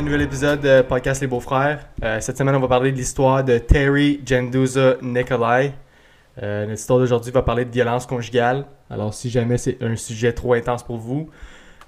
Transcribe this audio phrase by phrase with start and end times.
[0.00, 1.86] Un nouvel épisode de Podcast Les Beaux-Frères.
[2.02, 5.74] Euh, cette semaine, on va parler de l'histoire de Terry Genduza Nikolai.
[6.42, 8.64] Euh, notre histoire d'aujourd'hui va parler de violence conjugale.
[8.88, 11.28] Alors, si jamais c'est un sujet trop intense pour vous,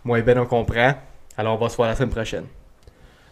[0.05, 0.93] moi et Ben, on comprend.
[1.39, 2.45] Alors, on va se voir la semaine prochaine.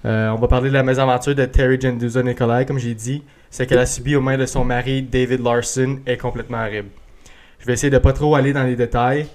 [0.07, 3.23] Euh, on va parler de la mésaventure de Terry Genduza Nikolai, comme j'ai dit.
[3.51, 6.89] Ce qu'elle a subi aux mains de son mari, David Larson, est complètement horrible.
[7.59, 9.27] Je vais essayer de pas trop aller dans les détails,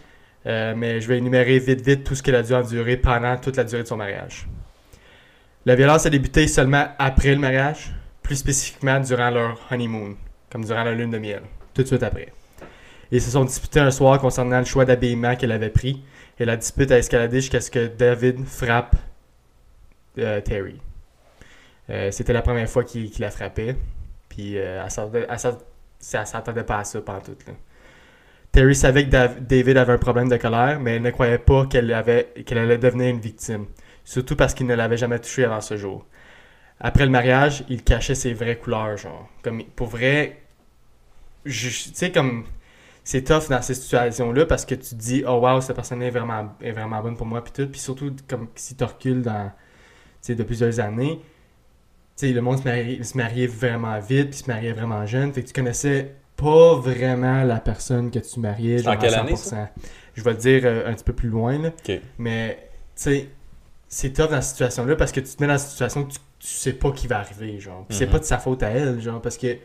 [0.48, 3.58] euh, mais je vais énumérer vite vite tout ce qu'elle a dû endurer pendant toute
[3.58, 4.48] la durée de son mariage.
[5.66, 10.16] La violence a débuté seulement après le mariage, plus spécifiquement durant leur honeymoon,
[10.52, 11.42] comme durant la lune de miel,
[11.74, 12.32] tout de suite après.
[13.12, 16.04] Ils se sont disputés un soir concernant le choix d'habillement qu'elle avait pris,
[16.40, 18.96] et la dispute a escaladé jusqu'à ce que David frappe
[20.20, 20.80] euh, Terry.
[21.90, 23.76] Euh, C'était la première fois qu'il la frappait,
[24.30, 27.36] puis euh, elle s'attendait- pas à ça pendant tout.
[28.52, 31.66] Terry savait que Dav- David avait un problème de colère, mais elle ne croyait pas
[31.66, 33.66] qu'elle allait devenir une victime
[34.06, 36.06] surtout parce qu'il ne l'avait jamais touché avant ce jour.
[36.80, 39.30] Après le mariage, il cachait ses vraies couleurs, genre.
[39.42, 40.42] Comme, pour vrai,
[41.46, 42.46] tu sais, comme,
[43.04, 46.10] c'est tough dans ces situations-là parce que tu te dis, oh wow, cette personne est
[46.10, 47.68] vraiment, est vraiment bonne pour moi, puis tout.
[47.70, 49.54] Puis surtout, comme si tu recules dans, tu
[50.22, 51.22] sais, de plusieurs années,
[52.18, 55.34] tu sais, le monde se mariait, se mariait vraiment vite, puis se mariait vraiment jeune.
[55.34, 59.22] Fait que tu connaissais pas vraiment la personne que tu mariais, genre en quelle à
[59.22, 59.68] année, 100%.
[60.16, 61.72] Je vais le dire euh, un petit peu plus loin, là.
[62.18, 63.30] Mais, tu sais,
[63.88, 66.20] c'est tough dans cette situation-là parce que tu te mets dans une situation que tu,
[66.40, 67.86] tu sais pas qui va arriver, genre.
[67.88, 68.12] Puis c'est Mhm.
[68.12, 69.58] pas de sa faute à elle, genre, parce que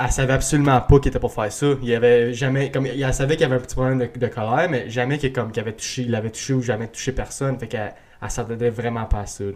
[0.00, 1.66] elle savait absolument pas qu'il était pour faire ça.
[1.82, 4.26] Il y avait jamais, comme, elle savait qu'il y avait un petit problème de, de
[4.26, 7.58] colère, mais jamais qu'il comme, avait touché, il avait touché ou jamais touché personne.
[7.58, 9.52] Fait qu'elle elle s'attendait vraiment pas à ça, là.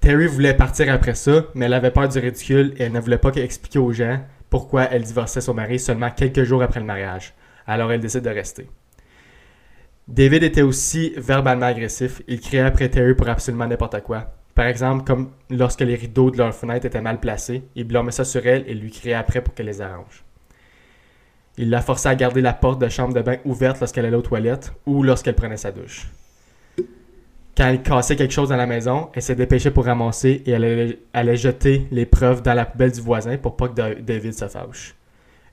[0.00, 3.18] Terry voulait partir après ça, mais elle avait peur du ridicule et elle ne voulait
[3.18, 7.34] pas expliquer aux gens pourquoi elle divorçait son mari seulement quelques jours après le mariage.
[7.66, 8.68] Alors elle décide de rester.
[10.08, 12.22] David était aussi verbalement agressif.
[12.28, 14.32] Il criait après Terry pour absolument n'importe quoi.
[14.54, 18.24] Par exemple, comme lorsque les rideaux de leur fenêtre étaient mal placés, il blâmait ça
[18.24, 20.24] sur elle et lui criait après pour qu'elle les arrange.
[21.58, 24.22] Il la forçait à garder la porte de chambre de bain ouverte lorsqu'elle allait aux
[24.22, 26.06] toilettes ou lorsqu'elle prenait sa douche.
[27.56, 30.98] Quand il cassait quelque chose dans la maison, elle se dépêchait pour ramasser et elle
[31.14, 34.46] allait, jeter les preuves dans la poubelle du voisin pour pas que Da- David se
[34.46, 34.94] fâche.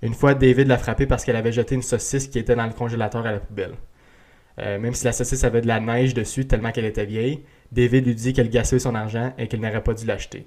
[0.02, 2.74] Une fois, David l'a frappée parce qu'elle avait jeté une saucisse qui était dans le
[2.74, 3.74] congélateur à la poubelle.
[4.60, 8.06] Euh, même si la saucisse avait de la neige dessus tellement qu'elle était vieille, David
[8.06, 10.46] lui dit qu'elle gaspillait son argent et qu'elle n'aurait pas dû l'acheter.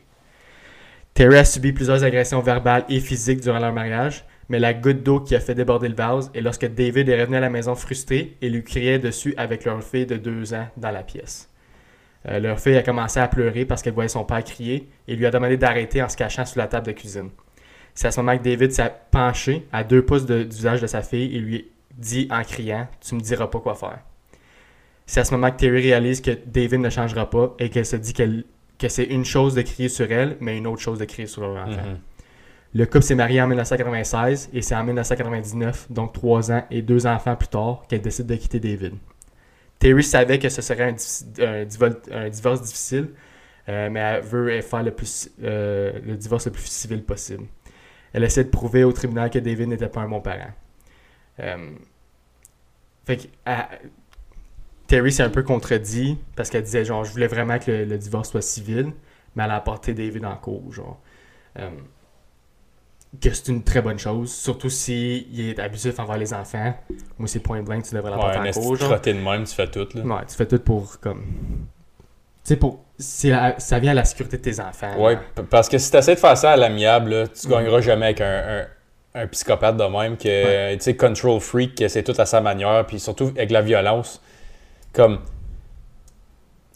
[1.15, 5.21] Terry a subi plusieurs agressions verbales et physiques durant leur mariage, mais la goutte d'eau
[5.21, 8.37] qui a fait déborder le vase est lorsque David est revenu à la maison frustré
[8.43, 11.49] et lui criait dessus avec leur fille de deux ans dans la pièce.
[12.29, 15.27] Euh, leur fille a commencé à pleurer parce qu'elle voyait son père crier et lui
[15.27, 17.31] a demandé d'arrêter en se cachant sous la table de cuisine.
[17.95, 20.87] C'est à ce moment que David s'est penché à deux pouces de- du visage de
[20.87, 23.99] sa fille et lui dit en criant Tu me diras pas quoi faire.
[25.07, 27.97] C'est à ce moment que Terry réalise que David ne changera pas et qu'elle se
[27.97, 28.45] dit qu'elle-
[28.79, 31.43] que c'est une chose de crier sur elle, mais une autre chose de crier sur
[31.43, 31.83] leur enfant.
[31.91, 31.99] Mhm.
[32.75, 37.07] Le couple s'est marié en 1996 et c'est en 1999, donc trois ans et deux
[37.07, 38.95] enfants plus tard, qu'elle décide de quitter David.
[39.79, 43.11] Terry savait que ce serait un, diffi- un divol- un divorce difficile,
[43.69, 47.45] euh, mais elle veut faire le, plus, euh, le divorce le plus civil possible.
[48.13, 50.51] Elle essaie de prouver au tribunal que David n'était pas un bon parent.
[51.41, 51.71] Euh,
[53.07, 53.23] fait que,
[54.87, 57.99] Terry s'est un peu contredit parce qu'elle disait genre je voulais vraiment que le, le
[57.99, 58.93] divorce soit civil,
[59.35, 61.01] mais elle a apporté David en cours, genre.
[61.59, 61.71] Euh,
[63.21, 66.75] que c'est une très bonne chose, surtout si il est abusif envers les enfants.
[67.19, 69.01] Moi, c'est point blank, tu devrais Ouais, l'apporter un en cours, genre.
[69.01, 70.03] de même, tu fais tout, là.
[70.03, 71.25] Ouais, tu fais tout pour, comme...
[72.45, 72.85] Tu sais, pour...
[73.25, 75.03] la- Ça vient à la sécurité de tes enfants.
[75.03, 77.53] Ouais, parce que si tu essaies de faire ça à l'amiable, tu Mhm.
[77.55, 78.27] gagneras jamais avec un,
[78.61, 78.67] un,
[79.17, 82.85] un psychopathe de même que, tu sais, control freak, que c'est tout à sa manière,
[82.87, 84.23] puis surtout avec la violence.
[84.93, 85.19] Comme,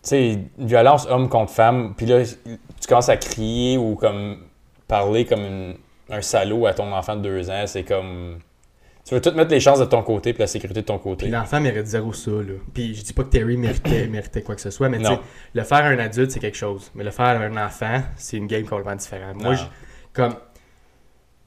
[0.03, 4.39] tu sais, violence homme contre femme, puis là, tu commences à crier ou comme
[4.89, 5.75] parler comme une-
[6.09, 8.39] un salaud à ton enfant de deux ans, c'est comme.
[9.07, 11.25] Tu veux tout mettre les chances de ton côté puis la sécurité de ton côté.
[11.27, 12.55] Puis l'enfant mérite zéro ça, là.
[12.75, 15.21] Puis je dis pas que Terry méritait, méritait quoi que ce soit, mais tu sais,
[15.55, 16.91] le faire à un adulte, c'est quelque chose.
[16.95, 19.37] Mais le faire à un enfant, c'est une game complètement différente.
[19.37, 19.65] Moi, je-
[20.13, 20.35] comme...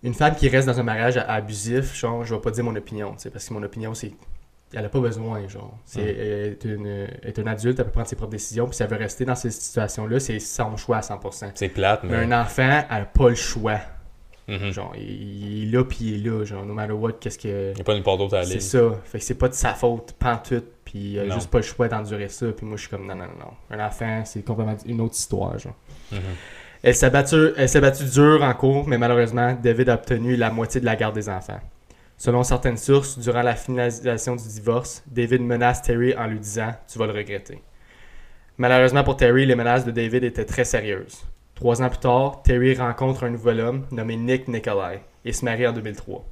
[0.03, 3.15] Une femme qui reste dans un mariage abusif, genre, je vais pas dire mon opinion,
[3.31, 4.11] parce que mon opinion, c'est...
[4.75, 5.77] Elle a pas besoin, genre.
[5.85, 6.07] C'est, Mm.
[6.07, 6.17] elle
[6.51, 8.97] est, une, est un adulte, elle peut prendre ses propres décisions, puis si elle veut
[8.97, 11.51] rester dans ces situations-là, c'est son choix à 100%.
[11.53, 12.33] C'est plate, Mais mais.
[12.33, 13.79] un enfant, elle a pas le choix.
[14.47, 14.71] Mhm.
[14.71, 17.69] Genre, il, est là, puis il est là, genre, no matter what, qu'est-ce que...
[17.71, 18.59] Il n'y a pas une porte d'autre à aller.
[18.59, 19.00] C'est ça.
[19.05, 21.35] Fait que c'est pas de sa faute, pantoute, puis il a Non.
[21.35, 22.47] juste pas le choix d'endurer ça.
[22.51, 23.53] Puis moi, je suis comme, non, non, non, non.
[23.77, 25.75] Un enfant, c'est complètement une autre histoire, genre.
[26.11, 26.19] Mhm.
[26.83, 30.85] Elle s'est battue, battue dur en cours, mais malheureusement, David a obtenu la moitié de
[30.85, 31.62] la garde des enfants.
[32.18, 37.00] Selon certaines sources, durant la finalisation du divorce, David menace Terry en lui disant Tu
[37.00, 37.63] vas le regretter.
[38.57, 41.25] Malheureusement pour Terry, les menaces de David étaient très sérieuses.
[41.56, 45.65] Trois ans plus tard, Terry rencontre un nouvel homme nommé Nick Nikolai et se marie
[45.65, 46.25] en 2003.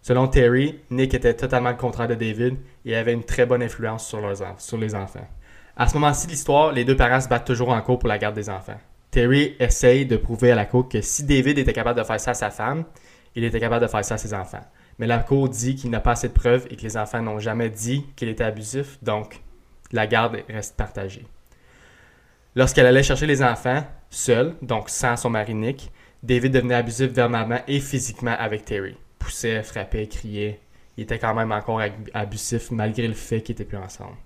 [0.00, 2.56] Selon Terry, Nick était totalement le contraire de David
[2.86, 4.20] et avait une très bonne influence sur,
[4.56, 5.28] sur les enfants.
[5.76, 8.16] À ce moment-ci de l'histoire, les deux parents se battent toujours en cours pour la
[8.16, 8.80] garde des enfants.
[9.14, 12.32] Terry essaye de prouver à la cour que si David était capable de faire ça
[12.32, 12.82] à sa femme,
[13.36, 14.66] il était capable de faire ça à ses enfants.
[14.98, 17.38] Mais la cour dit qu'il n'a pas assez de preuves et que les enfants n'ont
[17.38, 19.40] jamais dit qu'il était abusif, donc
[19.92, 21.24] la garde reste partagée.
[22.56, 25.92] Lorsqu'elle allait chercher les enfants, seule, donc sans son mari Nick,
[26.24, 28.96] David devenait abusif verbalement et physiquement avec Terry.
[29.20, 30.58] Poussait, frappait, criait.
[30.96, 34.16] Il était quand même encore ab- abusif malgré le fait qu'ils étaient plus ensemble.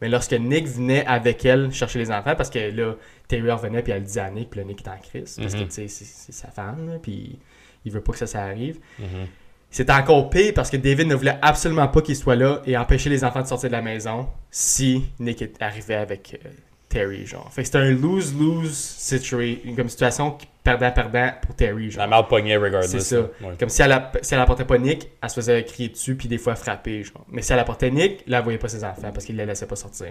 [0.00, 2.94] Mais lorsque Nick venait avec elle chercher les enfants, parce que là,
[3.28, 5.60] Terry revenait puis elle disait à Nick, puis là, Nick est en crise, parce que
[5.60, 5.66] Mhm.
[5.68, 7.38] tu sais, c'est c'est sa femme, là, puis
[7.84, 8.78] il veut pas que ça, ça arrive.
[8.98, 9.26] Mhm.
[9.70, 13.10] C'était encore pire parce que David ne voulait absolument pas qu'il soit là et empêcher
[13.10, 16.48] les enfants de sortir de la maison si Nick arrivait avec euh,
[16.88, 17.50] Terry, genre.
[17.52, 22.02] Fait que c'était un lose-lose situation, comme situation qui perdant-perdant pour Terry, genre.
[22.02, 22.90] La merde pognait regardless.
[22.90, 23.20] C'est ça.
[23.20, 23.54] Ouais.
[23.58, 26.28] Comme si elle, a- si elle apportait pas Nick, elle se faisait crier dessus puis
[26.28, 27.24] des fois frapper, genre.
[27.28, 29.66] Mais si elle apportait Nick, là, elle voyait pas ses enfants parce qu'il les laissait
[29.66, 30.08] pas sortir.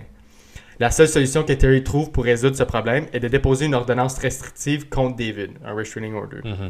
[0.79, 4.17] La seule solution que Terry trouve pour résoudre ce problème est de déposer une ordonnance
[4.17, 6.41] restrictive contre David, un restraining order.
[6.43, 6.69] Mhm.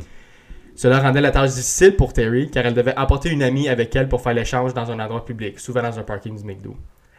[0.76, 4.08] Cela rendait la tâche difficile pour Terry car elle devait apporter une amie avec elle
[4.10, 6.76] pour faire l'échange dans un endroit public, souvent dans un parking du McDo.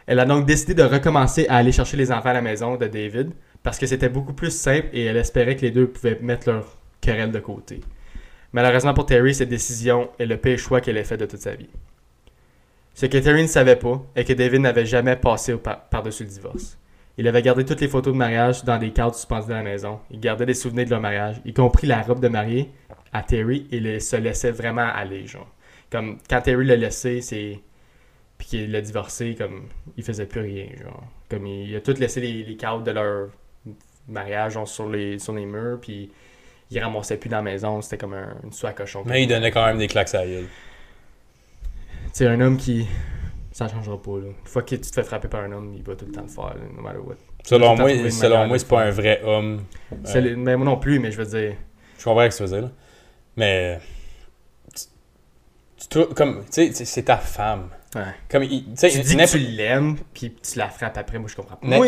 [0.07, 2.87] Elle a donc décidé de recommencer à aller chercher les enfants à la maison de
[2.87, 3.31] David
[3.61, 6.77] parce que c'était beaucoup plus simple et elle espérait que les deux pouvaient mettre leur
[7.01, 7.81] querelle de côté.
[8.53, 11.55] Malheureusement pour Terry, cette décision est le pire choix qu'elle ait fait de toute sa
[11.55, 11.69] vie.
[12.93, 15.55] Ce que Terry ne savait pas est que David n'avait jamais passé
[15.91, 16.79] par-dessus le divorce.
[17.19, 19.99] Il avait gardé toutes les photos de mariage dans des cadres suspendus dans la maison.
[20.11, 22.71] Il gardait des souvenirs de leur mariage, y compris la robe de mariée
[23.11, 25.47] à Terry et le- se laissait vraiment aller, genre.
[25.91, 27.59] Comme quand Terry l'a laissé, c'est.
[28.37, 29.67] Puis qu'il l'a divorcé, comme.
[29.97, 31.03] Il faisait plus rien, genre.
[31.29, 33.29] Comme il, il a tout laissé les, les cadres de leur
[34.07, 36.11] mariage, genre, sur les, sur les murs, puis
[36.69, 39.03] il ramassait plus dans la maison, c'était comme un, une soie à cochon.
[39.05, 40.45] Mais il donnait quand même des claques à gueule.
[42.13, 42.87] C'est un homme qui.
[43.51, 44.27] Ça changera pas, là.
[44.27, 46.21] Une fois que tu te fais frapper par un homme, il va tout le temps
[46.21, 47.15] le faire, là, no matter what.
[47.43, 49.63] Selon moi, selon moi c'est pas un vrai homme.
[50.21, 51.55] Le- Mais moi non plus, mais je veux dire.
[51.97, 52.69] Je comprends ce que tu faisais là.
[53.35, 53.79] Mais.
[54.75, 57.69] tu- tu comme, tu sais, c'est ta femme.
[57.95, 58.01] Ouais.
[58.29, 61.55] Comme, il- tu dis que tu l'aimes, puis tu la frappes après, moi je comprends
[61.55, 61.67] pas.
[61.67, 61.87] Moi,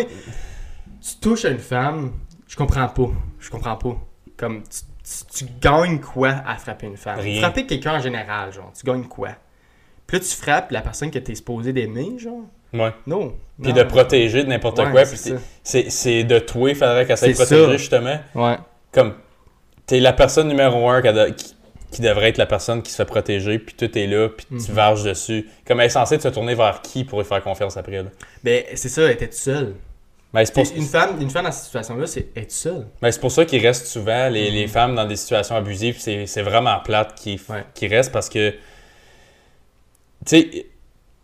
[1.01, 2.13] tu touches à une femme,
[2.47, 3.09] je comprends pas.
[3.39, 3.95] Je comprends pas.
[4.37, 7.19] Comme, tu, tu- tu gagnes quoi à frapper une femme?
[7.19, 7.41] Rien.
[7.41, 9.29] Frapper quelqu'un en général, genre, tu gagnes quoi?
[10.07, 12.41] Puis là, tu frappes la personne que t'es supposé d'aimer, genre?
[12.73, 12.93] Ouais.
[13.05, 13.35] Non.
[13.61, 15.05] Puis de protéger de n'importe Ouais, quoi.
[15.05, 17.71] c'est Puis c'est- de toi, il faudrait qu'elle s'aille protéger ça.
[17.77, 18.19] justement.
[18.35, 18.57] Ouais.
[18.91, 19.15] Comme,
[19.85, 21.55] t'es la personne numéro un qui,
[21.91, 24.53] qui- devrait être la personne qui se fait protéger, puis tout est là, puis tu
[24.55, 24.61] Mhm.
[24.75, 25.47] varges dessus.
[25.65, 28.03] Comme elle est censée se tourner vers qui pour lui faire confiance après.
[28.03, 28.09] Là?
[28.43, 29.75] Ben, c'est ça, elle était toute seule.
[30.33, 32.85] Mais c'est pour, Une femme, une femme dans cette situation-là, c'est être seule.
[33.01, 34.55] mais c'est pour ça qu'il reste souvent les, Mhm.
[34.55, 35.97] les femmes dans des situations abusives.
[35.99, 37.87] C'est vraiment plate qui, Ouais.
[37.87, 38.57] reste parce que, tu
[40.25, 40.65] sais,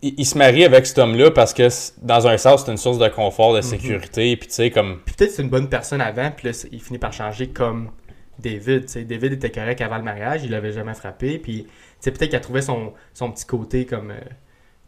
[0.02, 1.68] il, il se marie avec cet homme-là parce que,
[2.02, 3.56] dans un sens, c'est une source de confort, Mhm.
[3.58, 4.36] de sécurité.
[4.36, 6.80] Puis tu sais, comme, Puis peut-être que c'est une bonne personne avant, puis là, il
[6.82, 7.90] finit par changer comme
[8.38, 8.86] David.
[8.86, 9.04] tu sais.
[9.04, 11.38] David était correct avant le mariage, il l'avait jamais frappé.
[11.38, 11.66] Puis
[12.02, 14.20] peut-être qu'elle trouvait son, son petit côté comme euh,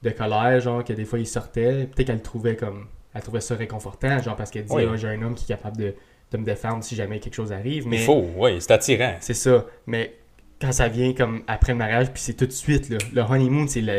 [0.02, 1.86] de colère, genre que des fois il sortait.
[1.86, 2.86] Peut-être qu'elle le trouvait comme.
[3.14, 4.84] Elle trouvait ça réconfortant, genre parce qu'elle dit Oui.
[4.88, 5.94] Ah, j'ai un homme qui est capable de,
[6.32, 7.86] de me défendre si jamais quelque chose arrive.
[7.88, 9.16] Mais il faut, oui, c'est attirant.
[9.20, 9.64] c'est ça.
[9.86, 10.14] Mais
[10.60, 12.98] quand ça vient comme après le mariage, puis c'est tout de suite, là.
[13.12, 13.94] Le honeymoon, c'est la,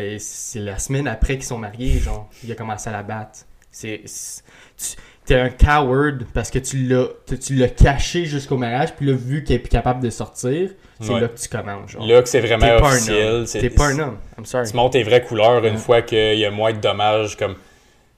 [0.63, 2.29] la semaine après qu'ils sont mariés, genre.
[2.43, 3.39] Il a commencé à la battre.
[3.71, 4.01] C'est.
[4.05, 4.43] c'est-
[4.77, 4.95] tu-
[5.29, 7.05] T'es un coward parce que tu l'as
[7.39, 11.13] tu, l'as caché jusqu'au mariage, puis là, vu qu'il est plus capable de sortir, c'est
[11.13, 11.19] Ouais.
[11.21, 12.05] là que tu commences, genre.
[12.07, 13.45] Là que c'est vraiment T'es pas un officiel.
[13.51, 14.17] T'es pas un homme.
[14.39, 14.67] I'm sorry.
[14.69, 17.37] Tu montes tes vraies couleurs une fois qu'il y a moins de dommages.
[17.37, 17.59] Comme, tu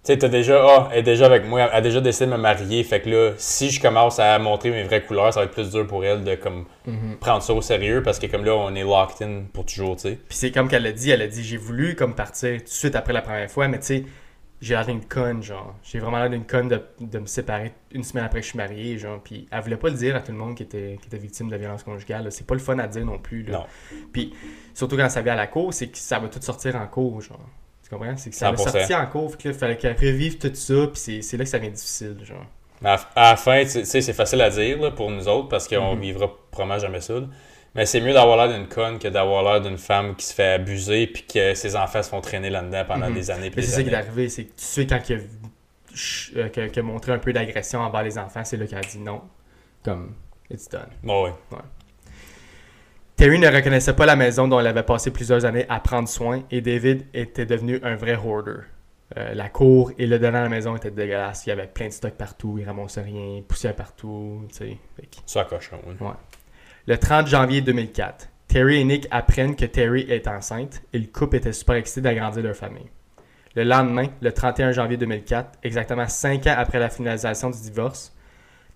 [0.04, 2.38] sais, t'as déjà, ah, elle est déjà avec moi, elle a déjà décidé de me
[2.38, 2.82] marier.
[2.86, 5.70] Fait que là, si je commence à montrer mes vraies couleurs, ça va être plus
[5.70, 7.18] dur pour elle de comme Mhm.
[7.20, 10.04] prendre ça au sérieux parce que comme là, on est locked in pour toujours, tu
[10.04, 10.12] sais.
[10.30, 12.70] Puis c'est comme qu'elle l'a dit, elle a dit j'ai voulu comme partir tout de
[12.70, 14.04] suite après la première fois, mais tu sais,
[14.62, 15.76] j'ai l'air d'une conne, genre.
[15.84, 18.58] J'ai vraiment l'air d'une conne de, de me séparer une semaine après que je suis
[18.58, 19.20] marié, genre.
[19.24, 21.50] Puis elle voulait pas le dire à tout le monde qui était, qui était victime
[21.50, 22.32] de violence conjugale.
[22.32, 23.44] C'est pas le fun à dire non plus.
[23.44, 23.58] Là.
[23.60, 23.66] Non.
[24.14, 24.34] Puis
[24.74, 27.22] surtout quand ça vient à la cour, c'est que ça va tout sortir en cour,
[27.22, 27.40] genre.
[27.84, 28.16] Tu comprends?
[28.18, 28.70] C'est que ça va 100%.
[28.72, 31.44] sortir en cour, fait que là, il fallait qu'elle revive tout ça, puis c'est- là
[31.44, 32.46] que ça devient difficile, genre.
[32.84, 35.68] À, à la fin, tu sais, c'est facile à dire là, pour nous autres parce
[35.68, 36.02] qu'on Mhm.
[36.02, 37.16] vivra probablement jamais ça.
[37.74, 40.54] Mais c'est mieux d'avoir l'air d'une conne que d'avoir l'air d'une femme qui se fait
[40.54, 43.14] abuser puis que ses enfants se font traîner là-dedans pendant Mhm.
[43.14, 43.52] des années.
[43.56, 45.20] c'est ça qui est arrivé, c'est que tu sais, quand il a,
[46.42, 49.00] euh, que- que montré un peu d'agression envers les enfants, c'est là qu'elle a dit
[49.00, 49.22] non.
[49.84, 50.14] Comme,
[50.50, 50.90] it's done.
[51.02, 51.32] Bon, ouais.
[53.16, 56.44] Terry ne reconnaissait pas la maison dont elle avait passé plusieurs années à prendre soin
[56.52, 58.62] et David était devenu un vrai hoarder.
[59.18, 61.46] Euh, la cour et le dedans de la maison étaient dégueulasses.
[61.46, 64.78] Il y avait plein de stock partout, il ramassait rien, poussière partout, tu sais.
[64.96, 65.96] Fait Ça cochon, oui.
[66.88, 71.36] Le 30 janvier 2004, Terry et Nick apprennent que Terry est enceinte et le couple
[71.36, 72.90] était super excité d'agrandir leur famille.
[73.56, 78.16] Le lendemain, le 31 janvier 2004, exactement 5 ans après la finalisation du divorce,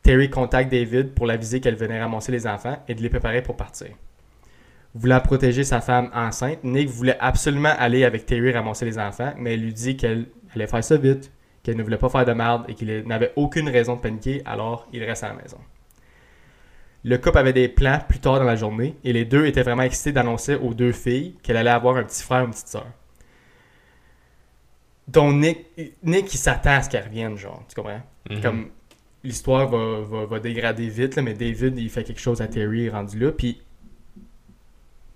[0.03, 3.57] Terry contacte David pour l'aviser qu'elle venait ramasser les enfants et de les préparer pour
[3.57, 3.87] partir.
[4.93, 9.55] Voulant protéger sa femme enceinte, Nick voulait absolument aller avec Terry ramasser les enfants, mais
[9.55, 11.31] elle lui dit qu'elle allait faire ça vite,
[11.63, 14.87] qu'elle ne voulait pas faire de merde et qu'il n'avait aucune raison de paniquer, alors
[14.93, 15.57] il reste à la maison.
[17.05, 19.83] Le couple avait des plans plus tard dans la journée et les deux étaient vraiment
[19.83, 22.87] excités d'annoncer aux deux filles qu'elle allait avoir un petit frère ou une petite soeur.
[25.07, 25.67] Donc Nick,
[26.01, 28.01] Nick il s'attend à ce qu'elle revienne, genre, tu comprends?
[28.27, 28.41] Mhm.
[28.41, 28.69] Comme
[29.23, 32.89] l'histoire va, va, va dégrader vite, là, mais David il fait quelque chose à Terry
[32.89, 33.61] rendu là, puis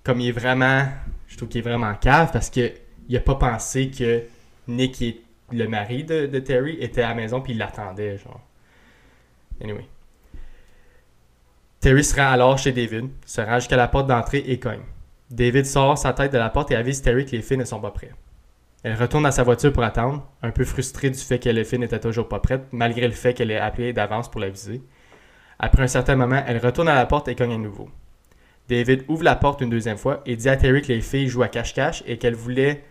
[0.03, 0.87] comme il est vraiment,
[1.27, 2.71] je trouve qu'il est vraiment cave parce que
[3.07, 4.21] il a pas pensé que
[4.67, 8.19] Nick, qui est le mari de, de Terry, était à la maison puis il l'attendait,
[8.19, 8.41] genre.
[9.59, 9.87] Anyway.
[11.79, 14.81] Terry se alors chez David, se rend jusqu'à la porte d'entrée et cogne.
[15.29, 17.79] David sort sa tête de la porte et avise Terry que les filles ne sont
[17.79, 18.15] pas prêtes.
[18.83, 21.79] Elle retourne à sa voiture pour attendre, un peu frustrée du fait que les filles
[21.79, 24.81] n'étaient toujours pas prêtes, malgré le fait qu'elle ait appelé d'avance pour l'aviser.
[25.57, 27.89] Après un certain moment, elle retourne à la porte et cogne à nouveau.
[28.67, 31.43] David ouvre la porte une deuxième fois et dit à Terry que les filles jouent
[31.43, 32.83] à cache-cache et qu'elle voulait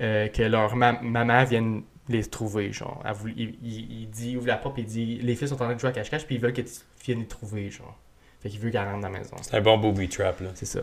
[0.00, 2.72] euh, que leur ma- maman vienne les trouver.
[2.72, 3.02] Genre.
[3.04, 5.48] Elle voulait- il, il- il dit, il ouvre la porte et il dit Les filles
[5.48, 6.70] sont en train de jouer à cache-cache puis ils veulent que tu
[7.04, 7.70] viennes les trouver.
[7.70, 7.96] Genre.
[8.40, 9.36] Fait qu'il veut qu'elles rentrent dans la maison.
[9.42, 10.48] C'est un bon booby trap, là.
[10.54, 10.80] C'est ça.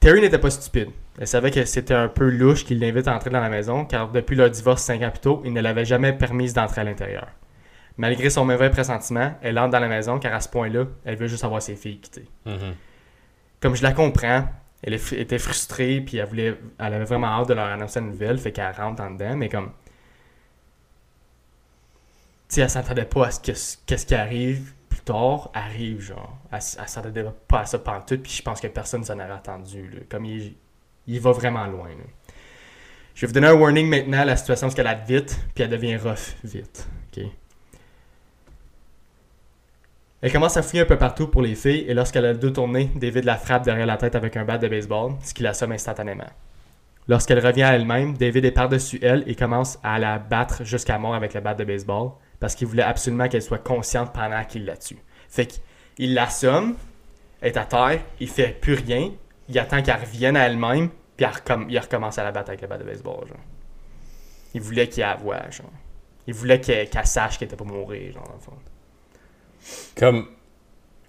[0.00, 0.90] Terry n'était pas stupide.
[1.18, 4.12] Elle savait que c'était un peu louche qu'il l'invite à entrer dans la maison, car
[4.12, 7.26] depuis leur divorce cinq ans plus tôt, il ne l'avait jamais permise d'entrer à l'intérieur.
[7.96, 11.26] Malgré son mauvais pressentiment, elle entre dans la maison, car à ce point-là, elle veut
[11.26, 12.28] juste avoir ses filles quittées.
[12.46, 12.74] Mhm.
[13.60, 14.44] Comme je la comprends,
[14.84, 18.38] elle était frustrée, puis elle, voulait, elle avait vraiment hâte de leur annoncer la nouvelle,
[18.38, 19.72] fait qu'elle rentre en dedans, mais comme...
[22.48, 23.52] Sais, elle s'attendait pas à ce que
[23.86, 26.38] qu'est-ce qui arrive plus tard, arrive, genre.
[26.50, 29.88] Elle, elle s'attendait pas à ça pantoute, puis je pense que personne s'en aurait attendu,
[29.90, 30.00] là.
[30.08, 30.54] Comme il,
[31.06, 31.90] il va vraiment loin.
[33.14, 36.36] Je vais vous donner un warning maintenant, la situation escalade vite, puis elle devient rough
[36.44, 36.88] vite?
[40.20, 42.50] Elle commence à fouiller un peu partout pour les filles et lorsqu'elle a le dos
[42.50, 45.70] tourné, David la frappe derrière la tête avec un bat de baseball, ce qui l'assomme
[45.70, 46.26] instantanément.
[47.06, 51.14] Lorsqu'elle revient à elle-même, David est par-dessus elle et commence à la battre jusqu'à mort
[51.14, 54.76] avec le bat de baseball parce qu'il voulait absolument qu'elle soit consciente pendant qu'il la
[54.76, 54.98] tue.
[55.28, 56.76] Fait qu'il l'assomme,
[57.40, 59.10] elle est à terre, il fait plus rien,
[59.48, 62.60] il attend qu'elle revienne à elle-même, puis elle recomm- il recommence à la battre avec
[62.62, 63.26] le bat de baseball.
[64.54, 65.70] Il voulait qu'elle la voie, genre.
[66.26, 68.38] Il voulait qu'elle sache qu'elle était pas mourir, genre.
[69.96, 70.28] Comme.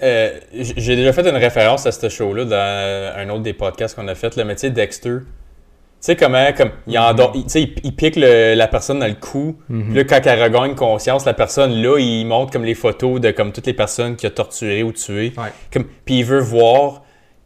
[0.01, 4.07] euh, J'ai déjà fait une référence à ce show-là dans un autre des podcasts qu'on
[4.07, 5.19] a fait, le métier Dexter.
[6.01, 9.58] Tu sais comment, comme, il, endort- il, pique le- la personne dans le cou.
[9.68, 13.32] Puis là, quand elle regagne conscience, la personne, là, il montre comme les photos de
[13.32, 15.34] comme toutes les personnes qu'il a torturées ou tuées.
[15.38, 15.50] Ouais.
[15.74, 17.01] Comme, puis il veut voir,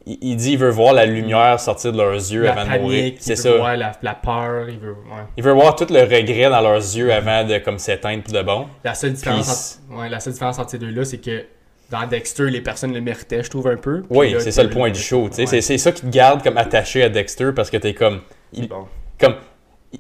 [0.06, 3.14] il, dit il veut voir la lumière sortir de leurs yeux la avant de mourir.
[3.18, 3.50] C'est il ça.
[3.54, 4.92] veut voir la, la peur, il veut...
[4.92, 5.24] Ouais.
[5.36, 8.44] Il veut voir tout le regret dans leurs yeux avant de comme s'éteindre pour de
[8.44, 8.68] bon.
[8.84, 11.44] La seule différence, entre, ouais, la seule différence entre ces deux-là, c'est que
[11.90, 14.02] dans Dexter, les personnes le méritaient, je trouve, un peu.
[14.02, 15.28] Puis Oui, c'est ça le point du show.
[15.36, 18.22] Ouais, c'est ça qui te garde comme attaché à Dexter parce que t'es comme.
[18.54, 18.88] Il- bon.
[19.20, 19.36] comme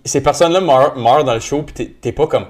[0.06, 2.46] ces personnes-là meurent, meurent dans le show, puis t'es- pas comme.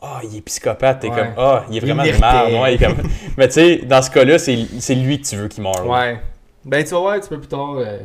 [0.00, 1.00] Ah, il est psychopathe.
[1.00, 1.16] T'es Ouais.
[1.16, 1.32] comme.
[1.36, 2.02] Ah, il est vraiment.
[2.02, 2.96] Ouais, il est comme-
[3.38, 5.86] Mais tu sais, dans ce cas-là, c'est lui que tu veux qu'il meure.
[5.88, 6.20] Ouais.
[6.64, 7.76] Ben, tu vas voir un petit peu plus tard.
[7.78, 7.98] euh,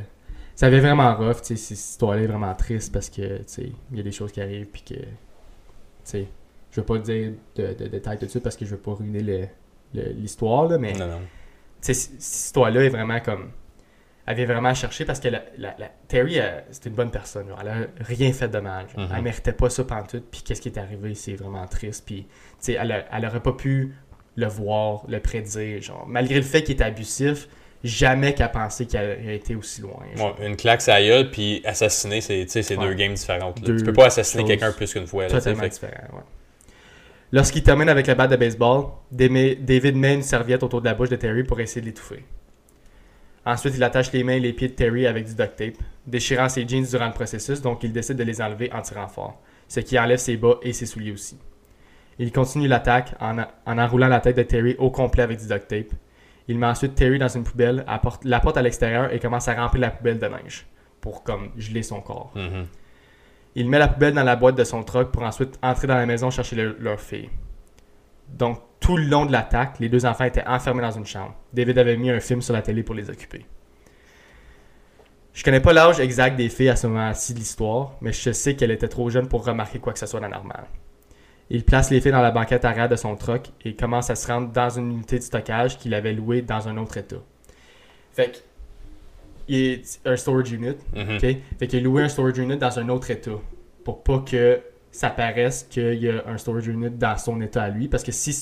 [0.56, 1.56] ça avait vraiment rough, tu sais.
[1.58, 4.42] Cette histoire-là est vraiment triste parce que, tu sais, il y a des choses qui
[4.42, 4.94] arrivent, puis que.
[4.94, 5.04] Tu
[6.04, 6.28] sais,
[6.72, 8.94] je veux pas dire de, de détails tout de suite parce que je veux pas
[8.94, 9.48] ruiner le-
[9.94, 10.94] le- l'histoire, là, mais.
[10.94, 11.20] Non, non.
[11.82, 13.52] Tu sais, c- cette histoire-là est vraiment comme.
[14.28, 16.38] Elle vient vraiment chercher parce que la, la- la- Terry,
[16.70, 17.48] c'était une bonne personne.
[17.48, 17.58] genre.
[17.62, 18.86] Elle a rien fait de mal.
[18.96, 19.08] Mhm.
[19.16, 20.26] Elle méritait pas ça pantoute.
[20.32, 22.04] Puis qu'est-ce qui est arrivé, c'est vraiment triste.
[22.06, 22.28] Puis, tu
[22.60, 23.94] sais, elle, a- elle aurait pas pu
[24.36, 25.82] le voir, le prédire.
[25.82, 26.06] Genre.
[26.08, 27.48] Malgré le fait qu'il était abusif,
[27.84, 30.04] jamais qu'elle pensé qu'il aurait été aussi loin.
[30.18, 32.78] Ouais, une claque ça gueule, puis assassiner, c'est Ouais.
[32.78, 33.60] deux games différentes.
[33.62, 35.24] Deux tu peux pas assassiner quelqu'un plus qu'une fois.
[35.24, 36.22] Là, Totalement différent, ouais.
[37.34, 41.10] Lorsqu'il termine avec la batte de baseball, David met une serviette autour de la bouche
[41.10, 42.24] de Terry pour essayer de l'étouffer.
[43.46, 46.48] Ensuite, il attache les mains et les pieds de Terry avec du duct tape, déchirant
[46.50, 49.80] ses jeans durant le processus, donc il décide de les enlever en tirant fort, ce
[49.80, 51.40] qui enlève ses bas et ses souliers aussi.
[52.20, 55.68] Il continue l'attaque en, en enroulant la tête de Terry au complet avec du duct
[55.68, 55.94] tape.
[56.48, 59.56] Il met ensuite Terry dans une poubelle, apporte, la porte à l'extérieur et commence à
[59.56, 60.68] remplir la poubelle de neige
[61.00, 62.32] pour comme geler son corps.
[62.36, 62.68] Mhm.
[63.56, 66.06] Il met la poubelle dans la boîte de son truck pour ensuite entrer dans la
[66.06, 67.30] maison chercher le- leur fille.
[68.30, 71.34] Donc, tout le long de l'attaque, les deux enfants étaient enfermés dans une chambre.
[71.54, 73.46] David avait mis un film sur la télé pour les occuper.
[75.34, 78.56] Je connais pas l'âge exact des filles à ce moment-ci de l'histoire, mais je sais
[78.56, 80.66] qu'elle était trop jeune pour remarquer quoi que ce soit d'anormal.
[81.50, 84.28] Il place les filles dans la banquette arrière de son truck et commence à se
[84.28, 87.18] rendre dans une unité de stockage qu'il avait louée dans un autre état.
[88.14, 88.38] Fait que,
[89.48, 91.16] il est un storage unit, Mhm.
[91.16, 91.38] ok?
[91.60, 93.32] Fait qu'il a loué un storage unit dans un autre état
[93.86, 94.62] pour pas que
[94.92, 97.88] ça paraisse qu'il y a un storage unit dans son état à lui.
[97.88, 98.34] Parce que si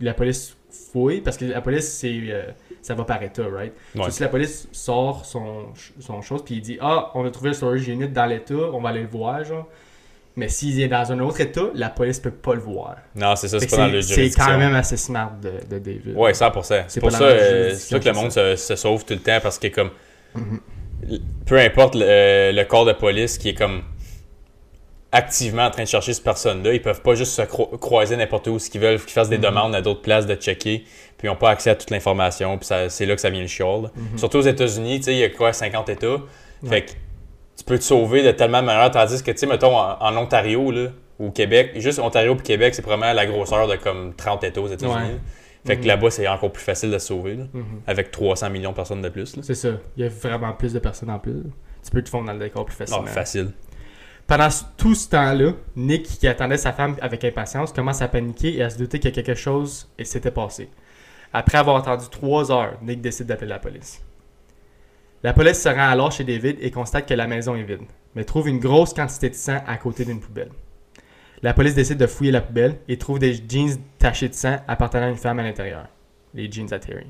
[0.00, 0.56] la police
[0.92, 2.42] fouille, parce que la police, c'est euh,
[2.82, 3.72] ça va par état, right?
[3.94, 4.04] Ouais.
[4.04, 5.66] So, si la police sort son,
[5.98, 8.80] son chose puis il dit Ah, on a trouvé le storage unit dans l'état, on
[8.80, 9.66] va aller le voir, genre.
[10.36, 12.96] Mais s'il est dans un autre état, la police peut pas le voir.
[13.16, 16.14] Non, c'est ça, c'est pas dans le C'est quand même assez smart de, de David.
[16.14, 16.84] Ouais, 100%.
[16.86, 19.58] C'est pour ça, euh, ça que le monde se, se sauve tout le temps parce
[19.58, 19.90] que comme
[20.34, 20.60] Mhm.
[21.46, 23.82] peu importe le, le corps de police qui est comme
[25.12, 28.46] activement en train de chercher cette personne-là, ils peuvent pas juste se cro- croiser n'importe
[28.48, 29.44] où ce qu'ils veulent, qu'ils fassent des Mhm.
[29.44, 30.80] demandes à d'autres places de checker,
[31.16, 33.46] puis ils n'ont pas accès à toute l'information, puis c'est là que ça vient le
[33.46, 33.90] chiol.
[33.96, 34.18] Mhm.
[34.18, 36.08] Surtout aux États-Unis, tu sais, il y a quoi, 50 États.
[36.10, 36.20] Ouais.
[36.68, 36.90] Fait que
[37.56, 40.16] tu peux te sauver de tellement de manières, tandis que, tu sais, mettons, en, en
[40.16, 40.88] Ontario, là,
[41.18, 44.68] ou Québec, juste Ontario puis Québec, c'est probablement la grosseur de comme 30 États aux
[44.68, 44.94] États-Unis.
[44.94, 45.20] Ouais.
[45.66, 45.86] Fait que Mhm.
[45.88, 47.44] là-bas, c'est encore plus facile de se sauver, là,
[47.86, 49.34] avec 300 millions de personnes de plus.
[49.42, 49.70] C'est ça.
[49.96, 51.42] Il y a vraiment plus de personnes en plus.
[51.84, 53.06] Tu peux te fondre dans le décor plus Non, facilement.
[53.06, 53.50] facile.
[54.28, 58.62] Pendant tout ce temps-là, Nick, qui attendait sa femme avec impatience, commence à paniquer et
[58.62, 60.68] à se douter que quelque chose s'était passé.
[61.32, 64.04] Après avoir attendu trois heures, Nick décide d'appeler la police.
[65.22, 68.24] La police se rend alors chez David et constate que la maison est vide, mais
[68.24, 70.50] trouve une grosse quantité de sang à côté d'une poubelle.
[71.40, 75.06] La police décide de fouiller la poubelle et trouve des jeans tachés de sang appartenant
[75.06, 75.86] à une femme à l'intérieur.
[76.34, 77.06] Les jeans à Terry.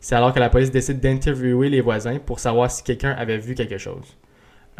[0.00, 3.54] C'est alors que la police décide d'interviewer les voisins pour savoir si quelqu'un avait vu
[3.54, 4.16] quelque chose.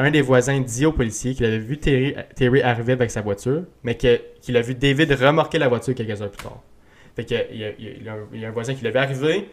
[0.01, 3.65] Un des voisins dit au policier qu'il avait vu Terry, Terry arriver avec sa voiture,
[3.83, 6.63] mais que- qu'il a vu David remorquer la voiture quelques heures plus tard.
[7.17, 9.01] Fait que il y a, il y a- il y a un, voisin qui l'avait
[9.01, 9.49] arrivé,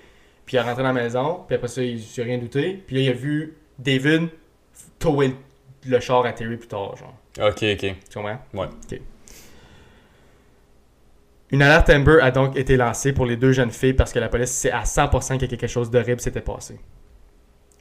[0.45, 2.95] puis il est rentré dans la maison, puis après ça, il s'est rien douté, puis
[2.97, 4.29] là, il a vu David
[4.99, 5.33] tower le-
[5.91, 7.15] le char à Terry plus tard, genre.
[7.39, 7.79] Ok, ok.
[7.79, 8.39] Tu comprends?
[8.53, 8.67] Ouais.
[8.91, 8.99] Ok.
[11.51, 14.29] Une alerte Amber a donc été lancée pour les deux jeunes filles parce que la
[14.29, 16.77] police sait à 100% que quelque chose d'horrible s'était passé.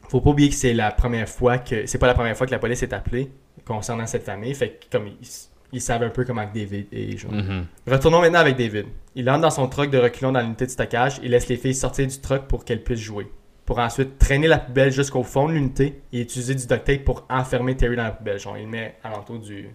[0.08, 2.52] Faut pas oublier que c'est la première fois que c'est pas la première fois que
[2.52, 3.30] la police est appelée
[3.66, 5.28] concernant cette famille, fait que comme ils,
[5.72, 7.16] ils savent un peu comment David est.
[7.16, 7.32] Genre.
[7.32, 7.66] Mhm.
[7.86, 8.86] Retournons maintenant avec David.
[9.14, 11.74] Il entre dans son truck de reculons dans l'unité de stockage et laisse les filles
[11.74, 13.30] sortir du truck pour qu'elles puissent jouer.
[13.66, 17.26] Pour ensuite traîner la poubelle jusqu'au fond de l'unité et utiliser du duct tape pour
[17.30, 18.38] enfermer Terry dans la poubelle.
[18.38, 19.70] Genre, il le met à l'entour du,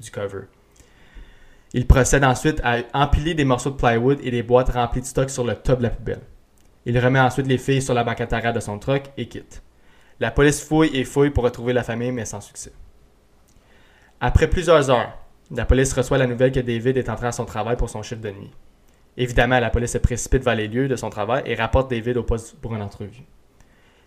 [0.00, 0.42] du cover.
[1.72, 5.30] Il procède ensuite à empiler des morceaux de plywood et des boîtes remplies de stock
[5.30, 6.20] sur le top de la poubelle.
[6.84, 9.62] Il remet ensuite les filles sur la banquette arrière de son truck et quitte.
[10.20, 12.72] La police fouille et fouille pour retrouver la famille, mais sans succès.
[14.20, 15.16] Après plusieurs heures,
[15.50, 18.20] la police reçoit la nouvelle que David est entré à son travail pour son chiffre
[18.20, 18.50] de nuit.
[19.16, 22.22] Évidemment, la police se précipite vers les lieux de son travail et rapporte David au
[22.22, 23.24] poste pour une entrevue.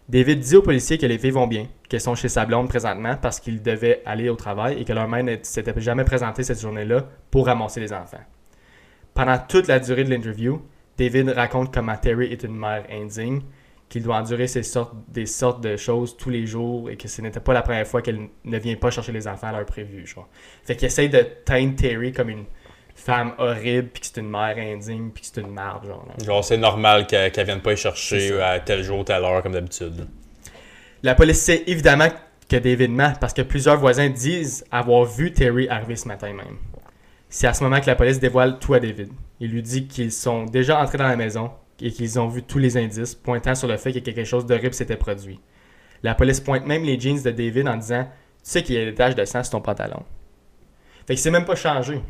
[0.09, 3.15] David dit aux policiers que les filles vont bien, qu'elles sont chez sa blonde présentement
[3.15, 6.59] parce qu'ils devaient aller au travail et que leur mère ne s'était jamais présentée cette
[6.59, 8.19] journée-là pour ramasser les enfants.
[9.13, 10.61] Pendant toute la durée de l'interview,
[10.97, 13.41] David raconte comment Terry est une mère indigne,
[13.91, 17.21] qu'il doit endurer ces sortes, des sortes de choses tous les jours et que ce
[17.21, 20.07] n'était pas la première fois qu'elle ne vient pas chercher les enfants à l'heure prévue.
[20.07, 20.29] Genre.
[20.63, 22.45] Fait qu'il essaye de teindre Terry comme une
[22.95, 25.93] femme horrible, puis que c'est une mère indigne, puis que c'est une marde.
[26.23, 29.51] Genre, c'est normal qu'elle qu'elle vienne pas y chercher à tel jour, telle heure, comme
[29.51, 30.07] d'habitude.
[31.03, 32.07] La police sait évidemment
[32.47, 36.57] que David ment parce que plusieurs voisins disent avoir vu Terry arriver ce matin même.
[37.27, 39.09] C'est à ce moment que la police dévoile tout à David.
[39.41, 41.51] Il lui dit qu'ils sont déjà entrés dans la maison
[41.81, 44.73] et qu'ils ont vu tous les indices pointant sur le fait que quelque chose d'horrible
[44.73, 45.39] s'était produit.
[46.03, 48.09] La police pointe même les jeans de David en disant Tu
[48.43, 50.03] sais qu'il y a des taches de sang sur ton pantalon.
[51.05, 52.01] Fait qu'il s'est même pas changé.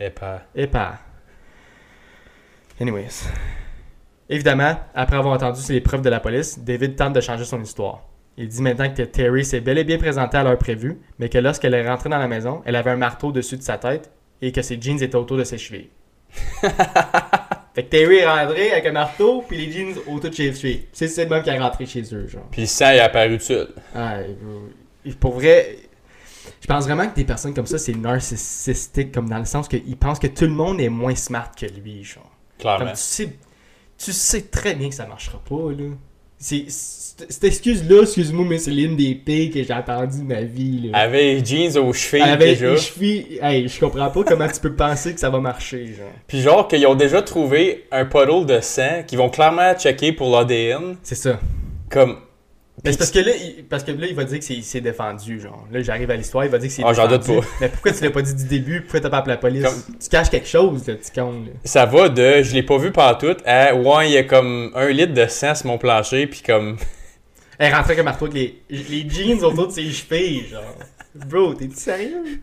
[0.00, 0.42] Et pas.
[0.54, 0.98] Et pas.
[2.80, 3.28] Anyways.
[4.28, 8.04] Évidemment, après avoir entendu les preuves de la police, David tente de changer son histoire.
[8.36, 11.38] Il dit maintenant que Terry s'est bel et bien présentée à l'heure prévue, mais que
[11.38, 14.52] lorsqu'elle est rentrée dans la maison, elle avait un marteau dessus de sa tête et
[14.52, 15.90] que ses jeans étaient autour de ses chevilles.
[17.78, 20.86] fait que Terry est rentré avec un marteau puis les jeans autour de ses chevilles.
[20.92, 22.46] C'est le même qui est rentré chez eux, genre.
[22.50, 23.68] Puis sang est apparu tout seul.
[23.94, 25.12] Ah, bro.
[25.20, 25.76] pour vrai,
[26.60, 29.96] je pense vraiment que des personnes comme ça, c'est narcissistique, comme dans le sens qu'ils
[29.96, 32.24] pensent que tout le monde est moins smart que lui, genre.
[32.24, 32.90] Comme Clairement.
[32.90, 33.36] tu sais,
[33.96, 35.90] tu sais très bien que ça marchera pas, là.
[36.38, 40.90] C'est- cette excuse-là, excuse-moi, mais c'est l'une des pires que j'ai entendues de ma vie,
[40.92, 40.98] là.
[40.98, 42.70] Avec les jeans aux chevilles avait déjà.
[42.70, 43.38] les chevilles.
[43.42, 46.06] Hey, je comprends pas comment tu peux penser que ça va marcher, genre.
[46.26, 50.30] Puis genre qu'ils ont déjà trouvé un puddle de sang qu'ils vont clairement checker pour
[50.36, 50.96] l'ADN.
[51.02, 51.40] C'est ça.
[51.90, 52.18] Comme.
[52.84, 55.40] Mais c'est parce que là, il, parce que là, il va dire que c'est, défendu,
[55.40, 55.66] genre.
[55.72, 57.40] Là, j'arrive à l'histoire, il va dire que c'est Ah, j'en doute pas.
[57.60, 58.82] Mais pourquoi tu l'as pas dit du début?
[58.82, 59.64] Pourquoi t'as pas appelé la police?
[59.64, 61.50] Comme- Tu caches quelque chose, là, petit con, là.
[61.64, 64.88] Ça va de je l'ai pas vu partout à ouais, il y a comme un
[64.90, 66.76] litre de sang sur mon plancher, puis comme.
[67.58, 70.76] Elle rentrait comme marteau avec les, jeans autour de ses chevilles, genre.
[71.14, 72.40] Bro, t'es-tu sérieux?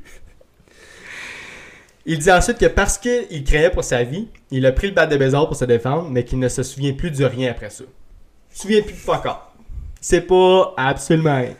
[2.05, 5.07] Il dit ensuite que parce qu'il craignait pour sa vie, il a pris le bat
[5.07, 7.85] de baseball pour se défendre, mais qu'il ne se souvient plus de rien après ça.
[8.51, 9.37] Il se souvient plus de fuck all.
[10.01, 11.55] C'est pas absolument rien.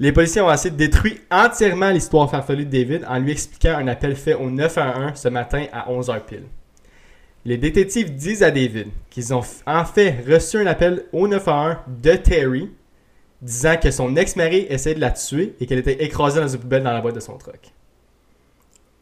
[0.00, 4.16] Les policiers ont ensuite détruit entièrement l'histoire farfelue de David en lui expliquant un appel
[4.16, 6.44] fait au 911 ce matin à 11h pile.
[7.46, 12.16] Les détectives disent à David qu'ils ont en fait reçu un appel au 911 de
[12.16, 12.70] Terry
[13.42, 16.82] disant que son ex-mari essayait de la tuer et qu'elle était écrasée dans une poubelle
[16.82, 17.60] dans la boîte de son truck.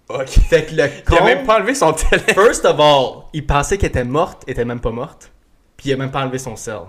[0.08, 0.28] Ok.
[0.28, 2.34] Fait que le Il a con, même pas enlevé son téléphone.
[2.34, 5.30] first of all, il pensait qu'elle était morte, elle était même pas morte,
[5.76, 6.80] puis il a même pas enlevé son sel.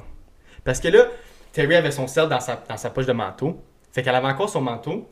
[0.64, 1.06] Parce que là,
[1.52, 3.62] Terry avait son sel dans sa, dans sa poche de manteau,
[3.92, 5.08] fait qu'elle avait encore son manteau,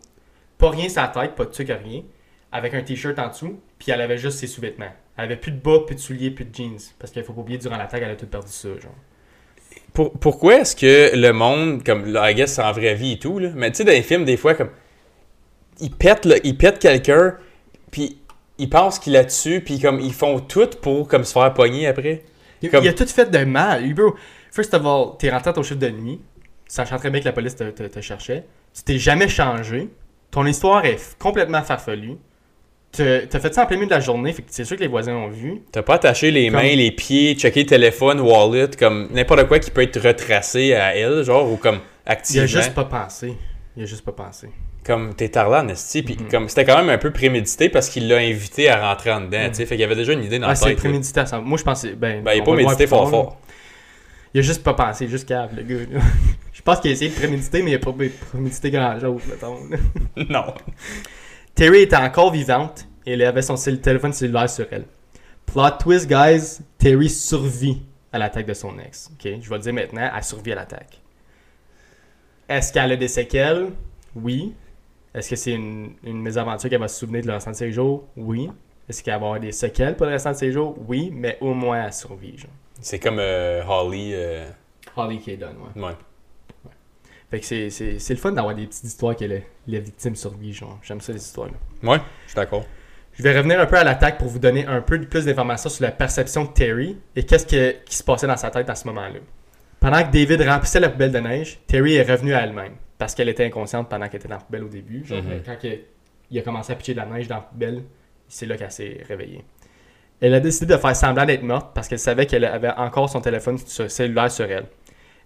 [0.57, 2.01] pas rien sur la tête, pas de truc, rien,
[2.51, 4.91] avec un t-shirt en dessous, puis elle avait juste ses sous-vêtements.
[5.23, 6.77] Elle avait plus de bas, plus de souliers, plus de jeans.
[6.97, 8.95] Parce qu'il faut pas oublier, durant l'attaque, elle a tout perdu ça, genre.
[9.93, 13.19] Pour- pourquoi est-ce que le monde, comme là, I guess c'est en vraie vie et
[13.19, 14.69] tout, là, mais tu sais, dans les films, des fois, comme.
[15.79, 17.35] Ils pètent, là, ils pètent quelqu'un,
[17.91, 18.17] puis
[18.57, 21.87] ils pensent qu'il a tué, puis comme ils font tout pour comme se faire pogner
[21.87, 22.23] après.
[22.61, 23.93] Il, Comme- il a tout fait de mal.
[23.93, 24.15] Bro,
[24.51, 26.21] first of all, t'es rentré à ton chiffre de nuit,
[26.67, 28.45] sachant très bien que la police te, te- te cherchait.
[28.73, 29.89] Tu t'es jamais changé.
[30.29, 32.17] Ton histoire est complètement farfelue.
[32.91, 34.87] T'as fait ça en plein milieu de la journée, fait que c'est sûr que les
[34.89, 35.61] voisins ont vu.
[35.71, 39.71] T'as pas attaché les Comme- mains, les pieds, checké téléphone, wallet, comme n'importe quoi qui
[39.71, 42.43] peut être retracé à elle, genre, ou comme Il activement.
[42.43, 43.33] a juste pas pensé.
[43.77, 44.49] Il a juste pas pensé.
[44.83, 46.27] Comme t'es tardé en esti, puis Mhm.
[46.29, 49.47] comme c'était quand même un peu prémédité parce qu'il l'a invité à rentrer en dedans,
[49.49, 51.39] tu sais, fait qu'il y avait déjà une idée dans Ah, la c'est prémédité ça.
[51.39, 51.93] Moi, je pensais.
[51.93, 53.09] Ben, Ben, il est pas médité fort là.
[53.11, 53.37] fort.
[54.33, 55.85] Il a juste pas pensé, juste cave, le gars.
[55.91, 55.99] là.
[56.53, 57.93] je pense qu'il a essayé de préméditer, mais il a pas
[58.31, 59.55] prémédité grand-chose, mettons.
[59.69, 59.77] là.
[60.29, 60.53] non.
[61.55, 64.85] Terry était encore vivante et elle avait son téléphone cellulaire sur elle.
[65.45, 67.81] Plot twist, guys, Terry survit
[68.13, 69.11] à l'attaque de son ex.
[69.23, 70.99] Je vais le dire maintenant, elle survit à l'attaque.
[72.47, 73.71] Est-ce qu'elle a des séquelles?
[74.15, 74.53] Oui.
[75.13, 77.71] Est-ce que c'est une, une mésaventure qu'elle va se souvenir de le restant de ses
[77.71, 78.07] jours?
[78.15, 78.49] Oui.
[78.89, 80.75] Est-ce qu'elle va avoir des séquelles pour le restant de ses jours?
[80.87, 82.35] Oui, mais au moins elle survit.
[82.79, 84.11] C'est comme euh, Holly.
[84.13, 84.45] euh,
[84.95, 85.81] Holly Caden, ouais.
[85.83, 85.91] ouais.
[87.31, 90.77] Fait que c'est, le fun d'avoir des petites histoires que les, les victimes survivent, genre.
[90.83, 91.53] J'aime ça, les histoires-là.
[91.89, 92.65] Ouais, je suis d'accord.
[93.13, 95.83] Je vais revenir un peu à l'attaque pour vous donner un peu plus d'informations sur
[95.83, 98.85] la perception de Terry et qu'est-ce que- qui se passait dans sa tête à ce
[98.87, 99.19] moment-là.
[99.79, 103.29] Pendant que David remplissait la poubelle de neige, Terry est revenue à elle-même parce qu'elle
[103.29, 105.05] était inconsciente pendant qu'elle était dans la poubelle au début.
[105.05, 105.29] Genre, Mhm.
[105.29, 105.57] mais quand
[106.29, 107.83] il a commencé à pitcher de la neige dans la poubelle,
[108.27, 109.43] c'est là qu'elle s'est réveillée.
[110.21, 113.21] Elle a décidé de faire semblant d'être morte parce qu'elle savait qu'elle avait encore son
[113.21, 114.65] téléphone cellulaire sur elle.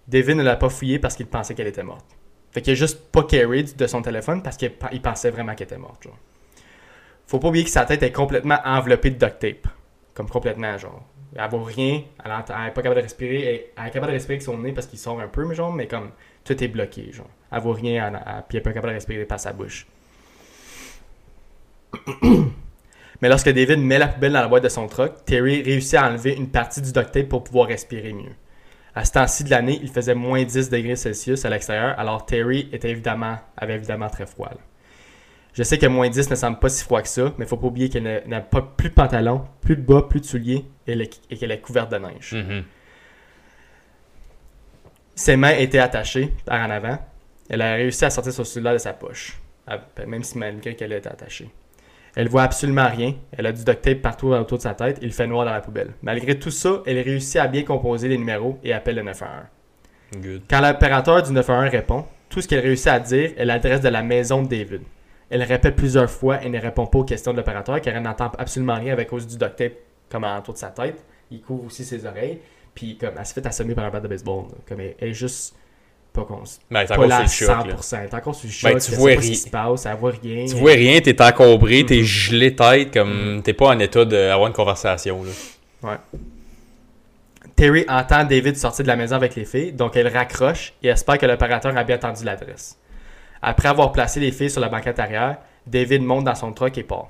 [0.08, 2.06] David ne l'a pas fouillé parce qu'il pensait qu'elle était morte.
[2.52, 5.66] Fait qu'il a juste pas carry de son téléphone parce qu'il il pensait vraiment qu'elle
[5.66, 6.04] était morte.
[6.04, 6.16] Genre.
[7.26, 9.68] Faut pas oublier que sa tête est complètement enveloppée de duct tape.
[10.14, 11.02] Comme complètement, genre.
[11.34, 14.16] Elle vaut rien, elle, ent- elle est pas capable de respirer, elle, est capable de
[14.16, 16.12] respirer avec son nez parce qu'il sort un peu, mais genre, mais comme
[16.44, 17.28] tout est bloqué, genre.
[17.52, 19.86] Elle vaut rien, elle, puis elle est pas capable de respirer par sa bouche.
[23.20, 26.08] mais lorsque David met la poubelle dans la boîte de son truck, Terry réussit à
[26.08, 28.32] enlever une partie du duct tape pour pouvoir respirer mieux.
[28.96, 32.68] À ce temps-ci de l'année, il faisait moins 10 degrés Celsius à l'extérieur, alors Terry
[32.72, 34.48] était évidemment, avait évidemment très froid.
[34.48, 34.56] là.
[35.52, 37.66] Je sais que moins 10 ne semble pas si froid que ça, mais faut pas
[37.66, 41.50] oublier qu'elle n'a- pas plus de pantalon, plus de bas, plus de souliers et, qu'elle
[41.50, 42.32] est couverte de neige.
[42.32, 42.64] Mhm.
[45.14, 46.98] Ses mains étaient attachées par en avant.
[47.50, 49.38] Elle a réussi à sortir son cellulaire de sa poche,
[50.06, 51.50] même si malgré qu'elle était attachée.
[52.16, 53.14] Elle voit absolument rien.
[53.30, 54.98] Elle a du duct tape partout autour de sa tête.
[55.02, 55.92] Il fait noir dans la poubelle.
[56.00, 59.30] Malgré tout ça, elle réussit à bien composer les numéros et appelle le 911.
[60.22, 60.42] Good.
[60.48, 64.02] Quand l'opérateur du 911 répond, tout ce qu'elle réussit à dire est l'adresse de la
[64.02, 64.80] maison de David.
[65.28, 68.32] Elle répète plusieurs fois et ne répond pas aux questions de l'opérateur car elle n'entend
[68.38, 69.74] absolument rien avec cause du duct tape
[70.08, 71.04] comme autour de sa tête.
[71.30, 72.40] Il couvre aussi ses oreilles.
[72.74, 74.46] Puis comme elle se fait assommer par un bat de baseball.
[74.66, 75.54] Comme elle, elle est juste
[76.16, 76.42] pas con.
[76.70, 77.74] Ben, Pas encore là à sur le choc, là.
[77.76, 77.96] 100%.
[78.00, 78.72] Elle est encore sur le choc.
[78.72, 79.86] Ben, tu vois ce qui se passe.
[79.86, 80.46] Elle voit rien.
[80.46, 82.02] Tu vois rien, t'es encombré, t'es Mhm.
[82.04, 85.22] gelé tête, comme t'es pas en état d'avoir une conversation.
[85.82, 85.98] Là.
[87.54, 91.16] Terry entend David sortir de la maison avec les filles, donc elle raccroche et espère
[91.18, 92.76] que l'opérateur a bien entendu l'adresse.
[93.40, 96.82] Après avoir placé les filles sur la banquette arrière, David monte dans son truck et
[96.82, 97.08] part.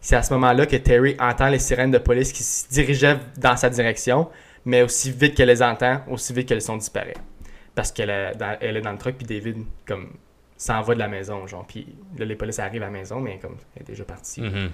[0.00, 3.56] C'est à ce moment-là que Terry entend les sirènes de police qui se dirigeaient dans
[3.56, 4.28] sa direction,
[4.64, 7.12] mais aussi vite qu'elle les entend, aussi vite qu'elles sont disparues.
[7.74, 10.10] Parce qu'elle est dans, elle est dans le truck, puis David, comme,
[10.56, 11.66] s'en va de la maison, genre.
[11.66, 11.86] Puis
[12.18, 14.42] là, les polices arrivent à la maison, mais comme, elle est déjà partie.
[14.42, 14.70] Mhm.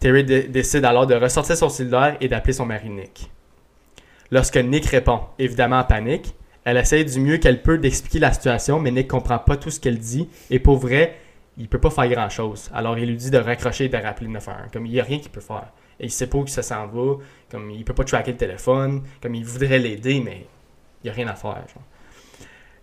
[0.00, 3.30] Terry dé- décide alors de ressortir son cellulaire et d'appeler son mari Nick.
[4.30, 8.80] Lorsque Nick répond, évidemment en panique, elle essaye du mieux qu'elle peut d'expliquer la situation,
[8.80, 11.16] mais Nick comprend pas tout ce qu'elle dit et pour vrai,
[11.58, 12.70] il peut pas faire grand chose.
[12.72, 14.70] Alors il lui dit de raccrocher et de rappeler le 911.
[14.72, 15.66] Comme il y a rien qu'il peut faire.
[16.00, 17.16] Et il sait pas où ça s'en va,
[17.50, 20.46] comme il peut pas tracker le téléphone, comme il voudrait l'aider, mais
[21.04, 21.62] il y a rien à faire.
[21.68, 21.82] genre.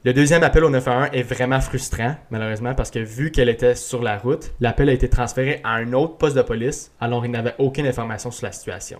[0.05, 4.01] Le deuxième appel au 911 est vraiment frustrant, malheureusement, parce que vu qu'elle était sur
[4.01, 7.55] la route, l'appel a été transféré à un autre poste de police, alors il n'avait
[7.57, 8.99] aucune information sur la situation.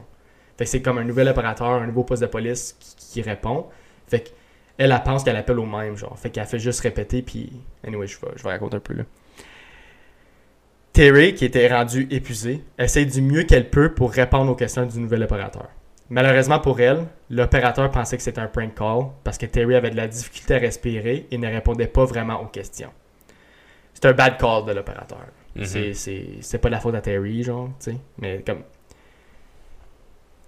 [0.58, 3.68] Fait que c'est comme un nouvel opérateur, un nouveau poste de police qui, répond.
[4.08, 4.30] Fait que
[4.78, 6.20] elle, pense qu'elle appelle au même, genre.
[6.20, 7.50] Fait qu'elle fait juste répéter, puis.
[7.88, 9.04] Anyway, je vais, je raconter un peu là.
[10.92, 15.00] Terry, qui était rendu épuisée, essaie du mieux qu'elle peut pour répondre aux questions du
[15.00, 15.70] nouvel opérateur.
[16.10, 19.96] Malheureusement pour elle, l'opérateur pensait que c'était un prank call parce que Terry avait de
[19.98, 22.92] la difficulté à respirer et ne répondait pas vraiment aux questions.
[23.94, 25.26] C'est un bad call de l'opérateur.
[25.56, 25.94] Mhm.
[25.94, 27.98] C'est- pas de la faute à Terry, genre, tu sais.
[28.18, 28.64] Mais comme.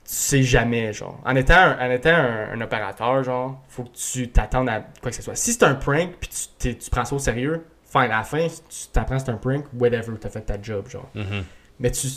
[0.03, 1.19] Tu sais jamais, genre.
[1.25, 5.09] En étant un, en étant un, un opérateur, genre, faut que tu t'attendes à quoi
[5.11, 5.35] que ce soit.
[5.35, 8.47] Si c'est un prank puis tu, tu prends ça au sérieux, fine, à la fin,
[8.47, 11.09] tu t'apprends que c'est un prank, whatever, t'as fait ta job, genre.
[11.13, 11.43] Mhm.
[11.79, 12.07] Mais tu.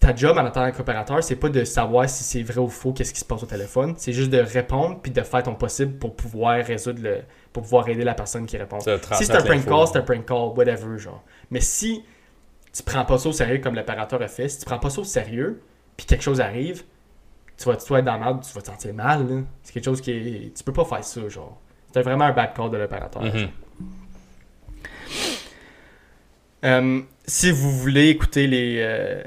[0.00, 3.14] Ta job en tant qu'opérateur, c'est pas de savoir si c'est vrai ou faux, qu'est-ce
[3.14, 3.94] qui se passe au téléphone.
[3.96, 7.18] C'est juste de répondre puis de faire ton possible pour pouvoir résoudre le.
[7.52, 8.80] pour pouvoir aider la personne qui répond.
[8.80, 8.90] Si
[9.26, 11.22] c'est un prank call, c'est un prank call, whatever, genre.
[11.52, 12.02] Mais si
[12.72, 15.00] tu prends pas ça au sérieux comme l'opérateur a fait, si tu prends pas ça
[15.00, 15.62] au sérieux,
[15.96, 16.82] puis quelque chose arrive,
[17.56, 19.42] tu vas, tu vas être dans la merde, tu vas te sentir mal, là.
[19.62, 20.56] C'est quelque chose qui est.
[20.56, 21.60] Tu peux pas faire ça, genre.
[21.94, 23.22] C'est vraiment un bad call de l'opérateur.
[23.22, 23.48] Mhm.
[26.64, 29.22] Euh, si vous voulez écouter les, euh,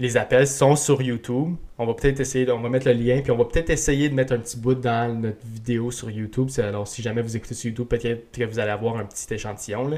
[0.00, 1.54] les appels, sont sur YouTube.
[1.78, 4.14] On va peut-être essayer, on va mettre le lien, puis on va peut-être essayer de
[4.14, 6.48] mettre un petit bout dans notre vidéo sur YouTube.
[6.58, 9.90] Alors, si jamais vous écoutez sur YouTube, peut-être que vous allez avoir un petit échantillon.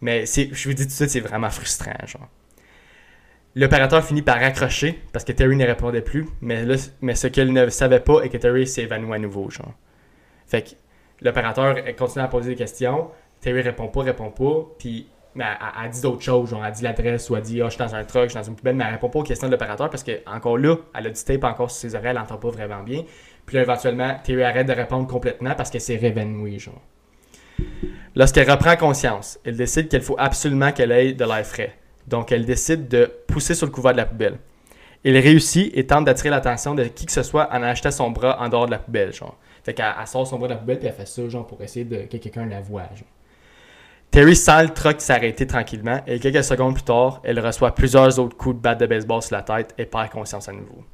[0.00, 1.92] Mais je vous dis tout de suite, c'est vraiment frustrant.
[2.06, 2.28] Genre.
[3.56, 6.26] L'opérateur finit par raccrocher parce que Terry ne répondait plus.
[6.40, 6.64] Mais,
[7.16, 9.50] ce qu'elle ne savait pas est que Terry s'est évanoui à nouveau.
[9.50, 9.74] Genre.
[10.46, 10.70] Fait que
[11.20, 13.08] l'opérateur continue à poser des questions.
[13.40, 14.68] Terry répond pas, répond pas.
[14.78, 17.66] Puis mais elle, elle- dit d'autres choses, genre elle dit l'adresse ou elle dit ah,
[17.66, 19.22] je suis dans un truck, je suis dans une poubelle, mais elle répond pas aux
[19.22, 22.10] questions de l'opérateur parce que encore là, elle a du tape encore sur ses oreilles,
[22.10, 23.04] elle n'entend pas vraiment bien.
[23.46, 26.82] Puis là, éventuellement, Terry arrête de répondre complètement parce qu'elle s'est réévanouie, genre.
[28.14, 31.74] Lorsqu'elle reprend conscience, elle décide qu'il faut absolument qu'elle ait de l'air frais.
[32.06, 34.38] Donc, elle décide de pousser sur le couvert de la poubelle.
[35.04, 38.40] Elle réussit et tente d'attirer l'attention de qui que ce soit en achetant son bras
[38.40, 39.36] en dehors de la poubelle, genre.
[39.62, 41.62] Fait qu'elle elle sort son bras de la poubelle puis elle fait ça, genre, pour
[41.62, 43.06] essayer de, que quelqu'un la voie, genre.
[44.10, 48.36] Terry sent le truck s'arrêter tranquillement et quelques secondes plus tard, elle reçoit plusieurs autres
[48.36, 50.84] coups de batte de baseball sur la tête et perd conscience à nouveau.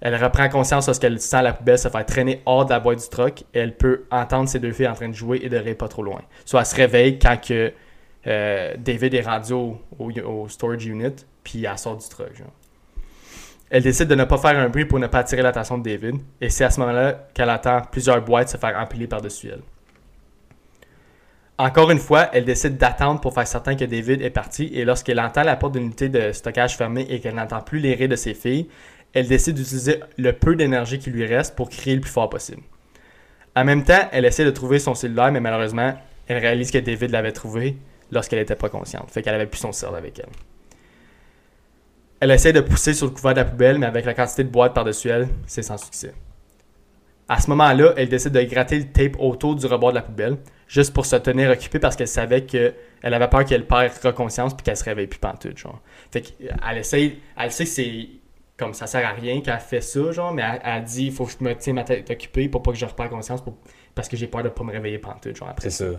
[0.00, 3.08] Elle reprend conscience lorsqu'elle sent la poubelle se faire traîner hors de la boîte du
[3.08, 5.76] truck et elle peut entendre ses deux filles en train de jouer et de rire
[5.76, 6.20] pas trop loin.
[6.44, 7.72] Soit elle se réveille quand que,
[8.26, 12.32] euh, David est rendu au, storage unit puis elle sort du truck.
[13.70, 16.16] Elle décide de ne pas faire un bruit pour ne pas attirer l'attention de David
[16.40, 19.62] et c'est à ce moment-là qu'elle entend plusieurs boîtes se faire empiler par-dessus elle.
[21.62, 25.20] Encore une fois, elle décide d'attendre pour faire certain que David est parti et lorsqu'elle
[25.20, 28.16] entend la porte de l'unité de stockage fermée et qu'elle n'entend plus les rires de
[28.16, 28.66] ses filles,
[29.12, 32.62] elle décide d'utiliser le peu d'énergie qui lui reste pour crier le plus fort possible.
[33.54, 35.94] En même temps, elle essaie de trouver son cellulaire, mais malheureusement,
[36.26, 37.76] elle réalise que David l'avait trouvé
[38.10, 39.08] lorsqu'elle n'était pas consciente.
[39.12, 40.30] Fait qu'elle avait plus son cell avec elle.
[42.18, 44.48] Elle essaie de pousser sur le couvert de la poubelle, mais avec la quantité de
[44.48, 46.12] boîtes par-dessus elle, c'est sans succès.
[47.34, 50.36] À ce moment-là, elle décide de gratter le tape autour du rebord de la poubelle,
[50.68, 54.52] juste pour se tenir occupée parce qu'elle savait que elle avait peur qu'elle perde reconscience
[54.54, 55.80] puis qu'elle se réveille plus pantoute, genre.
[56.10, 58.08] Fait qu'elle essaye, elle sait que c'est
[58.58, 61.24] comme ça sert à rien qu'elle fait ça, genre, mais elle, elle dit il faut
[61.24, 63.56] que je me tienne ma tête occupée pour pas que je repère conscience pour-
[63.94, 65.70] parce que j'ai peur de pas me réveiller pantoute, genre après.
[65.70, 65.98] C'est ça.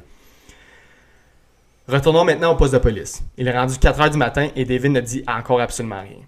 [1.87, 3.23] Retournons maintenant au poste de police.
[3.37, 6.19] Il est rendu 4 heures du matin et David ne dit encore absolument rien.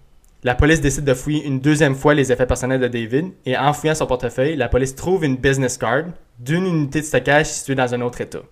[0.46, 3.72] La police décide de fouiller une deuxième fois les effets personnels de David et en
[3.72, 6.04] fouillant son portefeuille, la police trouve une business card
[6.38, 8.42] d'une unité de stockage située dans un autre état.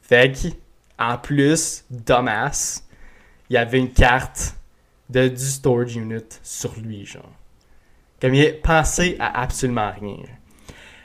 [0.00, 0.32] Fait
[0.98, 2.80] en plus, Thomas,
[3.50, 4.56] il y avait une carte
[5.10, 7.30] de, du storage unit sur lui, genre.
[8.18, 10.16] Comme il est pensé à absolument rien.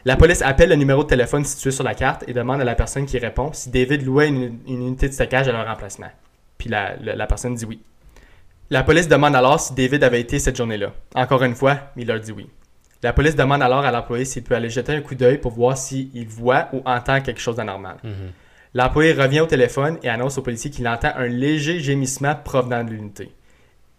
[0.06, 2.75] La police appelle le numéro de téléphone situé sur la carte et demande à la
[2.75, 6.12] personne qui répond si David louait une, unité de stockage à leur emplacement.
[6.58, 7.82] Puis la personne dit oui.
[8.72, 10.94] La police demande alors si David avait été cette journée-là.
[11.14, 12.48] Encore une fois, il leur dit oui.
[13.04, 15.78] La police demande alors à l'employé s'il peut aller jeter un coup d'œil pour voir
[15.78, 17.98] s'il voit ou entend quelque chose d'anormal.
[18.02, 18.32] Mhm.
[18.74, 22.92] L'employé revient au téléphone et annonce au policier qu'il entend un léger gémissement provenant de
[22.92, 23.36] l'unité.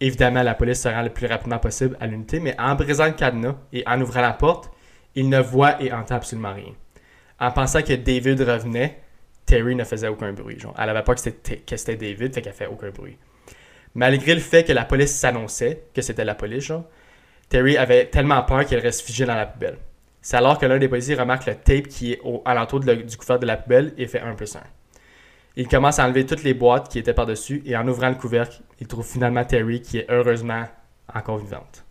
[0.00, 3.12] Évidemment, la police se rend le plus rapidement possible à l'unité, mais en brisant le
[3.12, 4.70] cadenas et en ouvrant la porte,
[5.14, 6.72] il ne voit et entend absolument rien.
[7.38, 9.02] En pensant que David revenait,
[9.44, 10.58] Terry ne faisait aucun bruit.
[10.58, 10.74] Genre.
[10.78, 13.18] Elle n'avait pas que c'était, que c'était David, fait qu'elle fait aucun bruit.
[13.94, 16.72] Malgré le fait que la police s'annonçait que c'était la police,
[17.48, 19.76] Terry avait tellement peur qu'elle reste figée dans la poubelle.
[20.22, 23.42] C'est alors que l'un des policiers remarque le tape qui est au, alentour du couvercle
[23.42, 24.60] de la poubelle et fait 1 plus 1.
[25.56, 28.62] Il commence à enlever toutes les boîtes qui étaient par-dessus et en ouvrant le couvercle,
[28.80, 30.64] il trouve finalement Terry qui est heureusement
[31.12, 31.84] encore vivante.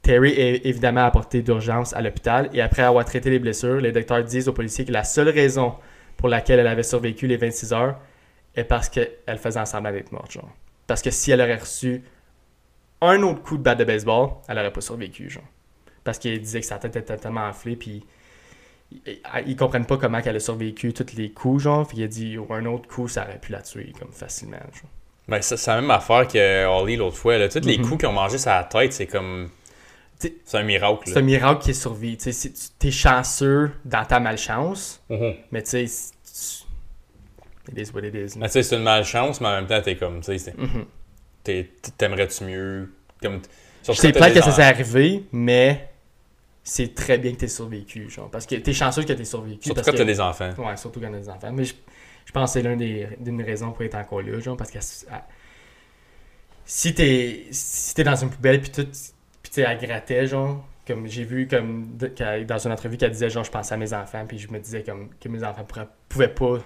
[0.00, 4.24] Terry est évidemment apporté d'urgence à l'hôpital et après avoir traité les blessures, les docteurs
[4.24, 5.74] disent aux policiers que la seule raison
[6.16, 7.98] pour laquelle elle avait survécu les 26 heures
[8.54, 10.32] est parce qu'elle faisait semblant d'être morte.
[10.32, 10.48] Genre.
[10.90, 12.02] Parce que si elle aurait reçu
[13.00, 15.30] un autre coup de batte de baseball, elle n'aurait pas survécu.
[15.30, 15.44] Genre.
[16.02, 18.04] Parce qu'il disait que sa tête était tellement enflée, puis
[19.46, 21.86] ils, comprennent pas comment elle a survécu tous les coups, genre.
[21.86, 24.56] Puis il a dit, oh, un autre coup, ça aurait pu la tuer, comme facilement.
[24.58, 24.90] Genre.
[25.28, 27.38] Ben, ça- c'est la même affaire que Holly l'autre fois.
[27.38, 27.48] Là.
[27.48, 27.84] Tous les Mhm.
[27.84, 29.48] coups qu'ils ont mangé la tête, c'est comme.
[30.18, 31.04] C'est un miracle.
[31.06, 32.16] C'est un miracle qui est survécu.
[32.32, 32.50] Tu
[32.80, 35.34] t'es chanceux dans ta malchance, Mhm.
[35.52, 36.10] mais tu sais,
[37.70, 38.38] it is what it is.
[38.38, 40.20] Mais tu sais, c'est une malchance, mais en même temps, t'es comme.
[40.20, 40.84] Tu sais, Mhm.
[41.44, 42.92] t'es- t'aimerais-tu mieux?
[43.22, 43.40] Comme,
[43.84, 45.90] t'as plate des que ça s'est arrivé, mais
[46.62, 48.30] c'est très bien que t'aies survécu, genre.
[48.30, 49.64] Parce que t'es chanceux que t'aies survécu.
[49.64, 49.96] Surtout parce quand que...
[49.98, 50.50] t'as des enfants.
[50.58, 51.52] Ouais, surtout quand a des enfants.
[51.52, 51.74] Mais je,
[52.26, 54.78] je pense que c'est l'une des, d'une raison pour être encore là, genre, parce que
[56.64, 60.64] si t'es si t'es dans une poubelle puis tout, puis tu sais, elle grattait, genre,
[60.86, 64.24] comme j'ai vu comme dans une entrevue qu'elle disait, genre, je pensais à mes enfants,
[64.26, 66.58] puis je me disais comme que mes enfants pourraient- pouvaient pas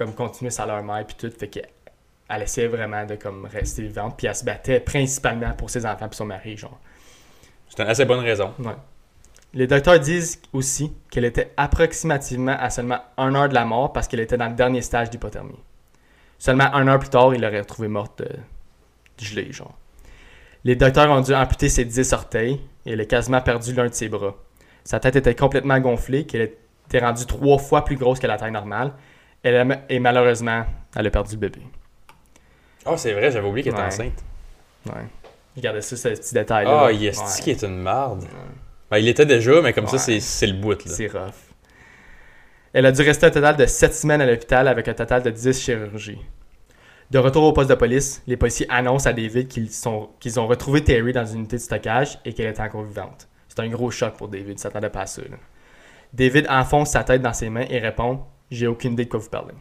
[0.00, 1.60] comme continuer sans leur mère puis tout, fait que
[2.30, 6.08] elle essayait vraiment de comme rester vivante, puis elle se battait principalement pour ses enfants
[6.08, 6.80] puis son mari, genre.
[7.68, 8.54] C'est une assez bonne raison.
[8.60, 8.76] Ouais.
[9.52, 14.08] Les docteurs disent aussi qu'elle était approximativement à seulement un heure de la mort parce
[14.08, 15.58] qu'elle était dans le dernier stage d'hypothermie.
[16.38, 18.36] Seulement un heure plus tard, il l'aurait retrouvée morte euh,
[19.18, 19.76] gelée, genre.
[20.64, 23.94] Les docteurs ont dû amputer ses 10 orteils et elle a quasiment perdu l'un de
[23.94, 24.34] ses bras.
[24.82, 26.52] Sa tête était complètement gonflée, qu'elle
[26.86, 28.94] était rendue trois fois plus grosse que la taille normale.
[29.42, 30.64] Elle a- et malheureusement,
[30.96, 31.60] elle a perdu le bébé.
[32.84, 33.88] Ah, c'est vrai, j'avais oublié qu'elle était Ouais.
[33.88, 34.24] enceinte.
[34.86, 35.06] Ouais.
[35.56, 36.84] Regardez ça, ce petit détail-là.
[36.86, 37.24] Ah, il est Ouais.
[37.42, 38.24] qui est une marde?
[38.90, 40.70] Ben, il était déjà, mais comme ça, c'est- c'est le bout.
[40.72, 40.76] Là.
[40.92, 41.32] C'est rough.
[42.72, 45.30] Elle a dû rester un total de 7 semaines à l'hôpital avec un total de
[45.30, 46.20] 10 chirurgies.
[47.10, 51.12] De retour au poste de police, les policiers annoncent à David qu'ils ont retrouvé Terry
[51.12, 53.26] dans une unité de stockage et qu'elle était encore vivante.
[53.48, 55.22] C'est un gros choc pour David, il s'attendait pas à ça.
[55.22, 55.36] là.
[56.12, 59.30] David enfonce sa tête dans ses mains et répond J'ai aucune idée de quoi vous
[59.30, 59.54] parlez.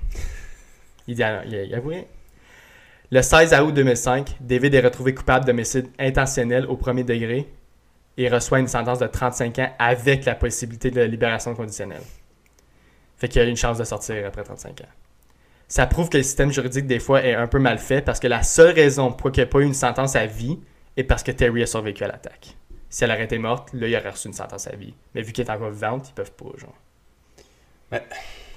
[1.07, 2.05] Il dit alors, il, il.
[3.11, 7.47] Le 16 août 2005, David est retrouvé coupable d'homicide intentionnel au premier degré
[8.17, 12.03] et reçoit une sentence de 35 ans avec la possibilité de libération conditionnelle.
[13.17, 14.89] Fait qu'il a une chance de sortir après 35 ans.
[15.67, 18.27] Ça prouve que le système juridique, des fois, est un peu mal fait parce que
[18.27, 20.59] la seule raison pourquoi il n'y a pas eu une sentence à vie
[20.97, 22.55] est parce que Terry a survécu à l'attaque.
[22.89, 24.93] Si elle aurait été morte, là, il aurait reçu une sentence à vie.
[25.13, 26.75] Mais vu qu'elle est encore vivante, ils peuvent pas, genre.
[27.91, 28.03] Mais-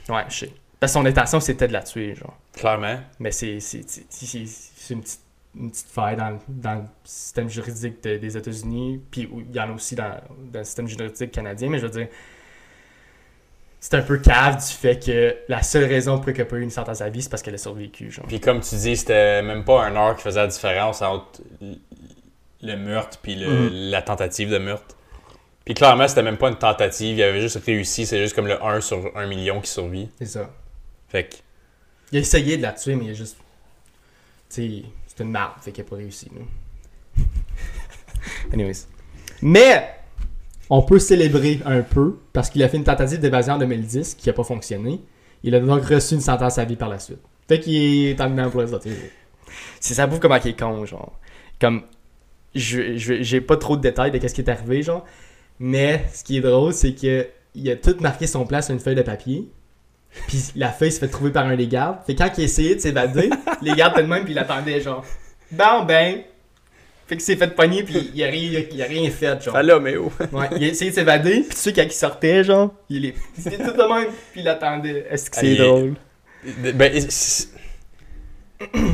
[0.09, 0.53] Ouais, je sais.
[0.81, 2.37] Parce que son intention, c'était de la tuer, genre.
[2.55, 2.99] Clairement.
[3.21, 5.21] Mais c'est une petite,
[5.55, 9.01] une petite faille dans, dans le système juridique de- des États-Unis.
[9.11, 10.21] Puis il y en a aussi dans,
[10.53, 11.69] dans le système juridique canadien.
[11.71, 12.09] Mais je veux dire,
[13.81, 16.71] c'est un peu cave du fait que la seule raison pour qu'elle pas eu une
[16.71, 18.11] sentence à vie, c'est parce qu'elle a survécu.
[18.11, 18.27] Genre.
[18.27, 21.43] Puis comme tu dis, c'était même pas un heure qui faisait la différence entre
[22.63, 23.91] le meurtre puis le- Mhm.
[23.91, 24.97] la tentative de meurtre.
[25.65, 28.63] Puis clairement, c'était même pas une tentative, il avait juste réussi, c'est juste comme le
[28.63, 30.09] 1 sur 1 million qui survit.
[30.19, 30.51] C'est ça.
[31.09, 31.37] Fait que,
[32.11, 33.37] Il a essayé de la tuer, mais il a juste.
[34.51, 36.31] Tu sais, c'est une marde, fait qu'il n'a pas réussi.
[36.35, 37.23] là.
[38.53, 38.87] Anyways.
[39.41, 39.95] Mais,
[40.71, 44.29] on peut célébrer un peu, parce qu'il a fait une tentative d'évasion en 2010 qui
[44.29, 45.01] n'a pas fonctionné.
[45.43, 47.19] Il a donc reçu une sentence à vie par la suite.
[47.49, 48.87] Fait qu'il est en dedans pour les autres.
[49.81, 51.19] C'est ça prouve comment il est con, genre.
[51.61, 51.83] Comme,
[52.55, 55.05] je je- j'ai pas trop de détails de qu'est-ce qui est arrivé, genre.
[55.59, 58.81] Mais, ce qui est drôle, c'est que il a tout marqué son plan sur une
[58.81, 59.47] feuille de papier.
[60.27, 61.99] Puis la feuille se fait trouver par un des gardes.
[62.07, 63.31] Fait quand il essayait de s'évader,
[63.63, 65.05] les gardes étaient de même puis il attendait genre.
[65.51, 66.21] Bon ben.
[67.07, 69.57] Fait qu'il s'est fait pogner puis il a rien, il a rien fait genre.
[69.57, 70.11] Allô, mais oh!
[70.33, 73.15] Ouais, il a essayé de s'évader puis tu sais quand il sortait genre, il est
[73.39, 75.07] il était tout de même puis il attendait.
[75.11, 75.95] Est-ce que c'est drôle?
[76.75, 76.93] Ben,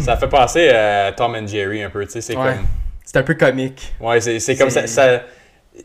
[0.00, 2.54] ça fait penser à Tom and Jerry un peu, tu sais, c'est Ouais.
[2.54, 2.66] comme...
[3.04, 3.94] C'est un peu comique.
[4.00, 5.22] Ouais, c'est comme ça...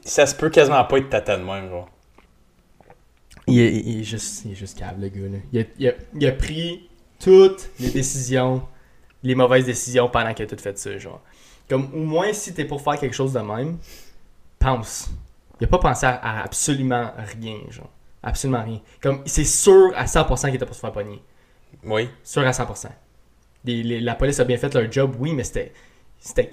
[0.03, 1.89] Ça se peut quasiment pas être tata de même, genre.
[3.47, 5.37] Il est, il est juste il est juste câble le gars là.
[5.51, 8.63] Il a, il a- il a pris toutes les décisions,
[9.21, 11.21] les mauvaises décisions pendant qu'il a tout fait ça genre.
[11.69, 13.77] Comme au moins si t'es pour faire quelque chose de même,
[14.59, 15.09] pense.
[15.59, 17.89] Il a pas pensé à, à absolument rien, genre.
[18.21, 18.79] Absolument rien.
[19.01, 21.21] Comme, c'est sûr à 100% qu'il était pour se faire pogner.
[21.83, 22.09] Oui.
[22.23, 22.89] Sûr à 100%.
[23.65, 25.73] Les- les- la police a bien fait leur job, oui, mais c'était.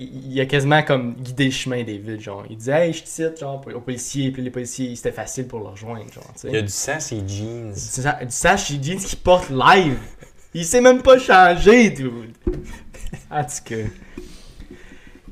[0.01, 2.45] Il a quasiment comme guidé le chemin des villes, genre.
[2.51, 5.61] Il disait, hey, je te cite, genre, aux policiers, puis les policiers, c'était facile pour
[5.61, 6.33] leur rejoindre, genre.
[6.45, 7.73] Il y a du sang, ses jeans.
[7.73, 9.99] Du du chez Jeans qui porte live.
[10.55, 12.35] Il s'est même pas changé, dude.
[13.31, 13.77] En tout cas.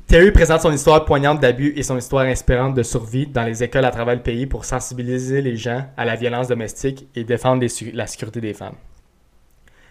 [0.07, 3.85] Terry présente son histoire poignante d'abus et son histoire inspirante de survie dans les écoles
[3.85, 7.91] à travers le pays pour sensibiliser les gens à la violence domestique et défendre les
[7.91, 8.75] la sécurité des femmes.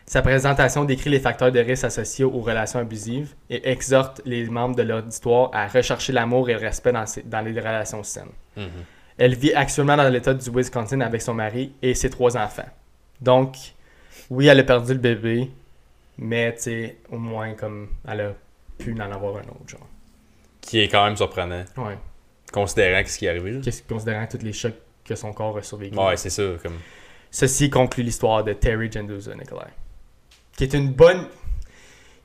[0.09, 4.75] Sa présentation décrit les facteurs de risque associés aux relations abusives et exhorte les membres
[4.75, 8.31] de l'auditoire à rechercher l'amour et le respect dans, les relations saines.
[8.57, 8.69] Mhm.
[9.19, 12.71] Elle vit actuellement dans l'État du Wisconsin avec son mari et ses trois enfants.
[13.21, 13.57] Donc,
[14.31, 15.51] oui, elle a perdu le bébé,
[16.17, 18.33] mais tu sais, au moins, comme, elle a
[18.79, 19.87] pu en avoir un autre, genre.
[20.63, 21.99] Qui est quand même surprenant, Ouais.
[22.51, 23.61] considérant ce qui est arrivé.
[23.87, 24.73] Considérant tous les chocs
[25.05, 25.99] que son corps a survécu.
[25.99, 26.45] Ouais, c'est ça.
[26.63, 26.79] Comme...
[27.31, 29.69] Ceci conclut l'histoire de Terry Genduza Nicolai.
[30.59, 31.27] Qui est une bonne.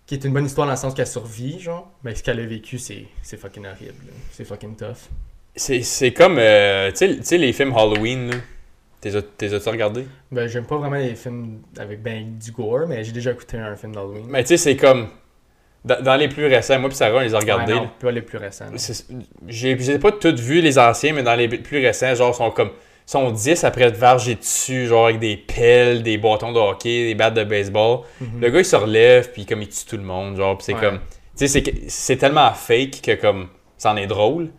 [0.07, 1.89] Qui est une bonne histoire dans le sens qu'elle survit, genre.
[2.03, 3.93] Mais ce qu'elle a vécu, c'est c'est fucking horrible.
[4.31, 5.07] C'est fucking tough.
[5.55, 8.37] C'est c'est comme, euh, tu sais- les films Halloween, là.
[8.99, 10.05] T'es as- t'es as-tu regardé?
[10.31, 13.75] Ben, j'aime pas vraiment les films avec ben du gore, mais j'ai déjà écouté un
[13.75, 14.25] film d'Halloween.
[14.27, 15.09] Mais tu sais, c'est comme.
[15.85, 17.73] Dans, dans les plus récents, moi puis Sarah, on les a regardés.
[17.73, 17.91] Ouais, non, là.
[17.99, 18.65] pas les plus récents.
[19.47, 22.71] j'ai pas toutes vu les anciens, mais dans les plus récents, genre, sont comme.
[23.05, 27.15] Sont 10 après te varger dessus, genre avec des pelles, des bâtons de hockey, des
[27.15, 27.99] battes de baseball.
[28.21, 28.39] Mhm.
[28.41, 30.79] Le gars, il se relève, puis comme il tue tout le monde, genre, c'est Ouais.
[30.79, 30.99] comme.
[31.37, 33.49] Tu sais, c'est tellement fake que comme.
[33.77, 34.49] ça en est drôle.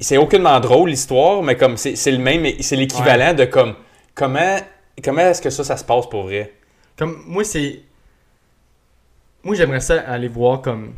[0.00, 3.74] C'est aucunement drôle l'histoire, mais comme c'est le même, c'est l'équivalent de comme.
[4.14, 4.56] Comment,
[5.04, 6.52] comment est-ce que ça, ça se passe pour vrai?
[6.98, 7.80] Comme, moi, c'est.
[9.44, 10.94] Moi, j'aimerais ça aller voir comme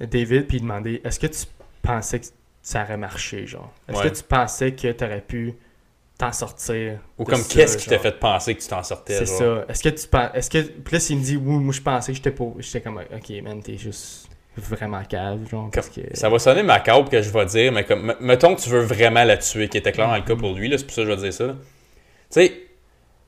[0.00, 1.40] David puis demander est-ce que tu
[1.82, 2.26] pensais que
[2.62, 3.70] ça aurait marché, genre?
[3.88, 4.10] Est-ce Ouais.
[4.10, 5.54] que tu pensais que tu aurais pu
[6.20, 9.14] t'en sortir Ou comme qu'est-ce qui t'a fait penser que tu t'en sortais?
[9.14, 9.64] C'est ça.
[9.68, 10.30] Est-ce que tu penses.
[10.34, 10.58] Est-ce que.
[10.58, 12.52] Puis là, s'il me dit oui, moi je pensais que j'étais pas.
[12.58, 15.70] J'étais comme ok, man, t'es juste vraiment cave, genre.
[15.72, 16.00] Parce que.
[16.12, 19.24] Ça va sonner macabre que je vais dire, mais comme, mettons que tu veux vraiment
[19.24, 21.08] la tuer, qui était clair dans le cas pour lui, là, c'est pour ça que
[21.08, 21.46] je vais dire ça.
[21.46, 21.56] Tu
[22.30, 22.52] sais,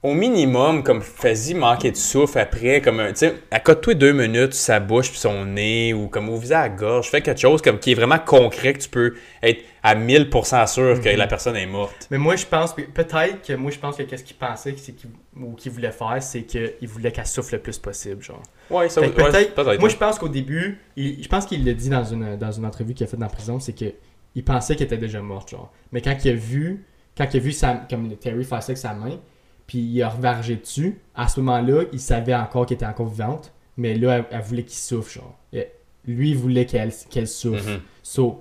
[0.02, 4.52] au minimum, comme fais-y manquer de souffle après, comme un, tu sais, accote-toi deux minutes
[4.52, 7.78] sa bouche puis son nez, ou comme ouvre à la gorge, fais quelque chose comme
[7.78, 11.16] qui est vraiment concret que tu peux être à 1000% sûr que Mhm.
[11.16, 12.06] la personne est morte.
[12.10, 12.72] Mais moi, je pense.
[12.72, 14.94] que- Peut-être que moi, je pense que qu'est-ce qu'il pensait qu'il-
[15.40, 18.42] ou qu'il voulait faire, c'est qu'il voulait qu'elle souffle le plus possible, genre.
[18.70, 19.80] Ouais, ça que ouais, peut-être- peut-être.
[19.80, 22.64] Moi, je pense qu'au début, il- je pense qu'il l'a dit dans une, dans une
[22.64, 23.92] entrevue qu'il a faite dans la prison, c'est que
[24.34, 25.72] il pensait qu'elle était déjà morte, genre.
[25.90, 26.84] Mais quand il a vu,
[27.18, 29.18] quand il a vu sa, comme Terry faire ça avec sa main,
[29.66, 33.52] puis il a revargé dessus, à ce moment-là, il savait encore qu'elle était encore vivante,
[33.76, 35.38] mais là, elle, elle voulait qu'il souffle, genre.
[35.52, 35.66] Et
[36.06, 37.80] lui, il voulait qu'elle qu'elle souffle.
[38.02, 38.40] So,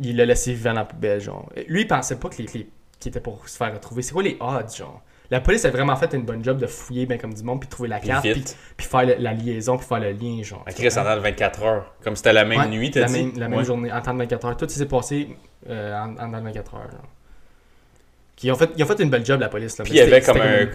[0.00, 1.50] il l'a laissé vivant dans la poubelle, genre.
[1.68, 2.68] Lui, il pensait pas que les, les-
[2.98, 4.02] qu'il était pour se faire retrouver.
[4.02, 5.02] C'est quoi les odds, genre?
[5.30, 7.68] La police a vraiment fait une bonne job de fouiller ben comme du monde, puis
[7.68, 8.44] trouver la carte, puis,
[8.76, 10.62] puis faire le- la liaison, puis faire le lien, genre.
[10.66, 11.94] Chris, en dans le 24 heures.
[12.04, 13.24] Comme c'était la même Ouais, nuit, t'as la dit?
[13.24, 13.64] Même, la même Ouais.
[13.64, 14.56] journée, en temps de 24 heures.
[14.56, 15.36] Tout s'est passé
[15.70, 16.88] euh, en, en temps de 24 heures.
[16.92, 16.98] là.
[18.36, 19.78] Qui ont fait, ils ont fait une belle job, la police.
[19.78, 20.66] Là, Puis il y avait comme un,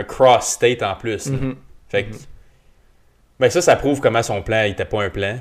[0.00, 1.26] un cross-state en plus.
[1.26, 1.56] Mhm.
[1.88, 2.18] Fait que, Mhm.
[3.40, 5.38] ben ça, ça prouve comment son plan il était pas un plan.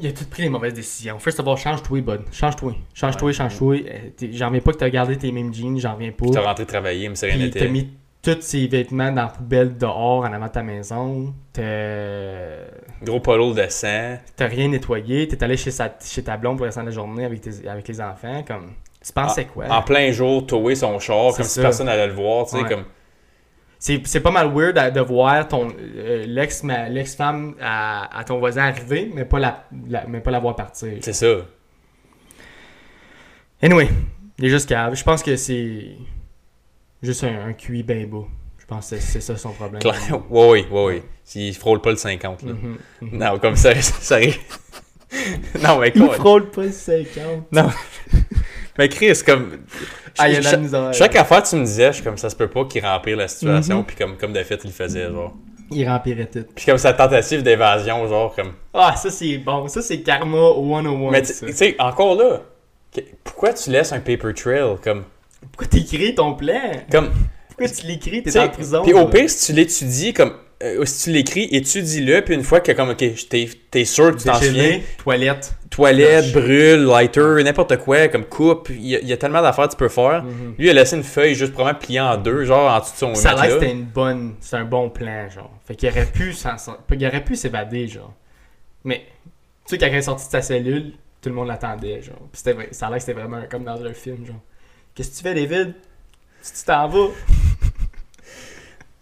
[0.00, 1.18] Qu'il a tout pris les mauvaises décisions.
[1.18, 2.22] First of all, change-toi, bud.
[2.32, 2.74] Change-toi.
[2.94, 3.32] Change-toi, Ouais.
[3.34, 3.76] change-toi.
[3.76, 6.24] Euh, t'es- J'en reviens pas que t'as gardé tes mêmes jeans, j'en reviens pas.
[6.24, 7.60] Puis t'as rentré travailler, mais c'est rien n'était.
[7.60, 7.88] t'as mis
[8.22, 11.34] tous ses vêtements dans la poubelle dehors en avant de ta maison.
[11.52, 14.18] T'as Gros polo de sang.
[14.36, 15.26] t'as rien nettoyé.
[15.28, 18.00] T'es allé chez, sa, chez ta blonde pour rester la journée avec, tes, avec les
[18.00, 18.42] enfants.
[18.46, 18.72] Comme,
[19.04, 19.66] tu pensais quoi?
[19.70, 22.68] En plein jour, tower son char, comme si personne allait le voir, tu sais, Ouais.
[22.68, 22.84] comme...
[23.82, 29.10] C'est pas mal weird de voir ton euh, l'ex l'ex-femme à, à ton voisin arriver,
[29.14, 30.92] mais pas la, la- mais pas la voir partir.
[31.00, 31.26] C'est ça.
[33.62, 33.88] Anyway,
[34.38, 34.94] il est juste cave.
[34.94, 35.96] Je pense que c'est
[37.02, 38.28] juste un, un QI bien beau.
[38.58, 39.80] Je pense que c'est- ça son problème.
[39.80, 39.96] Claire.
[40.30, 41.02] Ouais, ouais, ouais, ouais.
[41.24, 42.52] S'il frôle pas le 50, là.
[42.52, 43.18] Mhm, mhm.
[43.18, 44.38] Non, comme ça, ça arrive.
[45.62, 46.14] non, mais Il quoi?
[46.14, 47.50] frôle pas le 50.
[48.80, 49.58] Mais Chris, comme...
[50.16, 50.94] Ah, la Chaque- misère.
[50.94, 53.28] Chaque affaire, tu me disais, je suis comme ça se peut pas qu'il rempire la
[53.28, 53.84] situation, Mhm.
[53.84, 55.34] puis comme, comme de fait, il le faisait, genre.
[55.70, 56.44] Il remplirait tout.
[56.54, 58.52] Puis comme sa tentative d'évasion, genre, comme...
[58.72, 59.68] Ah, ça c'est bon.
[59.68, 61.10] Ça c'est Karma 101.
[61.10, 62.40] Mais tu sais, encore là,
[63.22, 65.04] pourquoi tu laisses un paper trail, comme...
[65.52, 66.60] Pourquoi t'écris ton plan?
[66.90, 67.10] comme
[67.48, 68.22] Pourquoi tu l'écris?
[68.22, 68.82] T'es en prison.
[68.82, 70.32] Puis au pire, si tu l'étudies, comme
[70.62, 72.98] euh, si tu l'écris, étudie-le, puis une fois que comme ok,
[73.28, 75.54] t'es es sûr que tu t'en souviens, toilette.
[75.70, 79.66] toilette, brûle, lighter, n'importe quoi, comme coupe, il y, a- il y a tellement d'affaires
[79.66, 80.22] que tu peux faire.
[80.24, 80.54] Mhm.
[80.58, 82.96] Lui, il a laissé une feuille juste probablement pliée en deux, genre en dessous de
[82.98, 83.60] son Ça a l'air que matelas.
[83.60, 84.34] c'était une bonne.
[84.40, 85.50] C'est un bon plan, genre.
[85.66, 86.34] Fait qu'il aurait pu
[86.90, 88.12] Il aurait pu s'évader, genre.
[88.84, 89.06] Mais,
[89.66, 90.92] tu sais, quand il est sorti de sa cellule,
[91.22, 92.18] tout le monde l'attendait, genre.
[92.32, 94.40] Puis c'était ça a l'air que c'était vraiment comme dans un film, genre.
[94.94, 95.74] Qu'est-ce que tu fais, David?
[96.42, 97.08] Si tu t'en vas.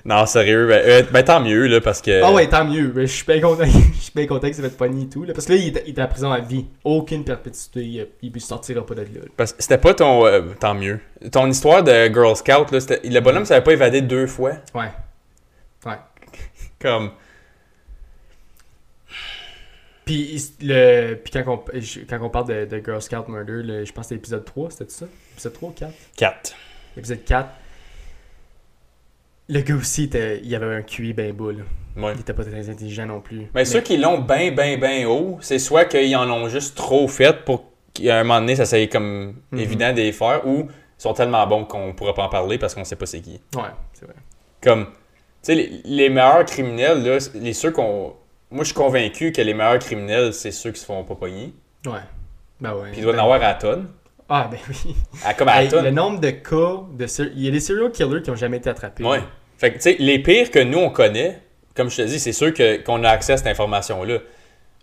[0.04, 2.22] Non, sérieux, ben, euh, ben, tant mieux, là, parce que...
[2.22, 2.92] Ah ouais, tant mieux.
[2.94, 3.64] Je suis bien content.
[3.66, 5.24] Je suis bien content que ça va être pogné et tout.
[5.24, 5.34] Là.
[5.34, 6.66] Parce que là, il est, en prison à vie.
[6.84, 8.08] Aucune perpétuité.
[8.22, 9.20] Il, ne sortira pas de là.
[9.36, 10.24] Parce que c'était pas ton...
[10.24, 11.00] euh, tant mieux.
[11.32, 14.52] Ton histoire de Girl Scout, là, c'était- le bonhomme savait pas évadé deux fois?
[14.74, 14.88] Ouais.
[16.80, 17.10] Comme...
[20.04, 21.58] Puis, le, puis quand, on,
[22.08, 24.90] quand on parle de, de Girl Scout Murder, je pense que c'est l'épisode 3, c'était
[24.90, 25.06] ça?
[25.34, 25.92] Épisode 3 ou 4?
[26.16, 26.54] Quatre.
[26.96, 27.48] Épisode 4.
[29.48, 31.62] Le gars aussi, était- il avait un QI bien beau, là.
[31.96, 32.12] Ouais.
[32.14, 33.46] Il était pas très intelligent non plus.
[33.54, 37.08] Mais ceux qui l'ont bien, bien, bien haut, c'est soit qu'ils en ont juste trop
[37.08, 39.58] fait pour qu'à un moment donné, ça soit comme Mhm.
[39.58, 42.74] évident de les faire, ou ils sont tellement bons qu'on pourra pas en parler parce
[42.74, 43.40] qu'on sait pas c'est qui.
[43.56, 43.62] Ouais,
[43.94, 44.14] c'est vrai.
[44.62, 44.92] Comme, tu
[45.42, 48.14] sais, les, les meilleurs criminels, là, les ceux qu'on.
[48.50, 51.52] Moi, je suis convaincu que les meilleurs criminels, c'est ceux qui se font pas pogner.
[51.86, 51.92] Ouais.
[52.60, 52.90] Ben ouais.
[52.92, 53.88] Puis il doit Ben- en avoir à la tonne.
[54.28, 54.94] Ah, ben oui.
[55.24, 55.84] À, comme à Hey, tonne.
[55.84, 57.06] le nombre de cas de.
[57.34, 59.02] Il y a des serial killers qui ont jamais été attrapés.
[59.04, 59.20] Ouais.
[59.58, 61.40] Fait que, tu sais, les pires que nous, on connaît,
[61.74, 64.18] comme je te dis, c'est sûr que- qu'on a accès à cette information-là.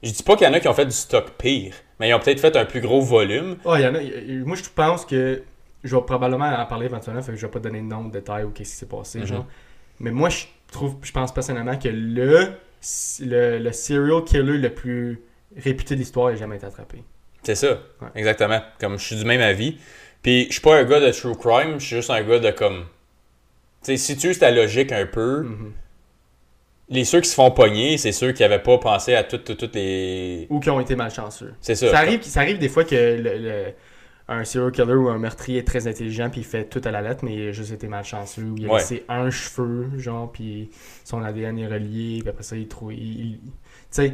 [0.04, 2.14] Je dis pas qu'il y en a qui ont fait du stock pire, mais ils
[2.14, 3.58] ont peut-être fait un plus gros volume.
[3.66, 4.00] Ah, il y en a.
[4.46, 5.42] Moi, je pense que.
[5.84, 8.12] Je vais probablement en parler éventuellement, fait que je vais pas donner de nom, de
[8.12, 9.26] détails ou qu'est-ce qui s'est passé, Mhm.
[9.28, 9.46] genre.
[10.00, 12.48] Mais moi, je trouve, je pense personnellement que le,
[13.22, 15.22] le, le serial killer le plus
[15.56, 17.04] réputé de l'histoire n'a jamais été attrapé.
[17.44, 18.08] C'est ça, Ouais.
[18.16, 18.60] exactement.
[18.80, 19.78] Comme je suis du même avis.
[20.24, 22.50] Puis je suis pas un gars de true crime, je suis juste un gars de
[22.50, 22.86] comme.
[23.86, 25.72] Sais, si tu uses ta logique un peu, Mhm.
[26.90, 29.58] les ceux qui se font pogner, c'est ceux qui avaient pas pensé à toutes, toutes,
[29.60, 30.48] toutes les.
[30.50, 31.54] Ou qui ont été malchanceux.
[31.62, 31.90] C'est ça.
[31.92, 33.74] Ça arrive, ça arrive des fois que le, le-
[34.28, 37.04] un serial killer ou un meurtrier est très intelligent puis il fait tout à la
[37.04, 38.42] lettre, mais il a juste été malchanceux.
[38.42, 38.80] Ou il a Ouais.
[38.80, 40.72] laissé un cheveu, genre, puis
[41.04, 42.92] son ADN est relié, puis après ça, il trouve.
[42.94, 44.14] il- Tu sais,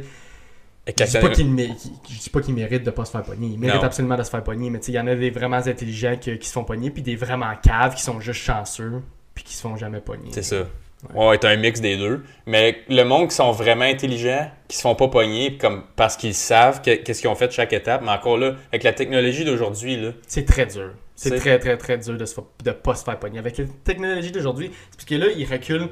[0.86, 3.22] je dis pas qu'il mé- qu'il- je dis pas qu'il mérite de pas se faire
[3.22, 3.46] pogner.
[3.54, 3.86] Il mérite Non.
[3.86, 6.46] absolument de se faire pogner, mais il y en a des vraiment intelligents qui, qui
[6.46, 9.00] se font pogner, puis des vraiment caves qui sont juste chanceux,
[9.34, 10.30] puis qui se font jamais pogner.
[10.32, 10.66] C'est ça.
[11.14, 12.22] Ouais, c'est un mix des deux.
[12.46, 16.34] Mais le monde qui sont vraiment intelligents, qui se font pas pogner comme parce qu'ils
[16.34, 18.02] savent que- qu'est-ce qu'ils ont fait de chaque étape.
[18.04, 20.92] Mais encore là, avec la technologie d'aujourd'hui, là, C'est très dur.
[21.16, 22.24] C'est C'est- très, très, très dur de
[22.66, 23.40] ne pas se faire pogner.
[23.40, 25.88] Avec la technologie d'aujourd'hui, c'est parce que là, il recule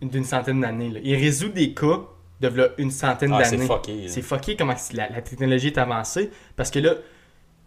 [0.00, 0.90] d'une centaine d'années.
[0.90, 1.00] là.
[1.02, 2.00] Il résout des cas
[2.40, 3.68] de une centaine ah, c'est d'années.
[3.68, 3.92] fucké.
[4.02, 4.08] là.
[4.08, 6.94] C'est fucké comment la, la technologie est avancée parce que là,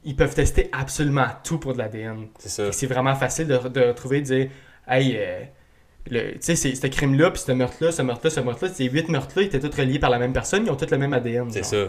[0.05, 2.27] ils peuvent tester absolument tout pour de l'ADN.
[2.39, 2.71] C'est ça.
[2.71, 4.49] C'est vraiment facile de, de retrouver, de dire,
[4.87, 5.41] hey, euh,
[6.07, 9.41] tu sais, c'est- ce crime-là, puis ce meurtre-là, ce meurtre-là, ce meurtre-là, ces huit meurtres-là,
[9.43, 11.49] ils étaient tous reliés par la même personne, ils ont tous le même ADN.
[11.51, 11.87] C'est ça.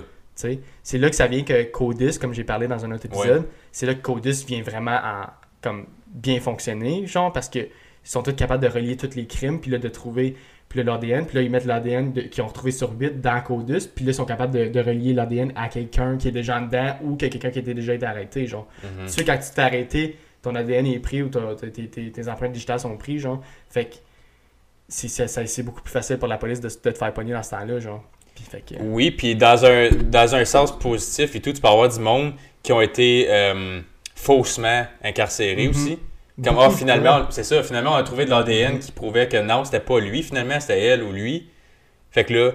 [0.82, 3.86] C'est là que ça vient que Codis, comme j'ai parlé dans un autre épisode, c'est
[3.86, 7.68] là que Codis vient vraiment à comme bien fonctionner, genre parce que ils
[8.08, 10.36] sont tous capables de relier tous les crimes, puis là de trouver
[10.68, 14.04] puis l'ADN, puis là ils mettent l'ADN qu'ils ont retrouvé sur 8 dans Codis, puis
[14.04, 17.16] là ils sont capables de, de relier l'ADN à quelqu'un qui est déjà dedans ou
[17.16, 18.66] que quelqu'un qui a déjà été arrêté, genre.
[18.82, 19.06] Mhm.
[19.06, 22.52] Tu sais quand tu t'es arrêté, ton ADN est pris ou tes, tes- tes empreintes
[22.52, 23.40] digitales sont prises, genre.
[23.70, 23.94] Fait que
[24.88, 27.80] c'est, beaucoup plus facile pour la police de, de te faire pogner dans ce temps-là,
[27.80, 28.04] genre.
[28.34, 31.68] Puis fait que Oui, puis dans un, dans un sens positif et tout, tu peux
[31.68, 33.80] avoir du monde qui ont été euh,
[34.14, 35.70] faussement incarcérés Mhm.
[35.70, 35.98] aussi.
[36.44, 39.38] Comme, ah, de finalement, c'est ça, finalement, on a trouvé de l'ADN qui prouvait que
[39.38, 41.48] non, c'était pas lui, finalement, c'était elle ou lui.
[42.10, 42.52] Fait que là,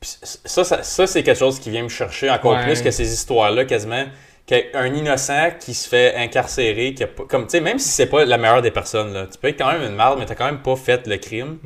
[0.00, 2.64] ça, ça, ça, c'est quelque chose qui vient me chercher encore Ouais.
[2.64, 4.04] plus que ces histoires-là, quasiment.
[4.46, 8.06] Qu'un innocent qui se fait incarcérer, qui a pas- comme, tu sais, même si c'est
[8.06, 10.36] pas la meilleure des personnes, là, tu peux être quand même une merde, mais t'as
[10.36, 11.58] quand même pas fait le crime.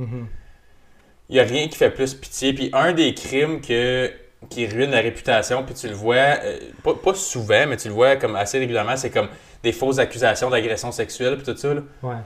[1.28, 2.52] Il y a rien qui fait plus pitié.
[2.54, 4.10] Puis un des crimes que,
[4.50, 7.94] qui ruine la réputation, puis tu le vois, euh, pas, pas souvent, mais tu le
[7.94, 9.28] vois comme assez régulièrement, c'est comme
[9.62, 11.74] des fausses accusations d'agression sexuelle, puis tout ça.
[11.74, 11.82] là.
[12.02, 12.16] Ouais.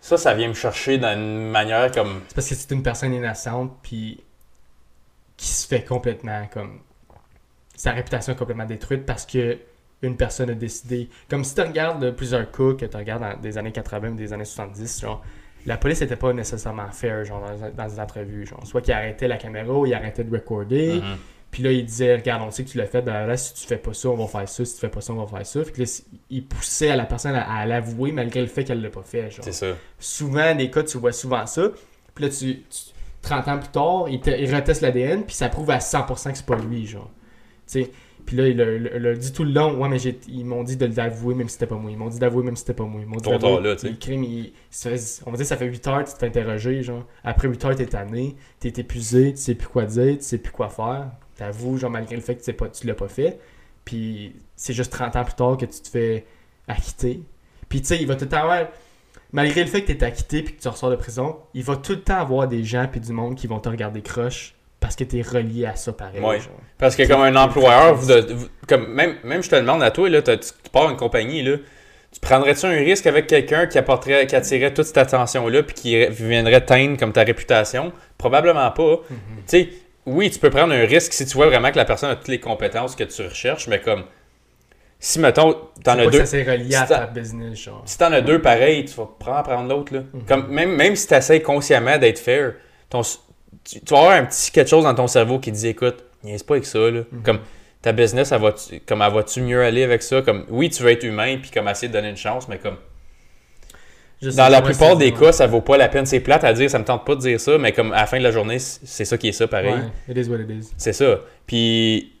[0.00, 2.20] Ça, ça vient me chercher d'une manière comme.
[2.28, 4.22] C'est parce que c'est une personne innocente, puis
[5.36, 6.80] qui se fait complètement comme.
[7.74, 9.58] Sa réputation est complètement détruite parce que
[10.02, 11.08] une personne a décidé.
[11.28, 14.32] Comme si tu regardes plusieurs cas que tu regardes dans des années 80 ou des
[14.32, 15.24] années 70, genre,
[15.66, 18.46] la police n'était pas nécessairement fair genre, dans, dans les entrevues.
[18.46, 18.64] Genre.
[18.66, 21.00] Soit qu'ils arrêtaient la caméra ou ils arrêtaient de recorder.
[21.00, 21.16] Mhm.
[21.54, 23.64] Puis là, il disait, regarde, on sait que tu l'as fait, ben là, si tu
[23.64, 25.46] fais pas ça, on va faire ça, si tu fais pas ça, on va faire
[25.46, 25.62] ça.
[25.64, 28.82] Fait que là, il poussait à la personne à, à l'avouer malgré le fait qu'elle
[28.82, 29.30] l'a pas fait.
[29.30, 29.68] Genre C'est ça.
[30.00, 31.70] souvent, des cas, tu vois souvent ça.
[32.12, 32.92] Puis là, tu, tu-
[33.22, 36.36] 30 ans plus tard, il, te, il reteste l'ADN, puis ça prouve à 100% que
[36.38, 37.08] c'est pas lui, genre.
[37.68, 37.90] Tu sais,
[38.26, 38.60] puis là, il
[39.06, 41.66] a dit tout le long, ouais, mais ils m'ont dit de l'avouer même si c'était
[41.66, 41.90] pas moi.
[41.92, 43.00] Ils m'ont dit d'avouer même si c'était pas moi.
[43.00, 43.90] Ils m'ont dit tard, là, tu sais.
[43.90, 44.52] Le crime, il-
[45.24, 47.04] on va dire, ça fait 8 heures, tu te fais interroger, genre.
[47.22, 50.50] Après 8 heures, t'es tanné, t'es épuisé, tu sais plus quoi dire, tu sais plus
[50.52, 51.12] quoi faire.
[51.36, 53.38] T'avoues, genre, malgré le fait que pas, tu l'as pas fait.
[53.84, 56.24] Puis c'est juste 30 ans plus tard que tu te fais
[56.68, 57.20] acquitter.
[57.68, 58.66] Puis tu sais, il va tout le temps avoir
[59.32, 61.76] malgré le fait que tu es acquitté puis que tu ressors de prison, il va
[61.76, 64.94] tout le temps avoir des gens puis du monde qui vont te regarder croche parce
[64.96, 66.20] que tu es relié à ça pareil.
[66.20, 66.38] Ouais.
[66.40, 66.52] genre.
[66.78, 69.90] Parce que comme un employeur, vous de- vous- comme même, même je te demande à
[69.90, 70.36] toi, là, tu
[70.72, 71.56] pars une compagnie, là,
[72.12, 76.06] tu prendrais-tu un risque avec quelqu'un qui apporterait, qui attirerait toute cette attention-là puis qui
[76.06, 77.92] viendrait teindre comme ta réputation?
[78.18, 79.00] Probablement pas.
[79.08, 79.14] Tu
[79.46, 79.68] sais,
[80.06, 82.28] oui, tu peux prendre un risque si tu vois vraiment que la personne a toutes
[82.28, 84.04] les compétences que tu recherches, mais comme
[84.98, 86.20] si mettons, t'en as deux.
[86.20, 87.82] ça s'est relié à Si ta business, genre.
[87.84, 89.92] Si t'en as deux pareils, tu vas prendre prendre l'autre.
[89.94, 90.00] là.
[90.12, 90.24] Mhm.
[90.26, 92.54] Comme, même, même si tu essaies consciemment d'être fair,
[92.88, 95.68] ton, tu, tu vas avoir un petit quelque chose dans ton cerveau qui te dit
[95.68, 96.78] écoute, niaise pas avec ça.
[96.78, 97.00] Là.
[97.10, 97.22] Mhm.
[97.22, 97.40] Comme
[97.82, 100.22] ta business, elle va-tu, comme, elle va-tu mieux aller avec ça?
[100.22, 102.76] Comme, oui, tu veux être humain puis comme essayer de donner une chance, mais comme.
[104.22, 106.06] Dans la plupart des cas, ça vaut pas la peine.
[106.06, 108.06] C'est plate à dire, ça me tente pas de dire ça, mais comme à la
[108.06, 109.74] fin de la journée, c'est ça qui est ça, pareil.
[109.74, 110.70] Ouais, it is what it is.
[110.78, 111.20] C'est ça.
[111.46, 112.12] Puis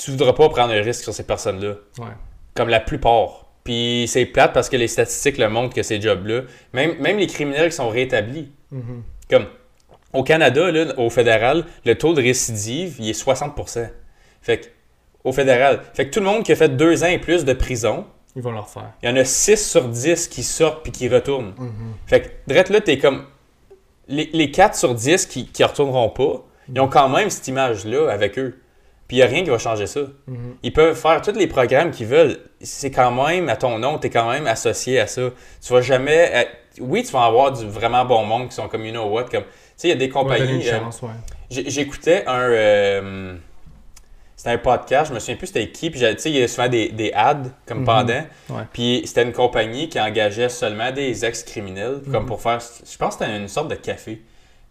[0.00, 1.74] tu voudras pas prendre un risque sur ces personnes-là.
[1.98, 2.12] Ouais.
[2.54, 3.46] Comme la plupart.
[3.64, 7.26] Puis c'est plate parce que les statistiques le montrent que ces jobs-là, même, même les
[7.26, 9.02] criminels qui sont rétablis, Mhm.
[9.30, 9.46] comme
[10.12, 13.88] au Canada, là, au fédéral, le taux de récidive, il est 60%.
[14.42, 14.66] Fait que,
[15.24, 15.80] au fédéral.
[15.94, 18.04] Fait que tout le monde qui a fait deux ans et plus de prison,
[18.36, 18.90] Ils vont le refaire.
[19.02, 21.54] il y en a 6 sur 10 qui sortent puis qui retournent.
[21.56, 21.94] Mhm.
[22.06, 23.26] Fait que, drette là, t'es comme.
[24.08, 28.10] Les, les 4 sur 10 qui, qui retourneront pas, ils ont quand même cette image-là
[28.10, 28.60] avec eux.
[29.08, 30.00] Puis il n'y a rien qui va changer ça.
[30.26, 30.56] Mhm.
[30.62, 32.38] Ils peuvent faire tous les programmes qu'ils veulent.
[32.60, 35.22] C'est quand même à ton nom, tu es quand même associé à ça.
[35.64, 36.16] Tu vas jamais.
[36.32, 39.24] être- Oui, tu vas avoir du vraiment bon monde qui sont comme, you know what,
[39.24, 39.44] comme.
[39.44, 40.62] Tu sais, il y a des compagnies.
[40.68, 41.12] euh, ouais.
[41.68, 42.40] J'écoutais un.
[42.50, 43.34] euh,
[44.44, 45.88] c'était un podcast, je me souviens plus c'était qui.
[45.90, 47.84] Puis, tu sais, il y a souvent des, des ads comme Mhm.
[47.86, 48.24] pendant.
[48.50, 48.62] Ouais.
[48.74, 52.26] Puis, c'était une compagnie qui engageait seulement des ex-criminels, comme Mhm.
[52.26, 52.58] pour faire.
[52.60, 54.20] Je pense que c'était une sorte de café.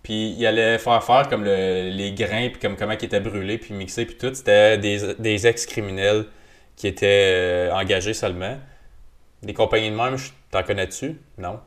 [0.03, 3.57] Puis, il allait faire faire comme le- les grains, puis comme comment ils étaient brûlés,
[3.57, 4.31] puis mixés, puis tout.
[4.35, 6.25] C'était des, des ex-criminels
[6.75, 8.57] qui étaient euh, engagés seulement.
[9.41, 10.17] Des compagnies de même,
[10.51, 11.19] t'en connais-tu?
[11.39, 11.59] Non.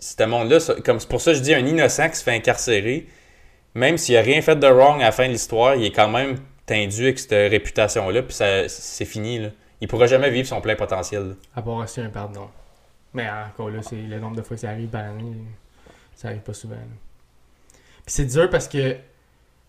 [0.00, 3.06] Ce monde-là, comme c'est pour ça que je dis un innocent qui se fait incarcérer,
[3.74, 6.08] même s'il a rien fait de wrong à la fin de l'histoire, il est quand
[6.08, 9.38] même tendu avec cette réputation-là, puis ça- c'est fini.
[9.38, 9.48] Là.
[9.80, 11.22] Il pourra jamais vivre son plein potentiel.
[11.28, 11.34] là.
[11.56, 12.48] À part aussi un pardon.
[13.12, 15.36] Mais encore là, c'est le nombre de fois que ça arrive par année,
[16.14, 16.74] ça arrive pas souvent.
[16.76, 17.78] là.
[18.06, 18.96] Puis c'est dur parce que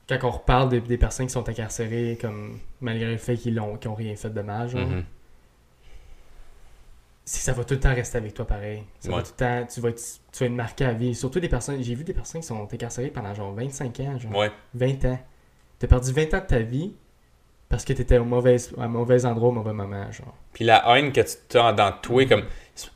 [0.10, 3.78] quand on reparle des, des personnes qui sont incarcérées, comme malgré le fait qu'ils ont,
[3.78, 5.02] qu'ils ont rien fait de mal, genre, Mhm.
[5.04, 5.06] que
[7.32, 8.84] ça va tout le temps rester avec toi pareil.
[9.00, 11.16] Ça va tout le temps, tu vas, être, tu vas être marqué à vie.
[11.16, 14.36] Surtout des personnes, j'ai vu des personnes qui sont incarcérées pendant genre 25 ans, genre
[14.36, 14.52] Ouais.
[14.76, 15.20] 20 ans.
[15.86, 16.94] T'as perdu 20 ans de ta vie
[17.70, 20.34] parce que t'étais au mauvais, à mauvais endroit au mauvais moment, genre.
[20.52, 22.44] Puis la haine que tu as dans toi, comme.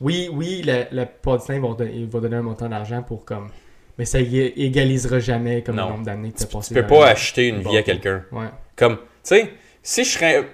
[0.00, 3.48] Oui, oui, le, le Podstein va, don- il va donner un montant d'argent pour comme.
[3.96, 5.84] Mais ça ég- égalisera jamais comme Non.
[5.84, 6.74] le nombre d'années que tu as passé.
[6.74, 8.24] Tu peux dans pas acheter une vie à quelqu'un.
[8.32, 8.46] Ouais.
[8.74, 9.52] Comme, tu sais,
[9.84, 10.48] si je serais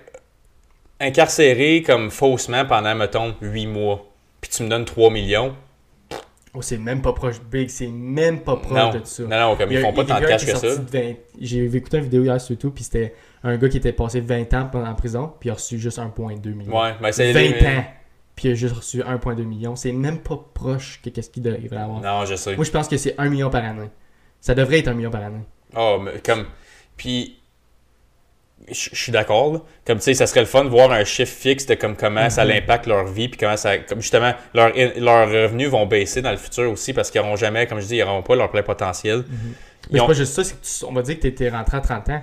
[1.01, 4.07] incarcéré comme faussement pendant, mettons, 8 mois,
[4.43, 5.55] puis tu me donnes 3 millions,
[6.57, 9.23] Oh, c'est même pas proche Big, c'est même pas proche non, de ça.
[9.25, 10.57] non, non, comme Il ils font pas tant de cash que ça.
[10.57, 13.77] sorti de 20 J'ai écouté une vidéo hier sur YouTube, puis c'était un gars qui
[13.77, 16.81] était passé 20 ans en prison, puis il a reçu juste 1,2 million.
[16.81, 17.85] Ouais, mais c'est 20 ans,
[18.35, 19.77] puis il a juste reçu 1,2 million.
[19.77, 22.01] C'est même pas proche que qu'est-ce qu'il devrait avoir.
[22.01, 22.57] Non, je sais.
[22.57, 23.91] Moi, je pense que c'est 1 million par année.
[24.41, 25.45] Ça devrait être 1 million par année.
[25.77, 26.47] Oh, mais comme.
[26.97, 27.39] Puis.
[28.71, 29.65] Je je suis d'accord.
[29.87, 32.29] Comme tu sais, ça serait le fun de voir un chiffre fixe de comme comment
[32.31, 32.51] ça Mhm.
[32.51, 33.79] l'impacte leur vie, puis comment ça.
[33.79, 37.67] Comme justement, leur- leurs revenus vont baisser dans le futur aussi parce qu'ils n'auront jamais,
[37.67, 39.25] comme je dis, ils n'auront pas leur plein potentiel.
[39.29, 39.35] Mais
[39.91, 41.77] Ils c'est ont- pas juste ça, c'est que tu- on va dire que t'es rentré
[41.77, 42.23] à 30 ans,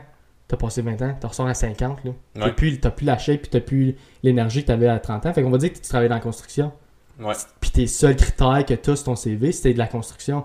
[0.50, 2.12] t'as passé 20 ans, t'as ressors à 50, là.
[2.46, 2.52] Ouais.
[2.52, 5.34] plus, t'as plus la shape, puis t'as plus l'énergie que t'avais à 30 ans.
[5.34, 6.72] Fait qu'on va dire que tu travailles dans la construction.
[7.22, 7.34] Ouais.
[7.62, 10.44] Puis tes seuls critères que t'as sur ton CV, c'était de la construction.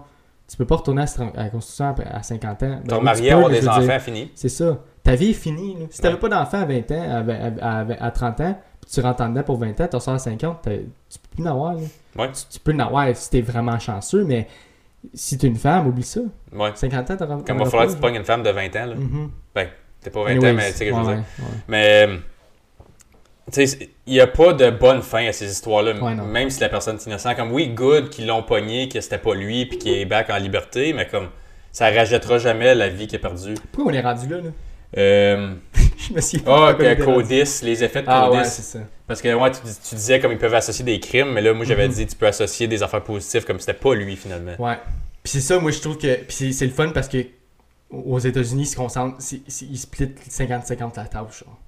[0.51, 1.07] Tu peux pas retourner à,
[1.43, 2.81] la construction à 50 ans.
[2.85, 4.31] Ben remarier, tu peux, avoir des enfants, fini.
[4.35, 4.79] C'est ça.
[5.09, 5.75] Ta vie est finie.
[5.75, 5.87] là.
[5.91, 6.21] Si t'avais Ouais.
[6.21, 9.23] pas d'enfant à 20 ans, à, vingt- à- à- à 30 ans, puis tu rentres
[9.23, 11.75] en dedans pour 20 ans, tu ressors à 50, t'as- tu peux plus en avoir.
[11.75, 11.81] là.
[12.17, 12.31] Ouais.
[12.33, 14.47] Tu, tu peux en avoir si t'es vraiment chanceux, mais
[15.15, 16.21] si t'es une femme, oublie ça.
[16.53, 16.71] Ouais.
[16.75, 18.87] 50 ans, t'auras Comme il va falloir que tu pognes une femme de 20 ans,
[18.87, 18.95] là.
[18.97, 19.31] Mhm.
[20.01, 21.25] T'es pas 20 Anyways, ans, mais tu sais ce que je veux dire.
[21.67, 22.17] Mais, euh,
[23.53, 26.61] tu sais, il n'y a pas de bonne fin à ces histoires-là, Ouais, même si
[26.61, 27.35] la personne est innocente.
[27.37, 30.37] Comme, oui, good qu'ils l'ont pogné, que c'était pas lui, puis qu'il est back en
[30.37, 31.29] liberté, mais comme,
[31.73, 33.55] ça rajettera jamais la vie qu'il a perdue.
[33.73, 34.51] Pourquoi on est rendu là, là?
[34.97, 35.55] Euh,
[35.99, 38.39] Je me suis Ah, que Codis, les effets de Ah Codis.
[38.39, 38.79] ouais, c'est ça.
[39.07, 39.59] Parce que, ouais, tu,
[39.89, 41.95] tu disais comme ils peuvent associer des crimes, mais là, moi, j'avais Mhm.
[41.95, 44.53] dit, tu peux associer des affaires positives comme c'était pas lui, finalement.
[44.59, 44.79] Ouais.
[45.23, 46.15] Puis c'est ça, moi, je trouve que.
[46.25, 47.19] Puis c'est- c'est le fun parce que
[47.91, 49.19] aux États-Unis, ils se concentrent.
[49.63, 51.41] Ils split 50-50 la tâche.
[51.45, 51.59] genre.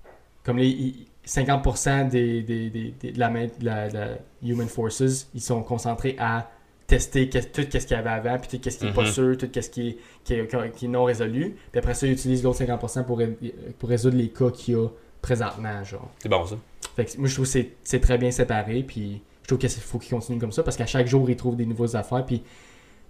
[0.44, 0.68] Comme les.
[0.68, 4.08] ils- 50% des, des, des- des- de, la, main- de la, de la
[4.42, 6.50] Human Forces, ils sont concentrés à
[6.90, 9.06] tester tout ce qu'il y avait avant, puis tout ce qui est pas Mhm.
[9.10, 11.56] sûr, tout ce qui est, qui est, qui est non résolu.
[11.72, 13.36] Puis après ça, ils utilisent l'autre 50% pour, ré-
[13.78, 14.86] pour résoudre les cas qu'il y a
[15.22, 15.82] présentement.
[15.84, 16.10] Genre.
[16.18, 16.56] C'est bon, ça.
[16.96, 18.82] Fait que moi, je trouve que c'est- très bien séparé.
[18.86, 21.56] Puis je trouve qu'il faut qu'ils continuent comme ça parce qu'à chaque jour, ils trouvent
[21.56, 22.24] des nouvelles affaires.
[22.26, 22.42] Puis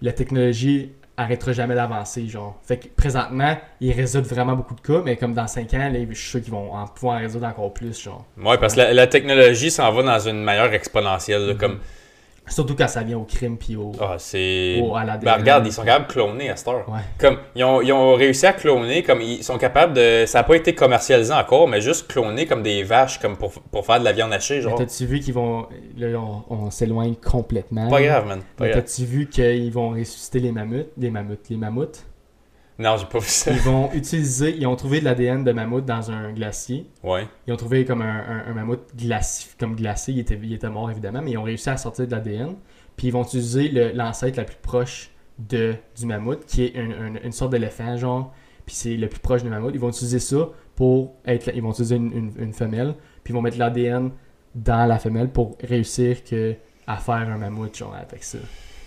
[0.03, 2.26] la technologie arrêtera jamais d'avancer.
[2.28, 2.59] genre.
[2.62, 5.99] Fait que présentement, ils résolvent vraiment beaucoup de cas, mais comme dans 5 ans, là,
[6.09, 8.01] je suis sûr qu'ils vont en pouvoir en résoudre encore plus.
[8.03, 8.24] genre.
[8.43, 11.43] Ouais, parce que la, la technologie s'en va dans une meilleure exponentielle.
[11.47, 11.59] là, Mhm.
[11.59, 11.78] Comme,
[12.51, 14.80] Surtout quand ça vient au crime puis au, ah, c'est.
[14.82, 16.88] au- à la Ben, regarde, ils sont capables de cloner à cette heure.
[16.88, 16.98] Ouais.
[17.18, 20.24] Comme, ils ont, ils ont réussi à cloner, comme ils sont capables de.
[20.26, 23.86] Ça n'a pas été commercialisé encore, mais juste cloner comme des vaches, comme pour, pour
[23.86, 24.74] faire de la viande hachée, genre.
[24.76, 25.66] t'as-tu vu qu'ils vont.
[25.96, 27.88] Là, on, on s'éloigne complètement?
[27.88, 28.40] Pas grave, man.
[28.59, 31.48] T'as-tu vu qu'ils vont ressusciter les mammouths Les mammouths.
[31.48, 32.05] Les mammouths?
[32.81, 33.53] Non, j'ai pas vu ça.
[33.53, 34.57] Ils vont utiliser.
[34.57, 36.87] Ils ont trouvé de l'ADN de mammouth dans un glacier.
[37.05, 37.28] Ouais.
[37.47, 38.07] Ils ont trouvé comme un,
[38.47, 40.12] un- un mammouth glacé, comme glacé.
[40.12, 42.57] Il était, il était mort évidemment, mais ils ont réussi à sortir de l'ADN.
[42.97, 47.20] puis ils vont utiliser l'ancêtre la plus proche de, du mammouth, qui est une, une-
[47.22, 48.33] une sorte d'éléphant, genre,
[48.66, 49.72] puis c'est le plus proche du mammouth.
[49.74, 51.51] Ils vont utiliser ça pour être.
[51.55, 54.11] Ils vont utiliser une, une- une femelle, puis ils vont mettre l'ADN
[54.55, 56.55] dans la femelle pour réussir que,
[56.87, 58.39] à faire un mammouth, genre, avec ça.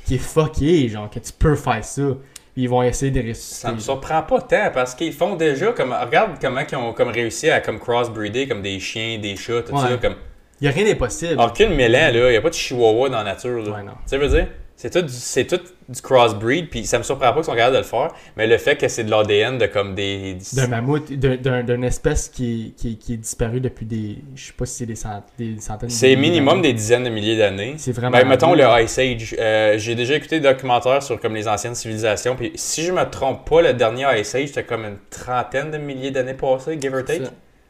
[0.05, 2.09] Qui est fucké, genre, que tu peux faire ça.
[2.55, 3.67] Ils vont essayer de ressusciter.
[3.67, 5.91] Ça me surprend pas tant parce qu'ils font déjà comme.
[5.91, 9.73] Regarde comment ils ont comme réussi à comme crossbreeder comme des chiens, des chats, tout
[9.73, 9.81] Ouais.
[9.81, 9.97] ça.
[9.97, 10.15] Comme...
[10.61, 11.41] Il n'y a rien d'impossible.
[11.41, 12.27] Aucune mêlant, là.
[12.27, 13.57] Il n'y a pas de chihuahua dans la nature.
[13.63, 13.71] Là.
[13.77, 13.93] Ouais, non.
[13.93, 14.47] Tu sais, je veux dire?
[14.75, 17.73] C'est tout, du- c'est tout du crossbreed, puis ça me surprend pas qu'ils sont capables
[17.75, 20.37] de le faire, mais le fait que c'est de l'ADN de comme des.
[20.53, 24.17] D'un mammouth, d'un- d'un- d'une espèce qui, qui, qui est disparue depuis des.
[24.35, 27.09] Je sais pas si c'est des, cent- des centaines de C'est minimum des dizaines de
[27.09, 27.75] milliers d'années.
[27.77, 28.17] C'est vraiment.
[28.17, 29.35] Ben, mettons le Ice Age.
[29.39, 32.35] Euh, J'ai déjà écouté des documentaires sur comme les anciennes civilisations.
[32.35, 35.77] Puis si je me trompe pas, le dernier Ice Age, c'était comme une trentaine de
[35.77, 37.21] milliers d'années passées, give or take.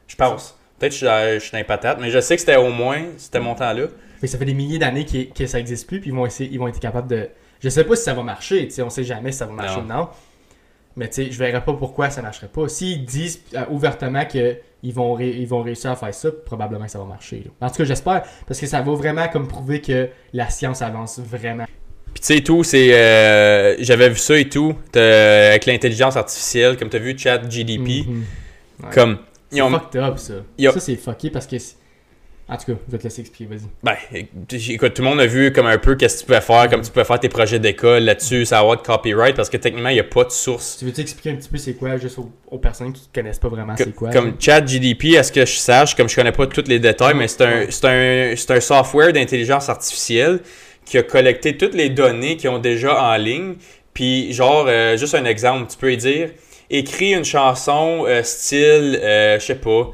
[0.08, 0.58] Je pense.
[0.80, 2.56] Peut-être que je suis dans- je suis dans les patates, mais je sais que c'était
[2.56, 3.86] au moins, c'était mon temps-là.
[4.24, 6.50] Fait que ça fait des milliers d'années que ça existe plus, puis ils vont, essayer,
[6.50, 7.28] ils vont être capables de.
[7.62, 9.52] Je sais pas si ça va marcher, tu sais, on sait jamais si ça va
[9.52, 10.08] marcher ou non.
[10.96, 12.70] Mais tu sais, je verrais pas pourquoi ça marcherait pas.
[12.70, 16.92] S'ils disent euh, ouvertement qu'ils vont, ré- ils vont réussir à faire ça, probablement que
[16.92, 17.44] ça va marcher.
[17.60, 17.68] là.
[17.68, 21.20] En tout cas, j'espère, parce que ça va vraiment comme prouver que la science avance
[21.20, 21.66] vraiment.
[22.14, 22.94] Puis tu sais, tout, c'est.
[22.94, 28.06] euh, J'avais vu ça et tout, avec l'intelligence artificielle, comme tu as vu, Chat GDP.
[28.08, 28.24] Mhm.
[28.84, 28.90] Ouais.
[28.94, 29.18] Comme.
[29.52, 30.34] C'est ont, fucked up, ça.
[30.36, 31.58] Ont- Ça, c'est fucké parce que.
[32.54, 33.68] En tout cas, je vais te laisser expliquer, vas-y.
[33.82, 33.96] Ben,
[34.52, 36.84] écoute, tout le monde a vu comme un peu qu'est-ce que tu pouvais faire, comme
[36.84, 39.90] tu pouvais faire tes projets d'école là-dessus, ça va avoir de copyright, parce que techniquement,
[39.90, 40.78] il n'y a pas de source.
[40.78, 43.48] Tu veux expliquer un petit peu c'est quoi, juste aux, aux personnes qui connaissent pas
[43.48, 44.12] vraiment c'est quoi?
[44.12, 44.34] comme là?
[44.38, 47.28] Chat GDP, à ce que je sache, comme je connais pas tous les détails, mais
[47.28, 50.40] c'est un, un, software d'intelligence artificielle
[50.86, 53.56] qui a collecté toutes les données qu'ils ont déjà en ligne.
[53.96, 56.30] Puis, genre, euh, juste un exemple, tu peux lui dire
[56.70, 59.92] écris une chanson euh, style, euh, je sais pas,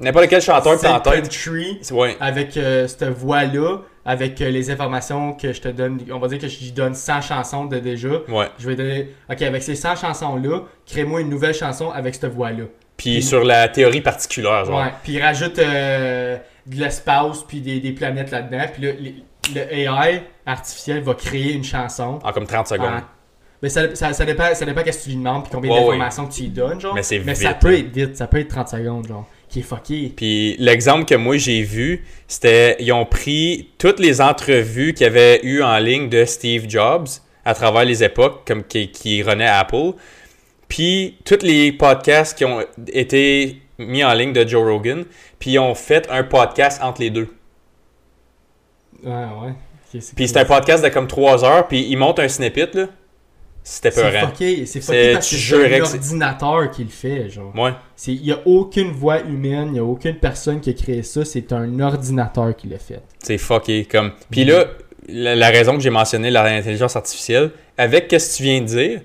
[0.00, 2.16] n'importe quel chanteur que t'as country Ouais.
[2.20, 5.98] avec euh, cette voix-là, avec euh, les informations que je te donne.
[6.12, 8.08] On va dire que je lui donne 100 chansons de déjà.
[8.28, 8.46] Ouais.
[8.58, 12.64] Je vais donner, ok, avec ces 100 chansons-là, crée-moi une nouvelle chanson avec cette voix-là.
[12.96, 14.80] Puis Puis- sur la théorie particulière, genre.
[14.80, 14.92] Ouais.
[15.02, 16.36] Puis rajoute euh,
[16.66, 18.64] de l'espace puis des, des planètes là-dedans.
[18.72, 19.14] Puis là, les-
[19.54, 22.18] le AI artificiel va créer une chanson.
[22.22, 22.86] En comme 30 secondes.
[22.88, 23.00] en-
[23.62, 25.80] Mais ça, ça, ça dépend, ça dépend qu'est-ce que tu lui demandes puis combien Ouais,
[25.80, 26.94] d'informations que tu lui donnes, genre.
[26.94, 27.78] Mais c'est Mais ça vite, peut là.
[27.78, 29.26] être vite, ça peut être 30 secondes, genre.
[29.50, 30.12] Qui est fucké.
[30.14, 35.10] Puis l'exemple que moi j'ai vu, c'était ils ont pris toutes les entrevues qu'il y
[35.10, 37.08] avait eu en ligne de Steve Jobs
[37.44, 39.92] à travers les époques, comme qui, qui renaît Apple,
[40.68, 45.04] puis tous les podcasts qui ont été mis en ligne de Joe Rogan,
[45.38, 47.28] puis ils ont fait un podcast entre les deux.
[49.02, 50.00] Ouais, ouais.
[50.14, 52.86] Puis c'est un podcast de comme 3 heures, puis ils montent un snippet, là.
[53.62, 57.28] C'était C'est fucké, c'est fucké parce que c'est un que c'est- ordinateur qui le fait,
[57.28, 57.52] genre.
[57.56, 57.72] Ouais.
[58.06, 61.24] Il n'y a aucune voix humaine, il n'y a aucune personne qui a créé ça,
[61.24, 63.00] c'est un ordinateur qui l'a fait.
[63.22, 63.84] C'est fucké.
[63.84, 64.12] Comme...
[64.30, 64.64] Puis là,
[65.08, 69.00] la, la raison que j'ai mentionné l'intelligence artificielle, avec ce que tu viens de dire,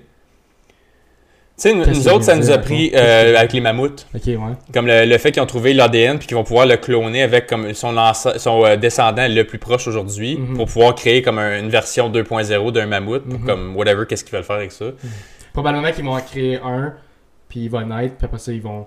[1.56, 4.06] sais, nous, autres, ça nous a pris euh, avec les mammouths.
[4.14, 4.36] Ok, ouais.
[4.74, 7.46] Comme le, le fait qu'ils ont trouvé l'ADN puis qu'ils vont pouvoir le cloner avec
[7.46, 7.94] comme son,
[8.36, 10.56] son euh, descendant le plus proche aujourd'hui Mhm.
[10.56, 13.46] pour pouvoir créer comme un- une version 2.0 d'un mammouth pour Mhm.
[13.46, 14.86] comme whatever qu'est-ce qu'ils veulent faire avec ça.
[15.52, 16.94] Probablement qu'ils vont en créer un,
[17.48, 18.86] puis il va naître, puis après ça, ils vont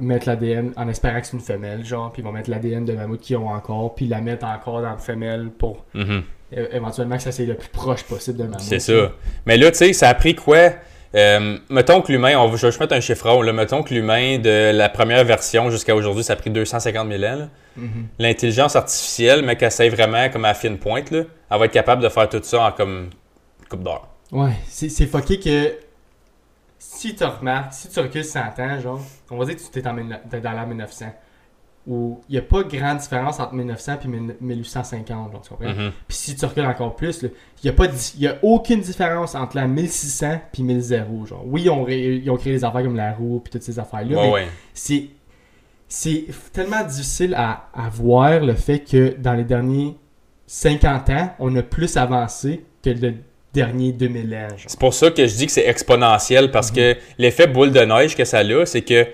[0.00, 2.92] mettre l'ADN en espérant que c'est une femelle, genre, puis ils vont mettre l'ADN de
[2.92, 6.22] mammouth qu'ils ont encore, puis la mettre encore dans la femelle pour Mhm.
[6.72, 8.60] éventuellement que ça soit le plus proche possible de mammouth.
[8.60, 9.10] C'est ça.
[9.46, 10.70] Mais là, tu sais, ça a pris quoi?
[11.14, 13.94] Euh, mettons que l'humain, on va, je vais juste mettre un chiffron, là, mettons que
[13.94, 17.48] l'humain de la première version jusqu'à aujourd'hui, ça a pris 250 000 ans.
[17.76, 18.08] Mhm.
[18.18, 22.02] L'intelligence artificielle, mais qu'elle sait vraiment comme à fine pointe, là, elle va être capable
[22.02, 23.10] de faire tout ça en comme
[23.68, 24.08] coupe d'heure.
[24.32, 25.74] Ouais, c'est c'est fucké que
[26.78, 29.00] si tu remarques, si tu recules 100 ans, genre,
[29.30, 29.92] on va dire que tu t'es dans
[30.52, 31.06] l'an 1900,
[31.86, 34.08] où il n'y a pas grande différence entre 1900 et
[34.40, 35.68] 1850, genre, tu comprends?
[35.68, 35.92] Mhm.
[36.08, 37.30] Puis si tu recules encore plus, il
[37.64, 40.82] n'y a, pas di- y a aucune différence entre l'an 1600 et 1000,
[41.26, 41.42] genre.
[41.46, 43.78] Oui, ils ont, ré- ils ont créé des affaires comme la roue et toutes ces
[43.78, 44.48] affaires-là, Ouais, mais ouais.
[44.72, 45.08] c'est
[45.86, 49.94] c'est tellement difficile à, à voir le fait que dans les derniers
[50.46, 53.14] 50 ans, on a plus avancé que le
[53.52, 54.48] dernier 2000 ans.
[54.66, 56.76] C'est pour ça que je dis que c'est exponentiel parce Mhm.
[56.76, 59.06] que l'effet boule de neige que ça a, c'est que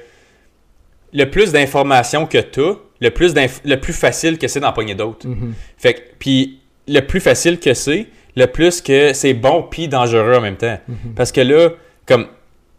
[1.12, 3.34] le plus d'informations que tu as, le plus,
[3.64, 5.26] le plus facile que c'est d'en pogner d'autres.
[5.26, 5.54] Mhm.
[5.78, 8.06] Fait que, puis le plus facile que c'est,
[8.36, 10.78] le plus que c'est bon puis dangereux en même temps.
[10.86, 11.14] Mhm.
[11.16, 11.70] Parce que là,
[12.06, 12.26] comme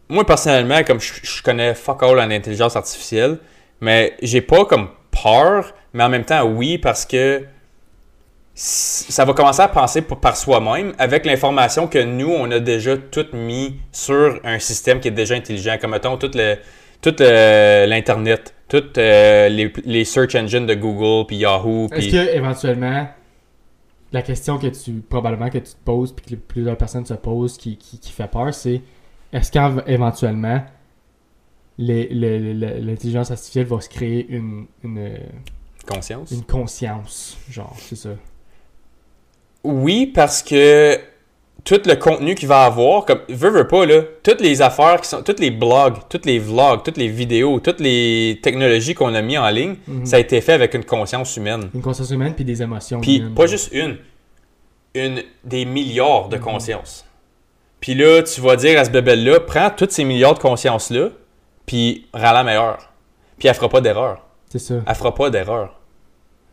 [0.10, 3.38] moi personnellement, comme je, je connais fuck all en intelligence artificielle,
[3.80, 4.90] mais j'ai pas comme
[5.24, 7.44] peur, mais en même temps oui parce que
[8.54, 13.26] ça va commencer à penser par soi-même avec l'information que nous on a déjà tout
[13.34, 16.58] mis sur un système qui est déjà intelligent, comme mettons tout le
[17.02, 22.36] tout le- l'internet, toutes euh, les, les search engines de Google puis Yahoo Est-ce que
[22.36, 23.08] éventuellement
[24.14, 27.58] la question que tu probablement que tu te poses puis que plusieurs personnes se posent
[27.58, 28.82] qui, qui, qui fait peur, c'est
[29.34, 30.62] est-ce qu'éventuellement
[31.78, 35.18] l'intelligence artificielle va se créer une, une,
[35.88, 36.32] Conscience?
[36.32, 38.10] une conscience, genre, c'est ça?
[39.64, 41.00] Oui, parce que
[41.64, 45.08] tout le contenu qu'il va avoir, comme veux, veux pas, là, toutes les affaires qui
[45.08, 49.22] sont, tous les blogs, tous les vlogs, toutes les vidéos, toutes les technologies qu'on a
[49.22, 50.06] mis en ligne, Mhm.
[50.06, 51.70] ça a été fait avec une conscience humaine.
[51.76, 53.00] Une conscience humaine puis des émotions.
[53.00, 53.98] Puis humaines, pas juste une,
[54.96, 56.44] une des milliards de Mhm.
[56.44, 57.06] consciences.
[57.80, 61.10] Puis là, tu vas dire à ce bébé-là, prends toutes ces milliards de consciences-là,
[61.66, 62.90] puis rends la meilleure.
[63.40, 64.22] Puis elle fera pas d'erreur.
[64.50, 64.76] C'est ça.
[64.86, 65.80] Elle fera pas d'erreur.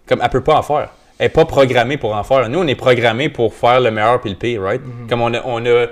[0.07, 0.91] Comme elle peut pas en faire.
[1.19, 2.49] Elle est pas programmée pour en faire.
[2.49, 4.81] Nous, on est programmés pour faire le meilleur puis le pire, right?
[4.85, 5.09] Mhm.
[5.09, 5.87] Comme on a, on a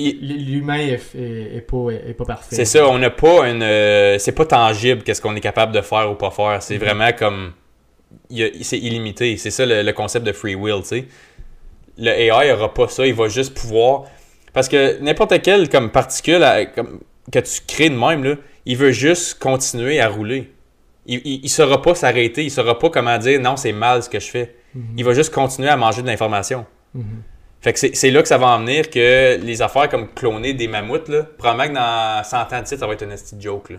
[0.00, 2.54] L'humain est, est, est pas, est pas parfait.
[2.54, 5.80] c'est ça, on n'a pas une, euh, c'est pas tangible qu'est-ce qu'on est capable de
[5.80, 6.62] faire ou pas faire.
[6.62, 6.80] C'est Mhm.
[6.84, 7.52] vraiment comme,
[8.62, 9.36] c'est illimité.
[9.38, 11.04] C'est ça le, le concept de free will, tu sais.
[11.98, 14.04] Le AI aura pas ça, il va juste pouvoir,
[14.52, 17.00] parce que n'importe quelle comme particule à- comme,
[17.32, 18.34] que tu crées de même là,
[18.66, 20.52] il veut juste continuer à rouler.
[21.08, 24.20] Il, il saura pas s'arrêter, il saura pas comment dire non c'est mal ce que
[24.20, 24.54] je fais.
[24.74, 24.82] Mhm.
[24.98, 26.66] Il va juste continuer à manger de l'information.
[26.94, 27.22] Mhm.
[27.60, 30.68] Fait que c'est là que ça va en venir que les affaires comme cloner des
[30.68, 33.42] mammouths, là, probablement que dans 100 ans de suite, ça va être un esti de
[33.42, 33.70] joke.
[33.70, 33.78] Là.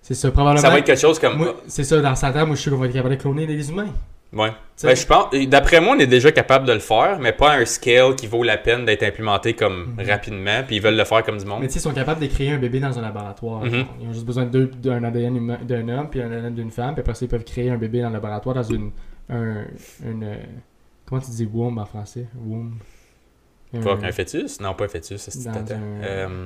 [0.00, 0.62] C'est ça, probablement.
[0.62, 1.54] Ça va être quelque chose comme.
[1.66, 3.46] C'est ça, dans 100 ans, moi je suis sûr qu'on va être capable de cloner
[3.46, 3.88] des humains.
[4.32, 4.50] Ouais.
[4.82, 7.56] Ben, je pense, d'après moi, on est déjà capable de le faire, mais pas à
[7.58, 10.10] un scale qui vaut la peine d'être implémenté comme Mhm.
[10.10, 11.60] rapidement, puis ils veulent le faire comme du monde.
[11.60, 13.64] Mais tu sais, ils sont capables de créer un bébé dans un laboratoire.
[13.64, 13.84] Mhm.
[14.00, 17.14] Ils ont juste besoin d'un ADN d'un homme puis un ADN d'une femme, puis après
[17.14, 18.90] ça, ils peuvent créer un bébé dans le laboratoire dans une.
[19.30, 19.64] Un,
[20.04, 20.36] une euh,
[21.06, 22.26] comment tu dis womb en français?
[22.44, 22.72] Womb.
[23.74, 24.60] Un, Quoi, qu'un fœtus?
[24.60, 25.54] Non, pas un fœtus, c'est un-
[26.02, 26.44] Euh,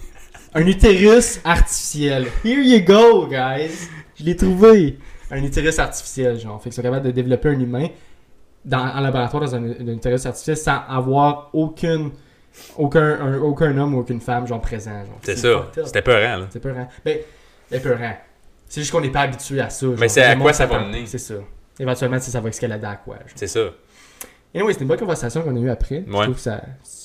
[0.55, 2.27] un utérus artificiel.
[2.45, 3.89] Here you go, guys.
[4.19, 4.99] Je l'ai trouvé.
[5.31, 6.59] Un utérus artificiel, genre.
[6.63, 7.89] Fait qu'ils sont capables de développer un humain
[8.65, 12.11] dans, en laboratoire dans un, un utérus artificiel sans avoir aucune,
[12.77, 14.91] aucun, un- aucun homme ou aucune femme, genre, présent.
[15.07, 15.19] genre.
[15.23, 15.49] c'est ça.
[15.49, 15.87] fucked up.
[15.87, 16.47] C'était peurant, là.
[16.51, 16.89] C'est peurant.
[17.05, 17.19] Ben,
[17.71, 18.13] c'est peurant.
[18.69, 19.87] C'est juste qu'on n'est pas habitué à ça.
[19.87, 19.97] genre.
[19.99, 21.05] Mais c'est à quoi ça va mener?
[21.07, 21.35] C'est ça.
[21.79, 23.15] Éventuellement, ça va escalader à quoi.
[23.17, 23.25] genre.
[23.37, 23.61] C'est ça.
[24.53, 26.03] Et oui, c'est une bonne conversation qu'on a eue après.
[26.07, 26.25] Je Ouais.
[26.25, 26.61] trouve que ça,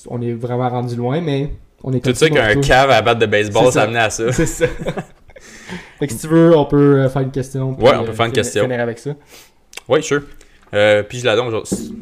[0.09, 1.51] on est vraiment rendu loin, mais
[1.84, 3.84] on est Tout ça qu'un cave à battre de baseball, C'est ça ça.
[3.84, 4.32] amenait à ça.
[4.32, 4.65] C'est ça.
[5.99, 7.74] fait que si tu veux, on peut euh, faire une question.
[7.74, 8.63] puis, Ouais, on peut euh, faire une finir- question.
[8.63, 9.11] finir avec ça.
[9.88, 10.24] Oui, sure.
[10.74, 11.93] Euh, puis je la donne aujourd'hui.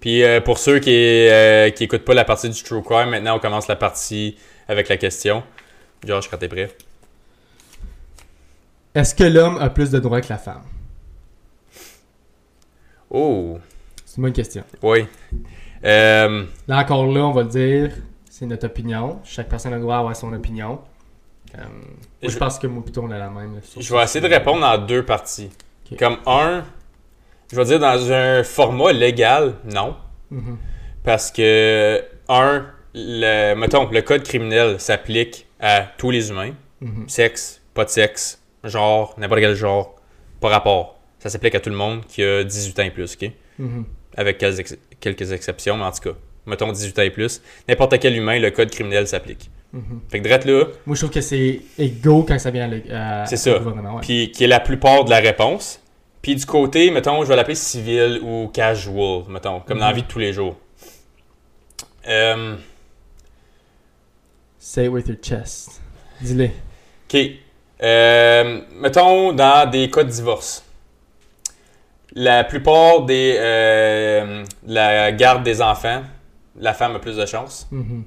[0.00, 3.36] Puis euh, pour ceux qui, euh, qui écoutent pas la partie du True Crime, maintenant
[3.36, 4.36] on commence la partie
[4.68, 5.42] avec la question.
[6.06, 6.70] Josh, quand t'es prêt.
[8.94, 10.62] Est-ce que l'homme a plus de droits que la femme?
[13.10, 13.58] Oh,
[14.06, 14.64] C'est une bonne question.
[14.82, 15.04] oui.
[15.84, 17.90] Euh, Là encore là, on va le dire,
[18.40, 19.20] c'est notre opinion.
[19.22, 20.80] Chaque personne a le droit d'avoir son opinion.
[21.58, 21.68] Euh, moi,
[22.22, 23.56] je, Je- pense que moi plutôt on a la même.
[23.56, 25.50] là, je vais essayer de répondre en deux parties.
[25.98, 26.64] Comme un,
[27.52, 29.94] je vais dire dans un format légal, non.
[30.30, 30.56] Mhm.
[31.04, 32.64] Parce que, un,
[32.94, 36.52] le, mettons, le code criminel s'applique à tous les humains.
[36.80, 37.08] Mhm.
[37.10, 39.96] sexe, pas de sexe, genre, n'importe quel genre,
[40.40, 40.98] pas rapport.
[41.18, 43.30] Ça s'applique à tout le monde qui a 18 ans et plus, ok?
[43.58, 43.84] Mhm.
[44.16, 46.16] Avec quelques, ex- quelques exceptions, mais en tout cas,
[46.46, 49.50] mettons 18 ans et plus, n'importe quel humain, le code criminel s'applique.
[50.10, 53.26] Fait que drette là, Moi, je trouve que c'est égaux quand ça vient à, à-
[53.26, 53.58] C'est ça.
[53.58, 53.94] gouvernement.
[53.96, 54.00] ouais.
[54.00, 55.80] puis qui est la plupart de la réponse.
[56.22, 59.96] Puis du côté, mettons, je vais l'appeler civil ou casual, mettons, comme dans la Mhm.
[59.96, 60.56] vie de tous les jours.
[62.08, 62.56] Euh,
[64.58, 65.80] Say it with your chest.
[66.20, 66.46] Dis-le.
[67.08, 67.20] OK.
[67.82, 70.64] Euh, mettons dans des cas de divorce.
[72.14, 73.36] La plupart des.
[73.38, 76.02] euh, la garde des enfants,
[76.60, 77.68] la femme a plus de chance.
[77.70, 78.04] Mhm.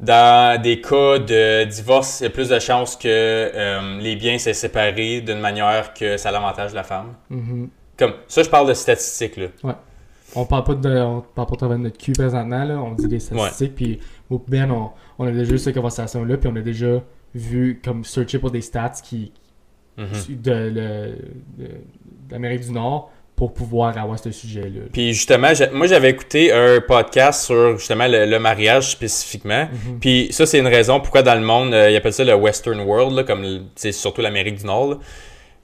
[0.00, 4.38] Dans des cas de divorce, il y a plus de chances que euh, les biens
[4.38, 7.14] soient séparés d'une manière que ça l'avantage la femme.
[7.30, 7.68] Mhm.
[7.96, 9.46] Comme ça, je parle de statistiques là.
[10.34, 12.76] On parle pas de, on parle pas de notre cul présentement, là.
[12.76, 14.90] on dit des statistiques, puis pis Ben, on,
[15.20, 17.00] on a déjà eu cette conversation-là, puis on a déjà
[17.36, 19.32] vu, comme, searcher pour des stats qui,
[19.96, 20.42] Mhm.
[20.42, 21.14] de,
[22.28, 24.82] d'Amérique du Nord pour pouvoir avoir ce sujet-là.
[24.92, 29.68] Puis justement, moi j'avais écouté un podcast sur justement le, le mariage spécifiquement.
[29.72, 29.98] Mhm.
[30.00, 32.78] Puis ça, c'est une raison pourquoi dans le monde, euh, ils appellent ça le Western
[32.80, 34.90] World, là, comme c'est surtout l'Amérique du Nord.
[34.90, 34.96] là.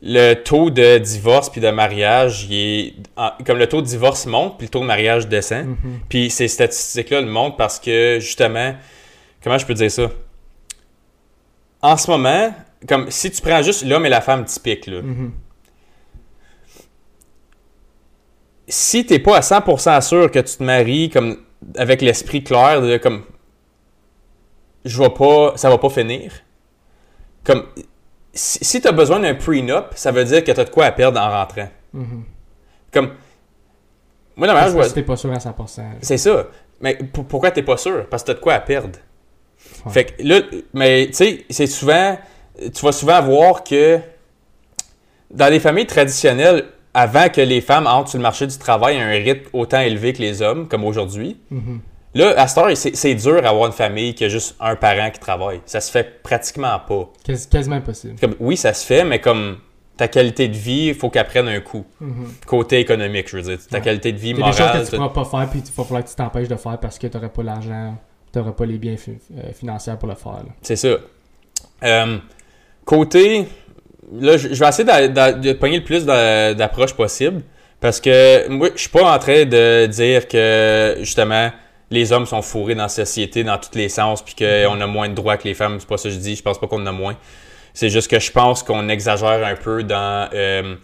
[0.02, 4.24] Le taux de divorce puis de mariage, il est en- comme le taux de divorce
[4.26, 5.66] monte puis le taux de mariage descend.
[5.66, 5.76] Mhm.
[6.08, 8.74] Puis ces statistiques-là le montrent parce que justement,
[9.44, 10.08] comment je peux dire ça?
[11.82, 12.52] En ce moment,
[12.88, 15.32] comme si tu prends juste l'homme et la femme typique, là, Mhm.
[18.70, 21.36] Si t'es pas à 100% sûr que tu te maries comme
[21.76, 23.22] avec l'esprit clair de comme
[24.84, 26.32] je vais pas ça va pas finir
[27.44, 27.64] comme
[28.32, 31.20] si, si t'as besoin d'un prenup ça veut dire que t'as de quoi à perdre
[31.20, 32.22] en rentrant Mhm.
[32.92, 33.10] Comme.
[34.36, 35.82] Moi, dans ma je vois- si t'es pas sûr à 100%.
[36.02, 36.46] C'est ça.
[36.80, 36.96] Mais
[37.28, 38.06] pourquoi t'es pas sûr?
[38.08, 38.96] Parce que t'as de quoi à perdre.
[39.86, 39.92] Ouais.
[39.92, 40.40] Fait que là,
[40.72, 42.16] mais tu sais, c'est souvent.
[42.56, 43.98] Tu vas souvent voir que
[45.32, 49.06] dans les familles traditionnelles, avant que les femmes entrent sur le marché du travail à
[49.06, 51.38] un rythme autant élevé que les hommes, comme aujourd'hui,
[52.14, 55.20] là, à cette heure, c'est dur d'avoir une famille qui a juste un parent qui
[55.20, 55.60] travaille.
[55.66, 57.08] Ça se fait pratiquement pas.
[57.24, 58.16] Quasi- quasiment impossible.
[58.20, 59.58] Comme, oui, ça se fait, mais comme
[59.96, 61.84] ta qualité de vie, il faut qu'elle prenne un coup.
[62.00, 62.26] Mhm.
[62.46, 63.58] Côté économique, je veux dire.
[63.70, 63.82] Ta Ouais.
[63.84, 64.80] qualité de vie Il y a des choses morale.
[64.84, 66.98] que tu pourras pas faire, puis il va falloir que tu t'empêches de faire parce
[66.98, 67.96] que tu n'auras pas l'argent,
[68.32, 70.42] tu n'auras pas les biens fi- euh, financiers pour le faire.
[70.62, 70.96] C'est ça.
[71.84, 72.18] Euh,
[72.84, 73.46] côté.
[74.12, 77.42] Là, je vais essayer d'a- de, pogner le plus d'a- d'approches possible.
[77.80, 81.50] Parce que moi, je suis pas en train de dire que justement
[81.90, 85.08] les hommes sont fourrés dans la société dans tous les sens puis qu'on a moins
[85.08, 85.78] de droits que les femmes.
[85.80, 86.36] C'est pas ça que je dis.
[86.36, 87.16] Je pense pas qu'on en a moins.
[87.72, 90.74] C'est juste que je pense qu'on exagère un peu dans euh,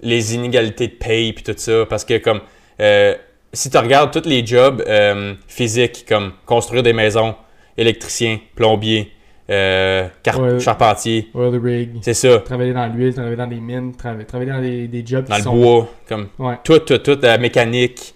[0.00, 1.86] les inégalités de paye puis tout ça.
[1.88, 2.40] Parce que comme
[2.80, 3.14] euh,
[3.52, 7.34] si tu regardes tous les jobs euh, physiques comme construire des maisons,
[7.76, 9.12] électricien, plombier,
[9.50, 10.06] euh,
[10.38, 10.60] Ouais.
[10.60, 12.38] charpentier, rig, c'est ça.
[12.38, 15.40] travailler dans l'huile, travailler dans des mines, trava- travailler dans des, des jobs Dans qui
[15.40, 15.56] le sont...
[15.56, 16.54] bois, comme Ouais.
[16.64, 18.14] tout, tout, tout, la mécanique.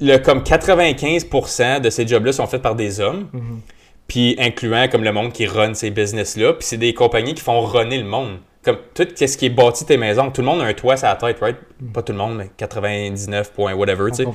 [0.00, 3.60] Le, comme 95% de ces jobs-là sont faits par des hommes, Mhm.
[4.06, 7.60] puis incluant comme le monde qui run ces business-là, puis c'est des compagnies qui font
[7.60, 8.38] runner le monde.
[8.64, 11.06] Comme tout ce qui est bâti tes maisons, tout le monde a un toit sur
[11.08, 11.56] la tête, right?
[11.92, 14.28] Pas tout le monde, mais 99 points, whatever, tu sais.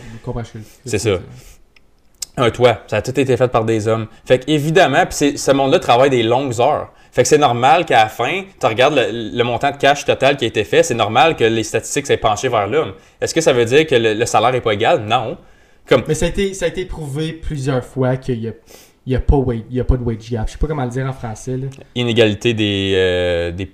[0.86, 1.19] C'est ça.
[2.38, 2.81] Un toit.
[2.88, 4.07] Ça a tout été fait par des hommes.
[4.25, 6.91] Fait que, évidemment, puis c'est- ce monde-là travaille des longues heures.
[7.11, 10.36] Fait que c'est normal qu'à la fin, tu regardes le, le montant de cash total
[10.36, 12.93] qui a été fait, c'est normal que les statistiques s'aient penché vers l'homme.
[13.21, 15.03] Est-ce que ça veut dire que le, le salaire n'est pas égal?
[15.05, 15.38] Non.
[15.88, 18.51] Comme, Mais ça a, été, ça a été prouvé plusieurs fois qu'il n'y a,
[19.05, 19.36] il y a, pas
[19.69, 20.47] il y a pas de wage gap.
[20.47, 21.57] Je sais pas comment le dire en français.
[21.57, 21.67] Là.
[21.93, 23.69] inégalité des, euh, des,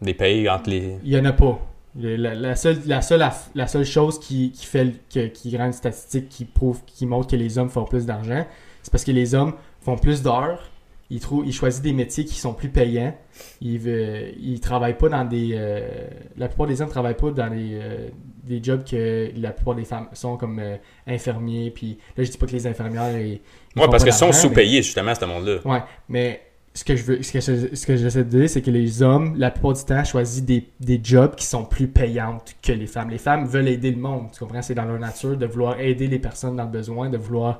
[0.00, 0.98] des pays entre les...
[1.02, 1.58] Il n'y en a pas.
[2.00, 5.72] La, la seule, la, seule, la seule chose qui, qui fait que- qui rend une
[5.72, 8.46] statistique qui prouve, qui montre que les hommes font plus d'argent,
[8.82, 10.70] c'est parce que les hommes font plus d'heures,
[11.10, 13.14] ils, trouvent, ils choisissent des métiers qui sont plus payants,
[13.60, 15.50] ils ne travaillent pas dans des...
[15.54, 18.08] euh, la plupart des hommes ne travaillent pas dans des, euh,
[18.44, 20.76] des jobs que la plupart des femmes sont comme euh,
[21.06, 23.18] infirmiers, puis là je dis pas que les infirmières...
[23.18, 23.40] Ils,
[23.74, 25.56] ils Ouais, parce qu'ils sont sous-payés, justement, ce monde-là.
[25.64, 26.42] Ouais, mais
[26.78, 29.02] ce que je veux, ce que je- ce que j'essaie de dire, c'est que les
[29.02, 32.86] hommes, la plupart du temps, choisissent des, des jobs qui sont plus payantes que les
[32.86, 33.10] femmes.
[33.10, 34.62] Les femmes veulent aider le monde, tu comprends?
[34.62, 37.58] C'est dans leur nature de vouloir aider les personnes dans le besoin, de vouloir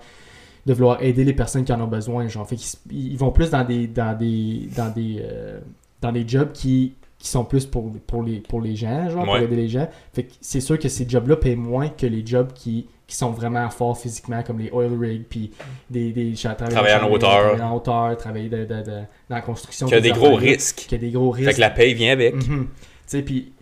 [0.66, 2.28] de vouloir aider les personnes qui en ont besoin.
[2.28, 2.56] Genre, fait
[2.90, 5.60] ils vont plus dans des dans des dans des euh,
[6.00, 9.34] dans des jobs qui, qui sont plus pour, pour les pour les gens, genre pour
[9.44, 9.88] aider les gens.
[10.12, 13.30] Fait que c'est sûr que ces jobs-là payent moins que les jobs qui qui sont
[13.30, 15.50] vraiment forts physiquement, comme les oil rigs, puis
[15.90, 17.30] des, des cha- Travailler en hauteur.
[17.40, 18.84] Travailler en hauteur, travailler de- de- de-
[19.28, 19.86] dans la construction.
[19.86, 20.76] Qu'il y a des gros risques.
[20.86, 21.48] Qu'il y a des gros risques.
[21.48, 22.34] Fait que la paye vient avec.
[22.34, 22.68] Mhm.
[22.68, 22.68] Tu
[23.06, 23.52] sais, puis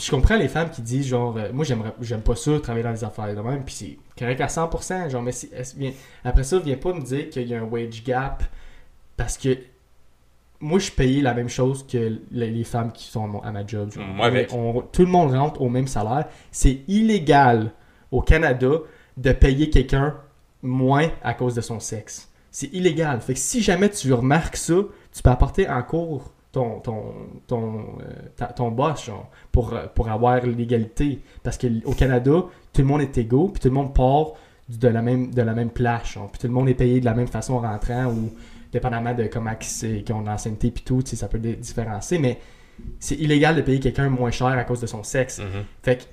[0.00, 3.02] je comprends les femmes qui disent genre euh, moi j'aime pas ça travailler dans les
[3.02, 5.50] affaires de même puis c'est correct à 100% genre mais si-
[6.24, 8.44] après ça viens pas me dire qu'il y a un wage gap
[9.16, 9.58] parce que
[10.60, 13.90] moi je suis payé la même chose que les, femmes qui sont à ma job
[13.92, 14.04] genre.
[14.06, 14.52] Moi avec.
[14.52, 17.72] On- tout le monde rentre au même salaire c'est illégal
[18.10, 18.70] au Canada
[19.16, 20.16] de payer quelqu'un
[20.62, 24.74] moins à cause de son sexe c'est illégal fait que si jamais tu remarques ça
[25.14, 27.02] tu peux apporter en cours ton, ton,
[27.46, 28.04] ton, euh,
[28.36, 31.20] ta- ton boss genre, pour, euh, pour avoir l'égalité.
[31.42, 32.32] Parce qu'au Canada,
[32.72, 34.28] tout le monde est égaux, puis tout le monde part
[34.70, 36.12] de la même, de la même place.
[36.14, 36.30] genre.
[36.30, 38.32] Puis tout le monde est payé de la même façon en rentrant, ou
[38.72, 39.52] dépendamment de comment
[39.82, 42.18] ils ont l'ancienneté, puis tout, ça peut différencier.
[42.18, 42.40] Mais
[42.98, 45.40] c'est illégal de payer quelqu'un moins cher à cause de son sexe.
[45.40, 45.64] Mhm.
[45.82, 46.04] Fait que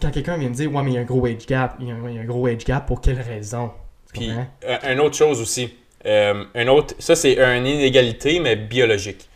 [0.00, 1.88] quand quelqu'un vient me dire, ouais, mais il y a un gros wage gap, il
[1.88, 3.70] y a un, il y a un gros wage gap, pour quelle raison?
[4.12, 4.30] Puis,
[4.64, 5.74] euh, une autre chose aussi.
[6.04, 9.28] Euh, un autre, ça, c'est une inégalité, mais biologique.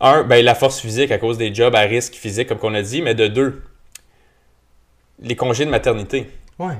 [0.00, 2.82] Un, ben, la force physique à cause des jobs à risque physique, comme qu'on a
[2.82, 3.62] dit, mais de deux,
[5.20, 6.26] les congés de maternité.
[6.58, 6.74] Ouais.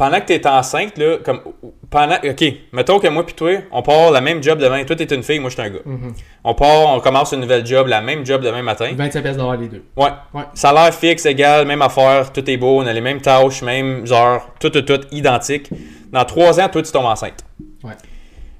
[0.00, 1.42] Pendant que tu es enceinte, là, comme,
[1.90, 2.42] pendant, OK,
[2.72, 4.82] mettons que moi puis toi, on part la même job demain.
[4.84, 5.80] Toi, tu es une fille, moi, je suis un gars.
[5.84, 6.14] Mhm.
[6.42, 8.90] On part, on commence une nouvelle job, la même job demain matin.
[8.96, 9.84] 25 pièces d'avoir les deux.
[9.98, 10.08] Ouais.
[10.32, 10.44] Ouais.
[10.54, 14.48] Salaire fixe, égal, même affaire, tout est beau, on a les mêmes tâches, même heures,
[14.58, 15.68] tout, tout, tout, identique.
[16.10, 17.44] Dans trois ans, toi, tu tombes enceinte.
[17.84, 17.92] Ouais.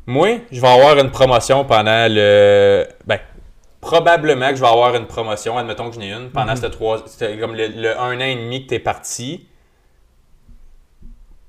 [0.06, 2.84] Moi, je vais avoir une promotion pendant le.
[3.06, 3.18] Ben,
[3.80, 6.56] probablement que je vais avoir une promotion, admettons que j'en ai une, pendant Mhm.
[6.58, 6.98] cette trois.
[7.40, 9.46] Comme le, le un an et demi que tu es parti.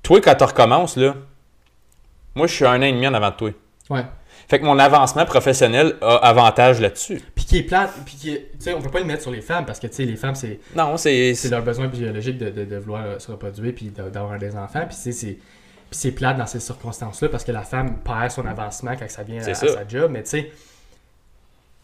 [0.02, 1.14] Toi, quand tu recommences, là,
[2.34, 3.50] moi, je suis un an et demi en avant de toi.
[3.90, 4.04] Ouais.
[4.48, 7.20] Fait que mon avancement professionnel a avantage là-dessus.
[7.34, 9.30] Puis qui est plate, puis qui est- tu sais, on peut pas le mettre sur
[9.30, 11.34] les femmes parce que, tu sais, les femmes, c'est Non, c'est.
[11.34, 14.84] c'est leur besoin biologique de, de, de vouloir euh, se reproduire puis d'avoir des enfants.
[14.86, 15.38] Puis c'est- c'est
[15.90, 19.22] puis c'est plate dans ces circonstances-là parce que la femme perd son avancement quand ça
[19.22, 20.10] vient à, à sa job.
[20.10, 20.50] Mais tu sais,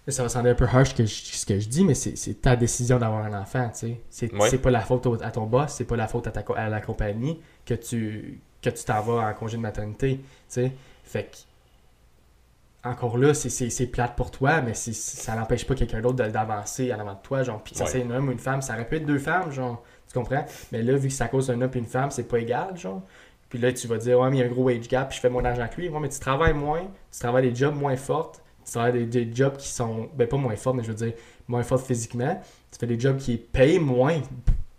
[0.08, 2.56] Ça va sembler un peu harsh que je- ce que je dis, mais c'est ta
[2.56, 4.00] décision d'avoir un enfant, tu sais.
[4.10, 4.56] C'est Ouais.
[4.58, 6.80] pas la faute au- à ton boss, c'est pas la faute à, ta, à la
[6.80, 10.72] compagnie que tu que tu t'en vas en congé de maternité, tu sais.
[11.04, 16.92] Fait que, encore là, c'est- plate pour toi, mais ça n'empêche pas quelqu'un d'autre d'avancer
[16.92, 17.90] en avant de toi, genre, puis ça Ouais.
[17.90, 20.44] c'est un homme ou une femme, ça aurait pu être deux femmes, genre, tu comprends?
[20.72, 23.02] Mais là, vu que à cause d'un homme et une femme, c'est pas égal, genre.
[23.48, 25.16] Puis là, tu vas dire, ouais, mais il y a un gros wage gap, puis
[25.16, 25.88] je fais mon argent avec lui.
[25.88, 26.82] Ouais, mais tu travailles moins,
[27.12, 30.36] tu travailles des jobs moins fortes, tu travailles des, des jobs qui sont, ben pas
[30.36, 31.14] moins forts, mais je veux dire,
[31.48, 32.38] moins forts physiquement.
[32.70, 34.20] Tu fais des jobs qui payent moins,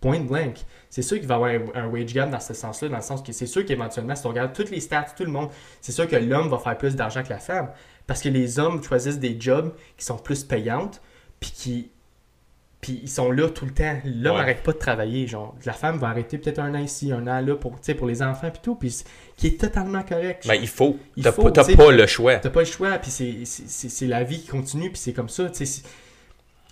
[0.00, 0.58] point blank.
[0.88, 3.02] C'est sûr qu'il va y avoir un, un wage gap dans ce sens-là, dans le
[3.02, 5.92] sens que c'est sûr qu'éventuellement, si on regarde toutes les stats, tout le monde, c'est
[5.92, 7.70] sûr que l'homme va faire plus d'argent que la femme.
[8.06, 11.00] Parce que les hommes choisissent des jobs qui sont plus payantes,
[11.40, 11.90] puis qui.
[12.80, 13.98] Puis ils sont là tout le temps.
[14.06, 14.38] L'homme Ouais.
[14.40, 15.26] n'arrête pas de travailler.
[15.26, 18.22] Genre, la femme va arrêter peut-être un an ici, un an là pour, pour les
[18.22, 18.74] enfants, puis tout.
[18.74, 19.04] Puis
[19.36, 20.46] qui est totalement correct.
[20.48, 20.98] Ben, il faut.
[21.16, 22.36] Il T'as faut, pas, t'as pas le choix.
[22.36, 25.12] T'as pas le choix, puis c'est- c'est c'est- c'est la vie qui continue, puis c'est
[25.12, 25.50] comme ça.
[25.50, 25.82] tu sais, c'est-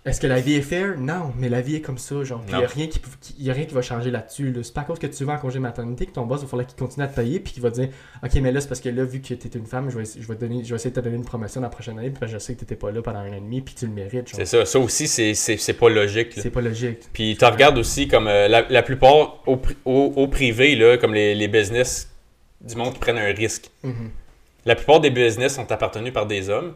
[0.09, 0.99] Est-ce que la vie est fair?
[0.99, 2.23] Non, mais la vie est comme ça.
[2.25, 4.51] Genre, il n'y a, rien qui, qui- y a rien qui va changer là-dessus.
[4.53, 4.63] Là.
[4.63, 6.67] C'est pas à cause que tu vas en congé maternité que ton boss va falloir
[6.67, 7.89] qu'il continue à te payer, puis qu'il va dire
[8.23, 10.05] Ok, mais là, c'est parce que là, vu que tu es une femme, je vais,
[10.05, 12.11] je, vais te donner, je vais essayer de te donner une promotion la prochaine année,
[12.11, 13.61] puis parce que je sais que tu n'étais pas là pendant un an et demi,
[13.61, 14.29] puis tu le mérites.
[14.29, 14.37] genre.
[14.39, 14.65] C'est ça.
[14.65, 16.37] Ça aussi, c'est- c'est c'est pas logique.
[16.37, 16.43] là.
[16.43, 17.01] C'est pas logique.
[17.13, 21.15] Puis tu regardes aussi comme euh, la, la plupart au, au, au privé, là, comme
[21.15, 22.11] les, les business
[22.61, 23.71] du monde qui prennent un risque.
[23.83, 24.11] Mhm.
[24.65, 26.75] La plupart des business sont appartenus par des hommes.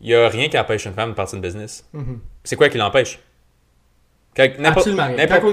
[0.00, 1.84] Il n'y a rien qui empêche une femme de partir de business.
[1.92, 2.20] Mhm.
[2.44, 3.18] C'est quoi qui l'empêche?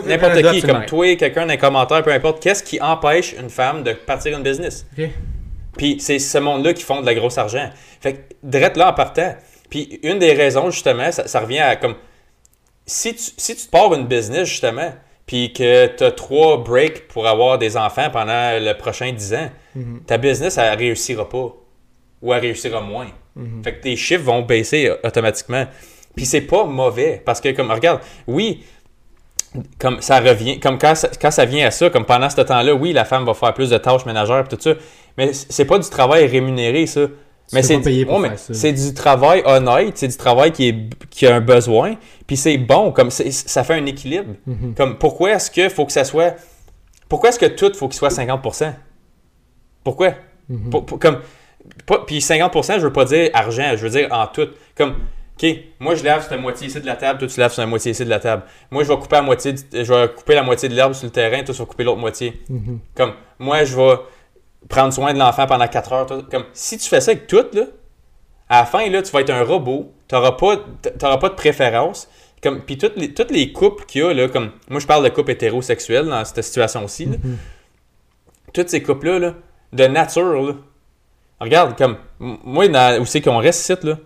[0.09, 3.93] N'importe qui, comme toi, quelqu'un d'un commentaire, peu importe, qu'est-ce qui empêche une femme de
[3.93, 4.85] partir une business?
[5.77, 7.69] Puis c'est ce monde-là qui font de la grosse argent.
[7.99, 9.35] Fait que, direct là en partant.
[9.69, 11.95] Puis une des raisons, justement, ça, ça revient à comme.
[12.85, 14.93] Si tu, si tu te pars une business, justement,
[15.25, 19.49] puis que tu as trois breaks pour avoir des enfants pendant le prochain 10 ans,
[19.73, 20.01] Mhm.
[20.05, 21.51] ta business, elle réussira pas.
[22.21, 23.07] Ou elle réussira moins.
[23.35, 23.63] Mhm.
[23.63, 25.65] Fait que tes chiffres vont baisser euh, automatiquement.
[26.15, 27.21] Puis c'est pas mauvais.
[27.25, 28.63] Parce que, comme, regarde, oui,
[29.79, 32.73] comme ça revient, comme quand ça, quand ça vient à ça, comme pendant ce temps-là,
[32.73, 34.73] oui, la femme va faire plus de tâches ménagères et tout ça.
[35.17, 37.01] Mais c'est pas du travail rémunéré, ça.
[37.53, 37.75] Mais c'est
[38.53, 40.75] c'est du travail honnête, c'est du travail qui, est,
[41.11, 44.33] qui a un besoin, puis c'est bon, comme ça fait un équilibre.
[44.47, 44.73] Mhm.
[44.75, 46.35] Comme pourquoi est-ce que faut que ça soit.
[47.07, 48.73] Pourquoi est-ce que tout faut qu'il soit 50%?
[49.83, 50.15] Pourquoi?
[50.49, 50.69] Mhm.
[50.71, 51.19] Pour- pour- comme,
[52.07, 54.47] puis 50%, je veux pas dire argent, je veux dire en tout.
[54.77, 54.95] Comme,
[55.37, 55.47] OK,
[55.79, 57.91] moi je lave cette moitié ici de la table, toi tu laves sur la moitié
[57.91, 58.43] ici de la table.
[58.71, 61.05] Moi je vais couper la moitié, du- je vais couper la moitié de l'herbe sur
[61.05, 62.41] le terrain, toi tu vas couper l'autre moitié.
[62.49, 62.79] Mhm.
[62.95, 63.95] Comme, moi je vais
[64.69, 66.05] prendre soin de l'enfant pendant 4 heures.
[66.05, 67.63] toi- comme, si tu fais ça avec tout, là,
[68.49, 70.57] à la fin, là, tu vas être un robot, tu n'auras pas,
[71.17, 72.07] pas de préférence.
[72.41, 75.03] Comme, puis toutes les, toutes les couples qu'il y a, là, comme, moi je parle
[75.03, 77.17] de couples hétérosexuels dans cette situation-ci, là.
[77.23, 77.37] Mhm.
[78.53, 79.33] toutes ces couples-là, là,
[79.73, 80.53] de nature, là,
[81.39, 83.97] regarde, comme, moi, dans, où c'est qu'on reste ici, là,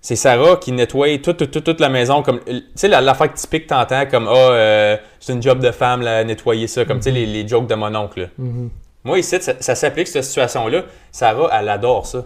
[0.00, 3.32] c'est Sarah qui nettoie toute, toute, toute, toute la maison, comme, tu sais, la- l'affaire
[3.32, 6.98] typique que t'entends, comme, ah, euh, c'est une job de femme, là, nettoyer ça, comme,
[6.98, 8.26] tu sais, les, les jokes de mon oncle, là.
[8.38, 8.70] Mhm.
[9.04, 10.82] Moi, ici, ça, ça s'applique, cette situation-là.
[11.10, 12.24] Sarah, elle adore ça.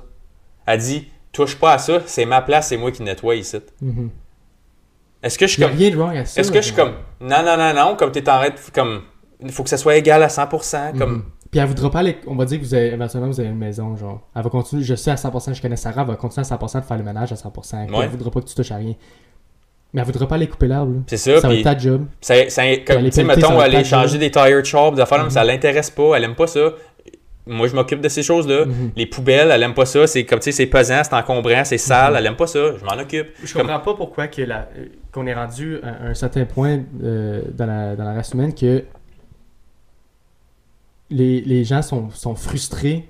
[0.66, 3.58] Elle dit, touche pas à ça, c'est ma place, c'est moi qui nettoie ici.
[3.80, 4.10] Mhm.
[5.22, 5.72] Est-ce que je suis comme.
[5.72, 6.40] rien de wrong à ça.
[6.40, 6.92] Est-ce que je suis comme.
[7.20, 8.54] Non, non, non, non, comme t'es en train de.
[8.74, 9.02] Comme.
[9.40, 10.96] Il faut que ça soit égal à 100%.
[10.98, 11.24] Comme.
[11.56, 12.18] Puis elle voudra pas aller.
[12.26, 14.20] On va dire que vous avez, éventuellement vous avez une maison, genre.
[14.36, 16.80] Elle va continuer, je sais à 100%, je connais Sarah, elle va continuer à 100%
[16.80, 17.86] de faire le ménage à 100%.
[17.86, 18.04] Puis Ouais.
[18.04, 18.92] Elle voudra pas que tu touches à rien.
[19.94, 20.92] Mais elle voudra pas aller couper l'arbre.
[20.92, 20.98] là.
[21.06, 22.04] C'est ça, Ça va être ta job.
[22.20, 25.40] Ça, ça, comme, tu sais, mettons, va aller changer des tire chops, des affaires, ça
[25.40, 25.46] Mhm.
[25.46, 26.60] l'intéresse pas, elle aime pas ça.
[27.46, 28.66] Moi, je m'occupe de ces choses-là.
[28.66, 28.90] Mhm.
[28.96, 30.06] Les poubelles, elle aime pas ça.
[30.06, 32.18] C'est comme, tu sais, c'est pesant, c'est encombrant, c'est sale, Mhm.
[32.18, 32.58] elle aime pas ça.
[32.78, 33.28] Je m'en occupe.
[33.42, 36.80] Je Comme- comprends pas pourquoi que la- euh, qu'on est rendu à un certain point
[37.02, 38.82] euh, dans, la, dans la race humaine que
[41.10, 43.08] les, les gens sont, sont frustrés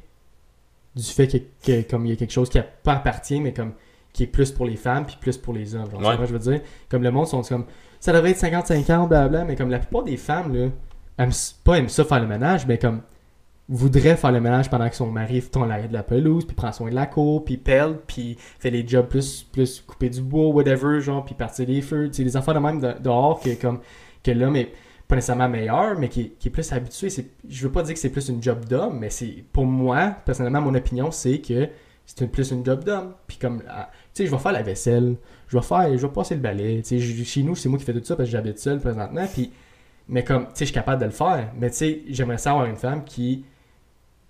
[0.95, 3.53] du fait que, que comme il y a quelque chose qui a pas appartient, mais
[3.53, 3.73] comme
[4.13, 5.91] qui est plus pour les femmes puis plus pour les hommes.
[5.91, 6.17] Genre, Ouais.
[6.17, 7.67] vrai, je veux dire, comme le monde sont comme
[8.01, 10.69] ça devrait être 50-50, blabla, mais comme la plupart des femmes, là,
[11.19, 11.33] aiment,
[11.65, 13.03] pas aiment ça faire le ménage, mais comme
[13.69, 16.71] voudraient faire le ménage pendant que son mari tourne la, de la pelouse, puis prend
[16.73, 20.47] soin de la cour, puis pèle, puis fait les jobs plus, plus couper du bois,
[20.49, 22.07] whatever, genre, puis partir des feux.
[22.09, 23.81] Tu sais, des affaires de même de- dehors que, comme,
[24.23, 24.73] que l'homme est
[25.09, 27.11] pas nécessairement meilleur, mais qui, est- est plus habitué.
[27.11, 30.17] C'est- Je veux pas dire que c'est plus une job d'homme, mais c'est pour moi,
[30.25, 31.69] personnellement, mon opinion, c'est que
[32.07, 33.15] c'est plus une job d'homme.
[33.27, 35.17] Puis comme, ah, tu sais, je vais faire la vaisselle,
[35.49, 36.83] je vais faire, je vais passer le balai.
[36.83, 39.27] Tu sais, chez nous, c'est moi qui fais tout ça parce que j'habite seul présentement.
[39.33, 39.53] Puis,
[40.09, 41.53] mais comme, tu sais, je suis capable de le faire.
[41.59, 43.45] Mais tu sais, j'aimerais ça avoir une femme qui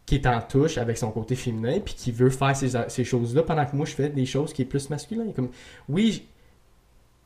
[0.07, 3.67] qui est en touche avec son côté féminin puis qui veut faire ces, choses-là pendant
[3.67, 5.33] que moi je fais des choses qui est plus masculin.
[5.35, 5.51] Comme
[5.89, 6.29] oui,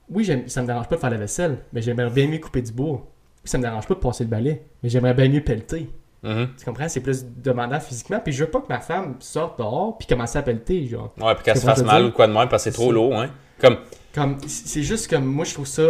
[0.09, 2.73] oui, ça me dérange pas de faire la vaisselle, mais j'aimerais bien mieux couper du
[2.73, 3.07] bois.
[3.45, 5.89] Ça me dérange pas de passer le balai, mais j'aimerais bien mieux pelleter.
[6.23, 6.51] Mhm.
[6.59, 6.89] Tu comprends?
[6.89, 8.21] C'est plus demandant physiquement.
[8.23, 11.13] Puis je veux pas que ma femme sorte dehors puis commence à pelleter, genre.
[11.19, 12.93] Ouais, puis qu'elle Tu se fasse mal ou quoi de même parce que c'est trop
[12.93, 13.31] lourd, hein.
[13.61, 13.79] Comme,
[14.15, 15.83] Comme, c'est juste comme, moi, je trouve ça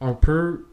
[0.00, 0.66] un peu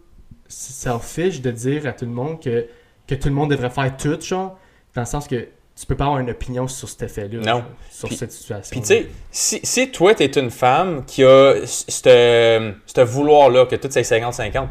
[0.48, 2.68] selfish de dire à tout le monde que,
[3.08, 4.58] que tout le monde devrait faire tout, genre,
[4.96, 7.40] dans le sens que tu peux pas avoir une opinion sur cet effet-là.
[7.40, 7.64] Non.
[7.90, 8.72] sur cette situation.
[8.72, 13.88] Puis tu sais, si, si toi, t'es une femme qui a ce vouloir-là, que tout
[13.90, 14.68] c'est 50-50,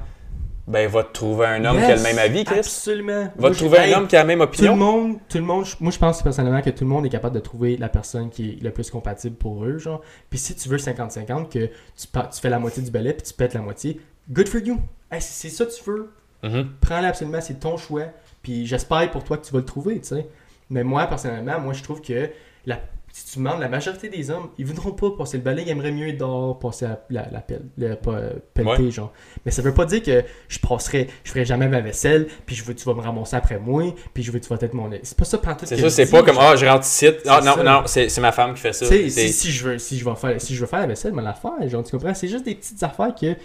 [0.70, 2.58] ben va te trouver un homme qui a le même avis, Chris.
[2.60, 3.24] Absolument.
[3.24, 4.76] Va Moi, te trouver un homme qui a la même Tout le opinion.
[4.76, 7.40] monde, tout le monde, moi je pense personnellement que tout le monde est capable de
[7.40, 10.00] trouver la personne qui est le plus compatible pour eux, genre.
[10.30, 13.54] Puis si tu veux 50-50, que tu, fais la moitié du balai puis tu pètes
[13.54, 14.78] la moitié, good for you.
[15.10, 16.10] Hey, si c'est ça que tu veux,
[16.42, 16.68] Mhm.
[16.80, 18.04] prends-le absolument, c'est ton choix.
[18.42, 20.26] Puis j'espère pour toi que tu vas le trouver, tu sais.
[20.70, 22.30] Mais moi, personnellement, moi je trouve que
[22.64, 22.78] la,
[23.12, 25.90] si tu demandes, la majorité des hommes, ils voudront pas passer le balai, ils aimeraient
[25.90, 28.90] mieux être dehors, passer la, la, la pelle, le, pas, euh, pelleter, Ouais.
[28.90, 29.12] genre.
[29.44, 32.62] Mais ça veut pas dire que je passerai, je ferai jamais ma vaisselle, puis je
[32.64, 34.88] veux tu vas me ramasser après moi, puis je veux tu vas être mon...
[35.02, 37.08] C'est pas ça pantoute C'est que ça, c'est pas comme, ah, je rentre ici.
[37.26, 37.62] Ah, non, ça.
[37.62, 38.86] non, c'est ma femme qui fait ça.
[38.86, 41.22] Si, si je veux, si je veux faire, si je veux faire la vaisselle, me
[41.22, 42.14] la faire, genre, tu comprends?
[42.14, 43.38] C'est juste des petites affaires que, tu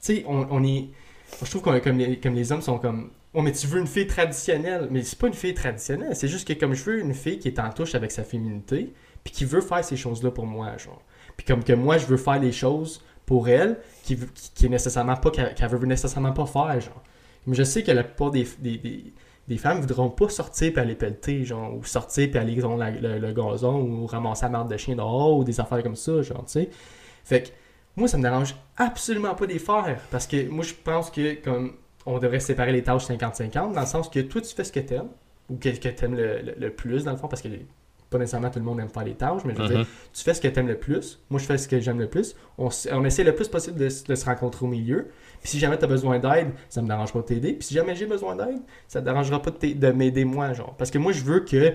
[0.00, 0.88] sais, on, on est,
[1.42, 3.86] je trouve qu'on comme les, comme les hommes sont comme, oh mais tu veux une
[3.86, 7.14] fille traditionnelle, mais c'est pas une fille traditionnelle, c'est juste que comme je veux une
[7.14, 10.46] fille qui est en touche avec sa féminité, puis qui veut faire ces choses-là pour
[10.46, 11.02] moi, genre,
[11.36, 14.68] puis comme que moi je veux faire les choses pour elle, qui, qui, qui est
[14.68, 17.02] nécessairement pas, qu'elle veut nécessairement pas faire, genre.
[17.46, 19.12] Mais je sais que la plupart des, des, des,
[19.48, 23.32] des femmes voudront pas sortir puis aller pelleter, genre, ou sortir puis aller dans le,
[23.32, 26.52] gazon, ou ramasser la marde de chien dehors, ou des affaires comme ça, genre, tu
[26.52, 26.70] sais.
[27.24, 27.48] Fait que,
[27.96, 31.74] moi, ça me dérange absolument pas de faire, parce que moi, je pense que, comme,
[32.06, 34.80] on devrait séparer les tâches 50-50, dans le sens que toi, tu fais ce que
[34.80, 35.08] t'aimes,
[35.48, 37.48] ou que, que t'aimes le, le, le plus, dans le fond, parce que
[38.10, 39.86] pas nécessairement tout le monde aime faire les tâches, mais je veux dire, Mhm.
[40.12, 42.36] tu fais ce que t'aimes le plus, moi je fais ce que j'aime le plus,
[42.58, 42.70] on,
[43.04, 45.08] essaie le plus possible de, se rencontrer au milieu,
[45.40, 47.96] puis si jamais t'as besoin d'aide, ça me dérange pas de t'aider, puis si jamais
[47.96, 51.10] j'ai besoin d'aide, ça te dérangera pas de, de m'aider moi, genre, parce que moi
[51.12, 51.74] je veux que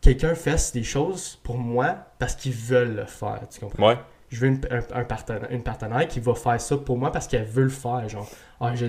[0.00, 3.88] quelqu'un fasse des choses pour moi parce qu'ils veulent le faire, tu comprends?
[3.88, 3.96] Ouais.
[4.32, 7.26] Je veux une, un, un partenaire, une partenaire qui va faire ça pour moi parce
[7.28, 8.28] qu'elle veut le faire, genre,
[8.60, 8.86] ah, je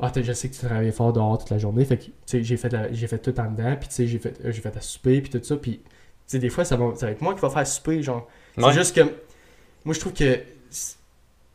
[0.00, 2.72] ah, je sais que tu travailles fort dehors toute la journée, fait que, j'ai fait,
[2.72, 5.20] la- j'ai fait tout en dedans, puis tu sais, j'ai fait, j'ai fait à souper,
[5.20, 5.84] puis tout ça, puis, tu
[6.26, 8.26] sais, des fois, ça va, ça va être moi qui va faire souper, genre.
[8.56, 8.64] Ouais.
[8.68, 9.02] C'est juste que,
[9.84, 10.40] moi, je trouve que,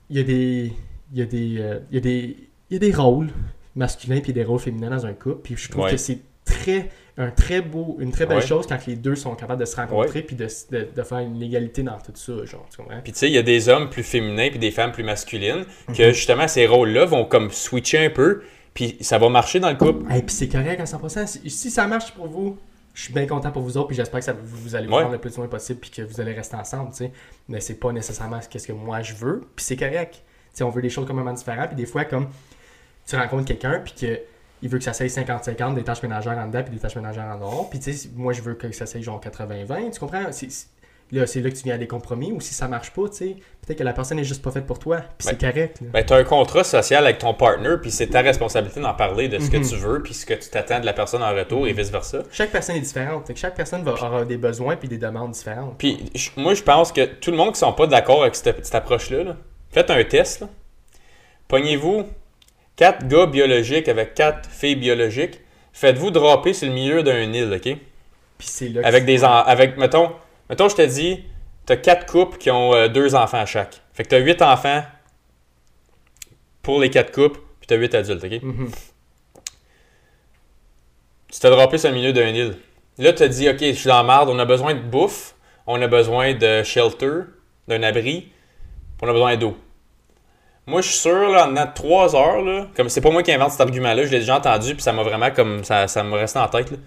[0.09, 0.73] il y a des,
[1.11, 2.37] il y a des, euh, il y a des,
[2.69, 3.29] il y a des rôles
[3.75, 5.91] masculins puis des rôles féminins dans un couple, puis je trouve Ouais.
[5.91, 6.89] que c'est très,
[7.19, 8.45] un très beau, une très belle Ouais.
[8.47, 11.41] chose quand les deux sont capables de se rencontrer puis de, de, de faire une
[11.43, 12.99] égalité dans tout ça, genre, tu comprends?
[13.03, 15.65] Puis tu sais, il y a des hommes plus féminins puis des femmes plus masculines
[15.89, 15.95] Mhm.
[15.95, 18.41] que justement ces rôles-là vont comme switcher un peu,
[18.73, 20.11] puis ça va marcher dans le couple.
[20.15, 21.27] Et puis c'est correct à 100%.
[21.27, 22.57] Si, si ça marche pour vous,
[22.93, 25.01] je suis bien content pour vous autres, puis j'espère que ça, vous, allez vous Ouais.
[25.03, 27.11] rendre le plus loin possible, puis que vous allez rester ensemble, tu sais.
[27.49, 30.13] Mais c'est pas nécessairement ce que moi je veux, puis c'est correct.
[30.15, 30.21] Tu
[30.53, 32.27] sais, on veut des choses complètement différentes, puis des fois, comme
[33.05, 34.19] tu rencontres quelqu'un, puis que
[34.61, 37.25] il veut que ça s'aille 50-50, des tâches ménagères en dedans, puis des tâches ménagères
[37.33, 40.31] en dehors, puis tu sais, moi je veux que ça s'aille genre 80-20, tu comprends?
[40.31, 40.67] C'est-
[41.11, 43.15] Là, c'est là que tu viens à des compromis, ou si ça marche pas, tu
[43.15, 45.79] sais, peut-être que la personne est juste pas faite pour toi, puis c'est correct.
[45.81, 49.27] Ben, tu as un contrat social avec ton partner, puis c'est ta responsabilité d'en parler
[49.27, 51.67] de ce que tu veux, puis ce que tu t'attends de la personne en retour,
[51.67, 52.19] et vice-versa.
[52.31, 55.31] Chaque personne est différente, fait que chaque personne va avoir des besoins puis des demandes
[55.31, 55.79] différentes.
[55.79, 58.75] Puis moi, je pense que tout le monde qui sont pas d'accord avec cette, cette
[58.75, 59.35] approche-là, là,
[59.71, 60.41] faites un test.
[60.41, 60.47] là.
[61.47, 62.03] Pognez-vous
[62.79, 65.41] quatre gars biologiques avec quatre filles biologiques.
[65.73, 67.61] Faites-vous dropper sur le milieu d'un île, OK?
[68.37, 70.13] Puis c'est là Avec des en- avec mettons,
[70.49, 71.25] mettons je te dis,
[71.65, 73.81] t'as quatre couples qui ont euh, deux enfants chaque.
[73.93, 74.81] Fait que t'as huit enfants
[76.61, 78.41] pour les quatre couples, puis t'as huit adultes, OK?
[78.43, 78.71] Mhm.
[81.31, 82.55] Tu t'es droppé sur le milieu d'un île.
[82.97, 85.35] Là, tu as dit, OK, je suis dans la marde, on a besoin de bouffe,
[85.67, 87.23] on a besoin de shelter,
[87.67, 88.31] d'un abri, puis
[89.01, 89.57] on a besoin d'eau.
[90.69, 93.23] Moi, je suis sûr, là, en dedans de trois heures, là, comme c'est pas moi
[93.23, 95.63] qui invente cet argument-là, je l'ai déjà entendu, puis ça m'a vraiment comme.
[95.63, 96.77] Ça, ça me resté en tête, là.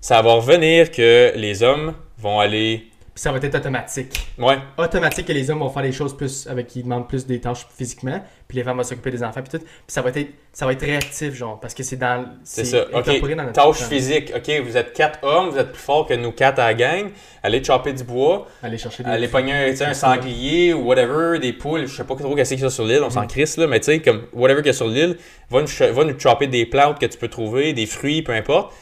[0.00, 2.87] Ça va revenir que les hommes vont aller.
[3.18, 4.28] Puis ça va être automatique.
[4.38, 7.40] Ouais, Automatique que les hommes vont faire des choses plus avec qui demandent plus des
[7.40, 9.64] tâches physiquement, puis les femmes vont s'occuper des enfants puis tout.
[9.64, 12.84] Puis ça va être ça va être réactif genre parce que c'est dans c'est ça.
[12.92, 13.08] OK.
[13.08, 13.84] incorporé dans notre Tâche temps.
[13.86, 14.32] physique.
[14.36, 17.10] OK, vous êtes quatre hommes, vous êtes plus forts que nous quatre à la gang.
[17.42, 18.46] Allez chopper du bois.
[18.62, 22.14] Aller chercher des Aller pogner un, un sanglier ou whatever, des poules, je sais pas
[22.14, 23.10] trop qu'est-ce qu'il y a sur l'île, on Mm.
[23.10, 25.16] s'en crisse là, mais tu sais, comme whatever qu'il y a sur l'île,
[25.50, 28.72] va nous, va nous chopper des plantes que tu peux trouver, des fruits, peu importe.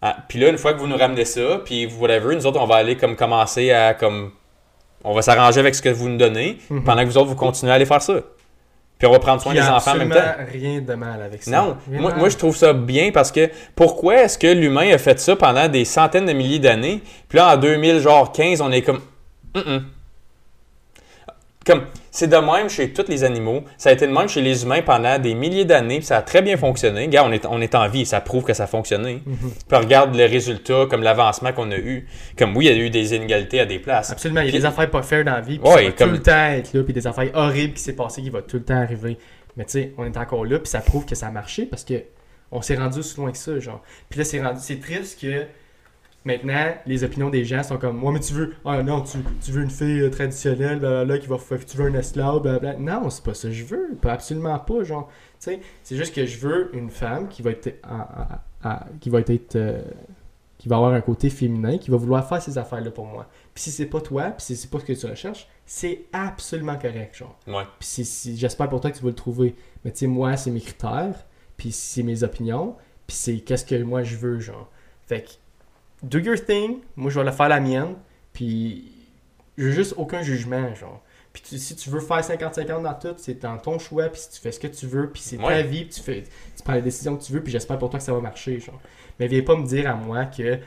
[0.00, 2.66] Ah, puis là, une fois que vous nous ramenez ça, puis whatever, nous autres, on
[2.66, 4.30] va aller comme commencer à comme.
[5.04, 6.84] On va s'arranger avec ce que vous nous donnez, Mhm.
[6.84, 8.14] pendant que vous autres, vous continuez à aller faire ça.
[8.98, 10.18] Puis on va prendre soin des enfants en même temps.
[10.52, 11.50] rien de mal avec ça.
[11.52, 15.20] Non, moi, moi je trouve ça bien parce que pourquoi est-ce que l'humain a fait
[15.20, 19.00] ça pendant des centaines de milliers d'années, puis là en 2015 on est comme.
[21.68, 23.62] Comme c'est de même chez tous les animaux.
[23.76, 26.42] Ça a été de même chez les humains pendant des milliers d'années, ça a très
[26.42, 27.02] bien fonctionné.
[27.06, 29.22] Regarde, on est, on est en vie, ça prouve que ça a fonctionné.
[29.68, 32.08] Puis regarde les résultats, comme l'avancement qu'on a eu.
[32.36, 34.10] Comme oui, il y a eu des inégalités à des places.
[34.10, 35.92] Absolument, il y a des affaires pas faires dans la vie, puis Ouais, ça va
[35.92, 38.42] comme- tout le temps être là, puis des affaires horribles qui s'est passé qui va
[38.42, 39.18] tout le temps arriver.
[39.56, 41.84] Mais tu sais, on est encore là, puis ça prouve que ça a marché parce
[41.84, 41.94] que
[42.50, 43.82] on s'est rendu aussi loin que ça, genre.
[44.08, 45.44] Puis là, c'est rendu, c'est triste que
[46.24, 49.50] maintenant, les opinions des gens sont comme, moi, mais tu veux, ah non, tu, tu
[49.52, 51.36] veux une fille euh, traditionnelle, blablabla, qui va,
[51.66, 52.78] tu veux un esclave, blablabla.
[52.78, 55.08] Non, c'est pas ça que je veux, pas absolument pas, genre.
[55.40, 57.68] Tu sais, c'est juste que je veux une femme qui va être,
[59.00, 59.82] qui va être, euh,
[60.58, 63.28] qui va avoir un côté féminin, qui va vouloir faire ces affaires-là pour moi.
[63.54, 66.76] Puis si c'est pas toi, puis si c'est pas ce que tu recherches, c'est absolument
[66.76, 67.38] correct, genre.
[67.46, 67.62] Ouais.
[67.78, 69.54] Puis si, si- j'espère pour toi que tu vas le trouver.
[69.84, 71.14] Mais tu sais, moi, c'est mes critères,
[71.56, 72.74] puis c'est mes opinions,
[73.06, 74.68] puis c'est qu'est-ce que moi je veux, genre.
[75.06, 75.28] Fait que,
[76.02, 77.94] do your thing, moi je vais le faire la mienne,
[78.32, 78.92] puis
[79.56, 81.02] j'ai juste aucun jugement, genre.
[81.32, 84.30] Puis tu- si tu veux faire 50-50 dans tout, c'est dans ton choix, puis si
[84.30, 86.72] tu fais ce que tu veux, puis c'est ta vie, puis tu, fais, tu prends
[86.74, 88.80] les décisions que tu veux, puis j'espère pour toi que ça va marcher, genre.
[89.20, 90.58] Mais viens pas me dire à moi que,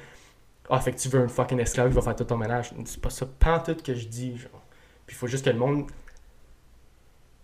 [0.69, 2.71] ah, fait que tu veux un fucking esclave qui va faire tout ton ménage.
[2.85, 4.61] C'est pas ça, pas tout que je dis, genre.
[5.07, 5.87] Puis il faut juste que le monde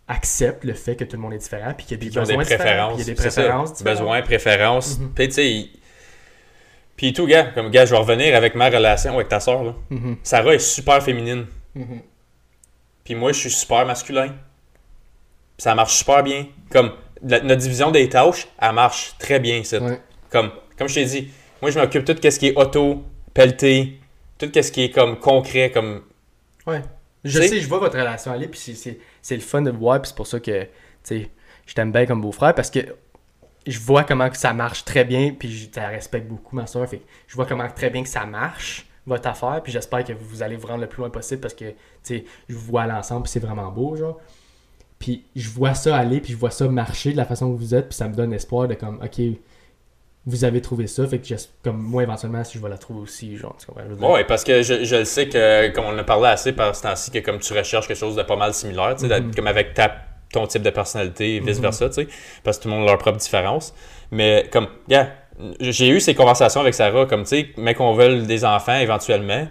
[0.07, 2.43] accepte le fait que tout le monde est différent, puis qu'il y a des besoins
[2.43, 3.23] différents, puis il y a des ça.
[3.29, 3.97] préférences différentes.
[3.97, 4.99] Besoins, préférences.
[4.99, 5.11] Mhm.
[5.13, 5.67] Puis tu sais,
[6.97, 9.63] puis tout, gars, comme gars, je vais revenir avec ma relation avec ta soeur.
[9.63, 9.75] Là.
[9.89, 11.45] Mhm, Sarah est super féminine.
[11.75, 12.01] mhm.
[13.05, 14.27] Puis moi, je suis super masculin.
[14.27, 16.47] Puis ça marche super bien.
[16.69, 16.91] Comme
[17.25, 19.79] la- notre division des tâches, elle marche très bien, ça.
[19.79, 20.01] Ouais.
[20.29, 21.29] Comme, comme je t'ai dit,
[21.61, 23.03] moi, je m'occupe de tout ce qui est auto,
[23.33, 23.99] pelleté,
[24.37, 26.01] tout ce qui est comme concret, comme.
[26.65, 26.81] Ouais.
[27.23, 30.15] Je sais, je vois votre relation aller, puis c'est- le fun de voir, puis c'est
[30.15, 30.69] pour ça que, tu
[31.03, 31.29] sais,
[31.65, 32.79] je t'aime bien comme beau-frère, parce que
[33.67, 36.87] je vois comment que ça marche très bien, puis je te respecte beaucoup, ma soeur,
[36.87, 40.43] fait je vois comment très bien que ça marche, votre affaire, puis j'espère que vous
[40.43, 42.87] allez vous rendre le plus loin possible, parce que, tu sais, je vous vois à
[42.87, 44.19] l'ensemble, puis c'est vraiment beau, genre.
[44.99, 47.75] Puis je vois ça aller, puis je vois ça marcher de la façon que vous
[47.75, 49.21] êtes, puis ça me donne espoir de comme, ok,
[50.25, 51.33] vous avez trouvé ça, fait que
[51.63, 54.13] comme moi, éventuellement, si je vais la trouver aussi, genre, tu comprends?
[54.13, 56.75] Ouais, parce que je, je le sais que, comme on en a parlé assez par
[56.75, 59.33] ce temps-ci, que comme tu recherches quelque chose de pas mal similaire, tu sais, Mhm.
[59.33, 59.89] comme avec ta,
[60.31, 61.47] ton type de personnalité et Mhm.
[61.47, 62.07] vice-versa, tu sais,
[62.43, 63.73] parce que tout le monde a leur propre différence.
[64.11, 65.09] Mais comme, gars,
[65.59, 69.47] j'ai eu ces conversations avec Sarah, comme, tu sais, mais qu'on veut des enfants éventuellement,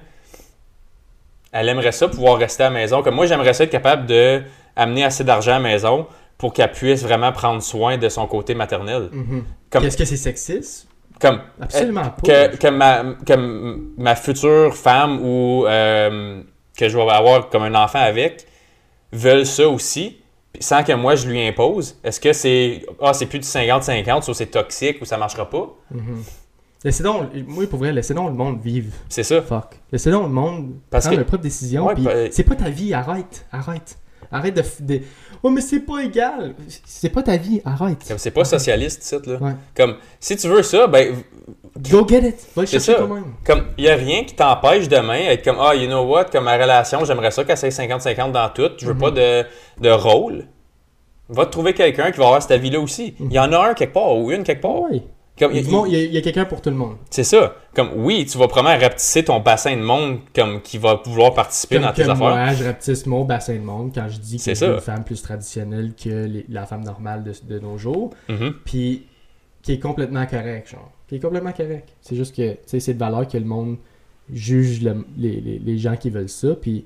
[1.52, 3.02] elle aimerait ça pouvoir rester à la maison.
[3.02, 4.42] Comme moi, j'aimerais ça être capable de
[4.74, 8.54] amener assez d'argent à la maison pour qu'elle puisse vraiment prendre soin de son côté
[8.54, 9.08] maternel.
[9.12, 9.44] Mhm.
[9.70, 10.88] Comme- Est-ce que c'est sexiste?
[11.18, 12.48] Comme, Absolument pas.
[12.50, 13.34] que, que, ma, que
[13.96, 16.42] ma future femme ou euh,
[16.76, 18.46] que je vais avoir comme un enfant avec
[19.12, 20.20] veulent ça aussi,
[20.60, 21.96] sans que moi je lui impose.
[22.04, 25.74] Est-ce que c'est ah c'est plus du 50-50, soit c'est toxique ou ça marchera pas?
[25.90, 26.22] Mhm.
[26.84, 28.92] Laissez donc, moi pour vrai, laissez donc le monde vivre.
[29.08, 29.42] C'est ça.
[29.42, 29.80] Fuck.
[29.90, 31.86] Laissez donc le monde Parce prendre que- décisions.
[31.86, 33.44] Ouais, puis bah- c'est pas ta vie, arrête.
[33.50, 33.96] Arrête.
[34.30, 35.00] Arrête de.
[35.42, 36.54] Oh, mais c'est pas égal.
[36.84, 38.04] C'est pas ta vie, arrête.
[38.06, 39.36] Comme c'est pas socialiste, ça, là.
[39.38, 39.52] Ouais.
[39.76, 41.14] Comme si tu veux ça, ben
[41.90, 42.46] Go get it.
[42.54, 43.06] Va le C'est chercher ça.
[43.06, 43.24] toi-même.
[43.44, 46.44] comme il y a rien qui t'empêche demain d'être comme ah you know what comme
[46.44, 49.00] ma relation j'aimerais ça qu'elle soit 50-50 dans tout je veux Mhm.
[49.00, 49.44] pas de,
[49.80, 50.44] de rôle
[51.28, 53.70] va te trouver quelqu'un qui va avoir cette vie là aussi il y en a
[53.70, 55.02] un quelque part ou une quelque part Ouais.
[55.38, 56.62] Comme, Il y a, il- du monde- il y a- il y a quelqu'un pour
[56.62, 56.96] tout le monde.
[57.10, 60.98] c'est ça comme oui tu vas probablement rapetisser ton bassin de monde comme qui va
[61.04, 64.16] vouloir participer Comme dans tes affaires moi, je rapetisse mon bassin de monde quand je
[64.18, 67.76] dis que C'est une femme plus traditionnelle que les- la femme normale de, de nos
[67.76, 68.14] jours.
[68.30, 68.54] Mhm.
[68.64, 69.04] Puis
[69.62, 70.90] qui est complètement correct, genre.
[71.08, 71.88] Qui est complètement correct.
[72.00, 73.76] C'est juste que, tu sais, c'est de valeur que le monde
[74.32, 76.54] juge le- les, les- les gens qui veulent ça.
[76.60, 76.84] Puis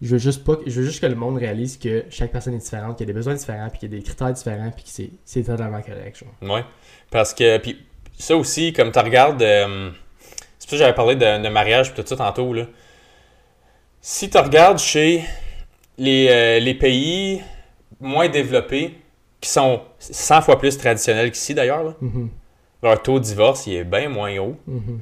[0.00, 2.58] je veux juste pas, je veux juste que le monde réalise que chaque personne est
[2.58, 4.84] différente, qu'il y a des besoins différents, puis qu'il y a des critères différents, puis
[4.84, 6.50] que c'est, totalement correct, genre.
[6.56, 6.64] Ouais.
[7.10, 7.78] Parce que, puis
[8.18, 9.90] ça aussi, comme tu regardes, euh,
[10.58, 12.66] c'est pour ça que j'avais parlé de, de mariage puis tout ça tantôt, là.
[14.00, 15.22] Si tu regardes chez
[15.98, 17.40] les, euh, les pays
[18.00, 18.98] moins développés,
[19.40, 22.28] qui sont 100 fois plus traditionnels qu'ici d'ailleurs, Mhm,
[22.82, 24.56] leur taux de divorce il est bien moins haut.
[24.66, 25.00] mhm.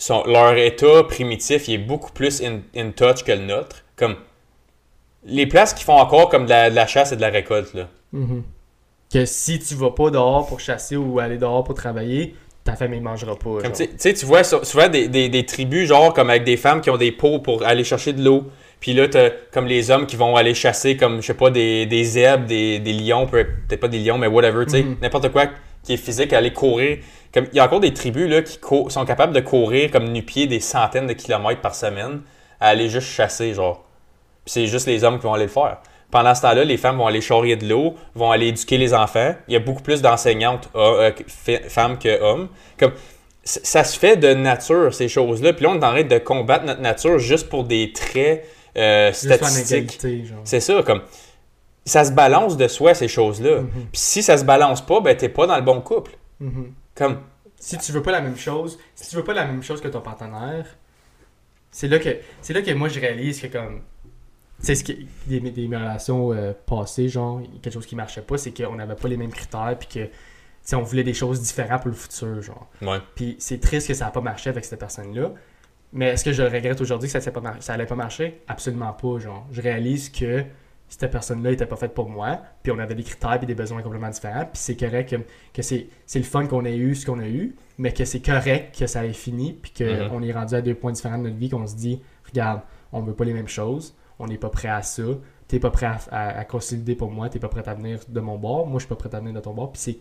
[0.00, 3.84] Son- leur état primitif il est beaucoup plus in, in touch que le nôtre.
[3.96, 4.14] Comme
[5.24, 7.74] les places qui font encore comme de la, de la chasse et de la récolte,
[7.74, 7.88] là.
[8.12, 8.42] Mhm.
[9.12, 13.00] Que si tu vas pas dehors pour chasser ou aller dehors pour travailler, ta famille
[13.00, 13.44] mangera pas.
[13.62, 13.72] Comme genre.
[13.72, 16.80] tu sais- tu vois sou- souvent des, des- des tribus, genre, comme avec des femmes
[16.80, 18.44] qui ont des pots pour aller chercher de l'eau.
[18.80, 21.86] Puis là, t'as comme les hommes qui vont aller chasser, comme, je sais pas, des,
[21.86, 24.96] des zèbres, des, des lions, peut- peut-être pas des lions, mais whatever, tu sais, Mhm.
[25.02, 25.46] n'importe quoi
[25.82, 26.98] qui est physique, aller courir.
[27.32, 30.46] Comme, il y a encore des tribus, là, qui sont capables de courir comme nu-pieds
[30.46, 32.22] des centaines de kilomètres par semaine
[32.60, 33.84] à aller juste chasser, genre.
[34.46, 35.78] C'est juste les hommes qui vont aller le faire.
[36.10, 39.34] Pendant ce temps-là, les femmes vont aller charrier de l'eau, vont aller éduquer les enfants.
[39.46, 41.10] Il y a beaucoup plus d'enseignantes euh,
[41.48, 42.48] euh, femmes que hommes.
[42.78, 42.92] Comme,
[43.44, 45.52] ça se fait de nature, ces choses-là.
[45.52, 48.46] Puis là, on est en train de combattre notre nature juste pour des traits
[48.76, 49.98] euh, statistiques.
[50.44, 51.02] C'est ça, comme
[51.88, 53.62] ça se balance de soi ces choses-là.
[53.62, 53.68] Mhm.
[53.92, 56.12] Puis si ça se balance pas, ben t'es pas dans le bon couple.
[56.40, 56.72] Mhm.
[56.94, 57.18] Comme
[57.56, 59.88] Si tu veux pas la même chose, si tu veux pas la même chose que
[59.88, 60.66] ton partenaire,
[61.70, 63.82] c'est là que c'est là que moi je réalise que comme
[64.60, 68.52] c'est ce qui des, des relations euh, passées genre quelque chose qui marchait pas, c'est
[68.52, 70.08] qu'on n'avait pas les mêmes critères puis que
[70.76, 72.68] on voulait des choses différentes pour le futur genre.
[72.82, 72.98] ouais.
[73.14, 75.30] Puis c'est triste que ça n'a pas marché avec cette personne-là.
[75.94, 77.94] Mais est-ce que je le regrette aujourd'hui que ça n'allait pas, mar- ça allait pas
[77.94, 78.42] marcher?
[78.46, 79.18] Absolument pas.
[79.18, 80.44] Genre, je réalise que
[80.88, 83.82] cette personne-là n'était pas faite pour moi, puis on avait des critères et des besoins
[83.82, 85.16] complètement différents, puis c'est correct que,
[85.52, 88.20] que c'est, c'est le fun qu'on ait eu ce qu'on a eu, mais que c'est
[88.20, 91.36] correct que ça ait fini, puis qu'on est rendu à deux points différents de notre
[91.36, 92.62] vie, qu'on se dit, regarde,
[92.92, 95.02] on veut pas les mêmes choses, on n'est pas prêt à ça,
[95.46, 98.20] t'es pas prêt à, à, à consolider pour moi, t'es pas prêt à venir de
[98.20, 99.98] mon bord, moi je suis pas prêt à venir de ton bord, puis c'est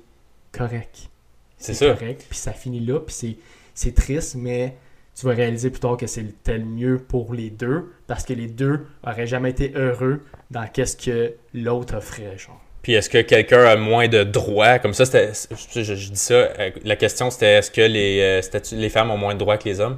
[0.51, 1.09] correct
[1.57, 1.93] C'est ça.
[1.93, 3.37] correct, puis ça finit là, puis c'est,
[3.73, 4.75] c'est triste, mais
[5.19, 8.47] tu vas réaliser plus tard que c'était le mieux pour les deux, parce que les
[8.47, 10.21] deux auraient jamais été heureux
[10.51, 12.61] dans qu'est-ce que l'autre offrait, genre.
[12.83, 14.79] Puis est-ce que quelqu'un a moins de droits?
[14.79, 15.31] Comme ça, c'était,
[15.73, 16.33] je, je- je dis ça.
[16.35, 19.67] euh, La question c'était est-ce que les, euh, les femmes ont moins de droits que
[19.67, 19.97] les hommes?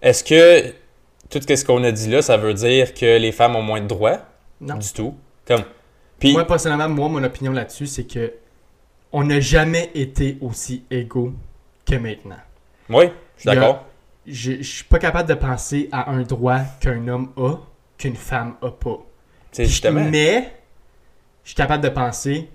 [0.00, 0.70] Est-ce que
[1.30, 3.86] tout ce qu'on a dit là, ça veut dire que les femmes ont moins de
[3.86, 4.18] droits?
[4.60, 4.76] Non.
[4.76, 5.14] Du tout.
[5.46, 5.64] Comme.
[6.18, 8.32] Puis Moi, personnellement, moi, mon opinion là-dessus, c'est que
[9.12, 11.32] on n'a jamais été aussi égaux
[11.84, 12.38] que maintenant.
[12.88, 13.06] oui,
[13.44, 13.84] je suis d'accord.
[14.26, 17.56] Je, je suis pas capable de penser à un droit qu'un homme a
[17.98, 18.98] qu'une femme a pas.
[19.56, 20.04] Justement.
[20.08, 20.52] Mais,
[21.44, 22.48] je suis capable de penser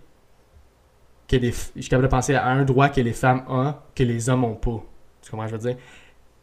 [1.28, 4.04] que les, je suis capable de penser à un droit que les femmes ont que
[4.04, 4.82] les hommes ont pas.
[5.22, 5.82] Tu comprends ce que je veux dire?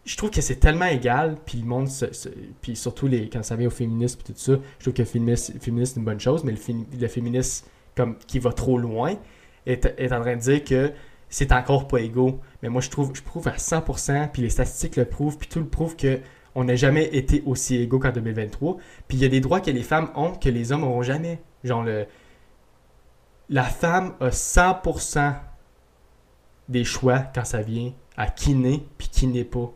[0.05, 2.29] Je trouve que c'est tellement égal, puis le monde, se- se-
[2.61, 5.07] puis surtout les, quand ça vient au féminisme et tout ça, je trouve que le
[5.07, 6.59] féminisme, c'est une bonne chose, mais le,
[7.01, 7.66] le féminisme
[7.97, 9.15] comme, qui va trop loin
[9.65, 10.93] est, est en train de dire que
[11.28, 12.40] c'est encore pas égaux.
[12.62, 15.59] Mais moi, je trouve, je prouve à 100%, puis les statistiques le prouvent, puis tout
[15.60, 16.20] le prouve que
[16.56, 18.76] on n'a jamais été aussi égaux qu'en 2023.
[19.09, 21.42] Puis il y a des droits que les femmes ont que les hommes n'auront jamais.
[21.64, 22.06] Genre, le,
[23.51, 25.34] la femme a 100%
[26.68, 29.70] des choix quand ça vient à qui naît puis qui n'est pas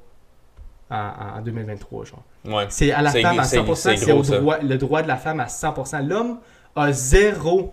[0.90, 2.04] en, en 2023.
[2.04, 2.22] Genre.
[2.46, 2.66] Ouais.
[2.70, 5.40] C'est à la femme à c'est- 100%, c'est au droit, le droit de la femme
[5.40, 6.06] à 100%.
[6.06, 6.38] L'homme
[6.76, 7.72] a zéro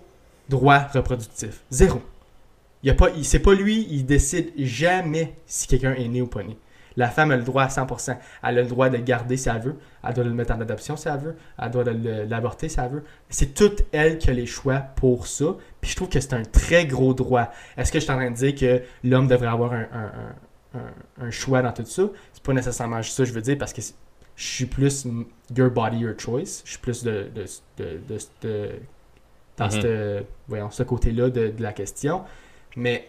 [0.50, 1.62] droit reproductif.
[1.70, 2.02] Zéro.
[2.86, 6.28] Il y a pas, c'est pas lui, il décide jamais si quelqu'un est né ou
[6.28, 6.56] pas né.
[6.98, 8.16] La femme a le droit à 100%.
[8.44, 9.76] Elle a le droit de le garder si elle veut.
[10.08, 11.36] Elle doit le mettre en adoption si elle veut.
[11.62, 13.04] Elle doit le- l'avorter si elle veut.
[13.28, 15.58] C'est toute elle qui a les choix pour ça.
[15.82, 17.52] Puis je trouve que c'est un très gros droit.
[17.76, 20.80] Est-ce que je suis en train de dire que l'homme devrait avoir un, un-
[21.22, 22.04] un- choix dans tout ça?
[22.34, 25.06] C'est pas nécessairement ça que je veux dire parce que je suis plus
[25.58, 26.62] your body, your choice.
[26.64, 27.46] Je suis plus de, de,
[27.78, 28.00] de-
[28.44, 28.70] de-
[29.58, 29.72] dans Mhm.
[29.82, 32.22] ce, voyons, ce côté-là de la question.
[32.76, 33.08] Mais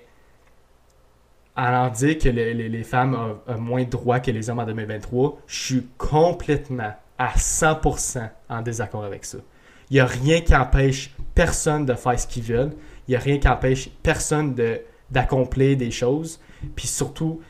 [1.57, 3.15] en dire que le- les, les femmes
[3.49, 8.63] ont, moins de droits que les hommes en 2023, je suis complètement à 100% en
[8.63, 9.39] désaccord avec ça.
[9.91, 12.73] Il n'y a rien qui empêche personne de faire ce qu'ils veulent.
[13.09, 14.81] Il n'y a rien qui empêche personne de,
[15.11, 16.41] d'accomplir des choses.
[16.75, 17.41] Puis surtout,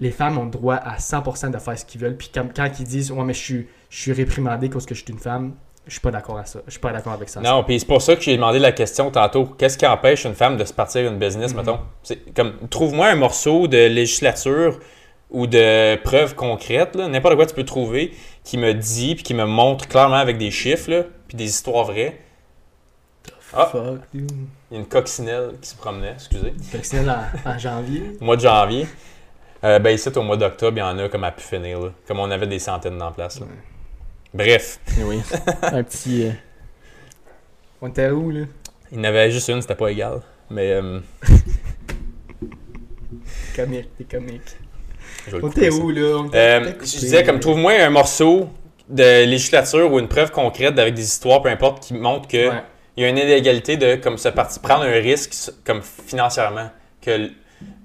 [0.00, 2.16] les femmes ont le droit à 100% de faire ce qu'ils veulent.
[2.16, 5.04] Puis quand, quand ils disent «Ouais, mais je suis, je suis réprimandé parce que je
[5.04, 5.54] suis une femme»,
[5.86, 6.60] je suis pas d'accord avec ça.
[6.66, 7.40] Je suis pas d'accord avec ça.
[7.40, 9.46] Non, puis c'est pour ça que j'ai demandé la question tantôt.
[9.46, 11.60] Qu'est-ce qui empêche une femme de se partir une business, Mhm.
[11.60, 11.78] mettons?
[12.02, 14.78] C'est comme, trouve-moi un morceau de législature
[15.30, 18.12] ou de preuves concrètes, n'importe quoi tu peux trouver,
[18.44, 21.84] qui me dit, puis qui me montre clairement avec des chiffres, là, puis des histoires
[21.84, 22.20] vraies.
[23.52, 23.66] Ah.
[23.66, 24.30] Fuck, dude.
[24.70, 26.52] Il y a une coccinelle qui se promenait, excusez.
[26.70, 27.10] Coccinelle
[27.44, 28.12] en, en janvier.
[28.20, 28.86] Au mois de janvier.
[29.64, 31.88] Euh, ben ici, au mois d'octobre, il y en a comme à pu finir, là.
[32.06, 33.46] Comme on avait des centaines la place, là.
[34.32, 35.20] Bref, Oui.
[35.62, 36.26] un petit.
[36.26, 36.30] euh,
[37.82, 38.42] On était où, là?
[38.92, 40.20] Il y en avait juste une, c'était pas égal.
[40.50, 41.00] Mais euh,
[43.56, 44.40] Comique, t'es comique.
[45.42, 46.18] On était où, là?
[46.18, 48.48] On Euh, je disais, comme trouve-moi un morceau
[48.88, 52.62] de législature ou une preuve concrète avec des histoires, peu importe, qui montre qu'il Ouais.
[52.96, 56.70] y a une inégalité de comme se parti prendre un risque comme financièrement.
[57.02, 57.34] Que, tu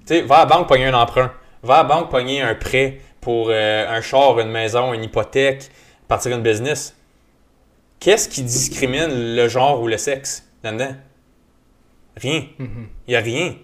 [0.06, 1.32] sais, va à la banque pogner un emprunt.
[1.62, 5.70] Va à la banque pogner un prêt pour euh, un char, une maison, une hypothèque,
[6.08, 6.96] partir une business.
[8.00, 10.94] Qu'est-ce qui discrimine le genre ou le sexe là-dedans?
[12.16, 12.44] Rien.
[12.58, 12.66] Il
[13.08, 13.54] n'y a rien.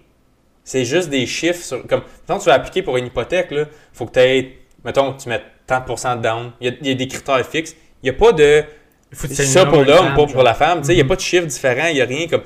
[0.64, 1.62] C'est juste des chiffres.
[1.64, 5.14] Sur, comme, quand tu vas appliquer pour une hypothèque, il faut que tu aies, mettons,
[5.14, 6.52] tu mets tant de pourcents de down.
[6.60, 7.74] Il y, a, il y a des critères fixes.
[8.02, 8.64] Il n'y a pas de
[9.12, 10.81] Faut ça pour l'homme, pas pour la femme.
[10.81, 11.86] Tu sais, Il n'y a pas de chiffres différents.
[11.89, 12.43] Il n'y a rien comme.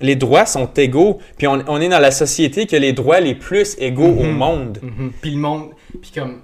[0.00, 1.20] Les droits sont égaux.
[1.38, 4.24] Puis on, on est dans la société qui a les droits les plus égaux au
[4.24, 4.32] Mhm.
[4.36, 4.78] monde.
[4.82, 5.12] Mhm.
[5.20, 5.70] Puis le monde.
[6.00, 6.40] Puis comme.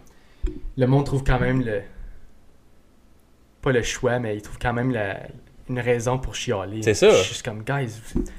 [0.76, 1.82] Le monde trouve quand même le.
[3.62, 5.18] Pas le choix, mais il trouve quand même la.
[5.70, 6.80] une raison pour chialer.
[6.82, 7.10] C'est ça.
[7.10, 7.90] Je suis juste comme, guys,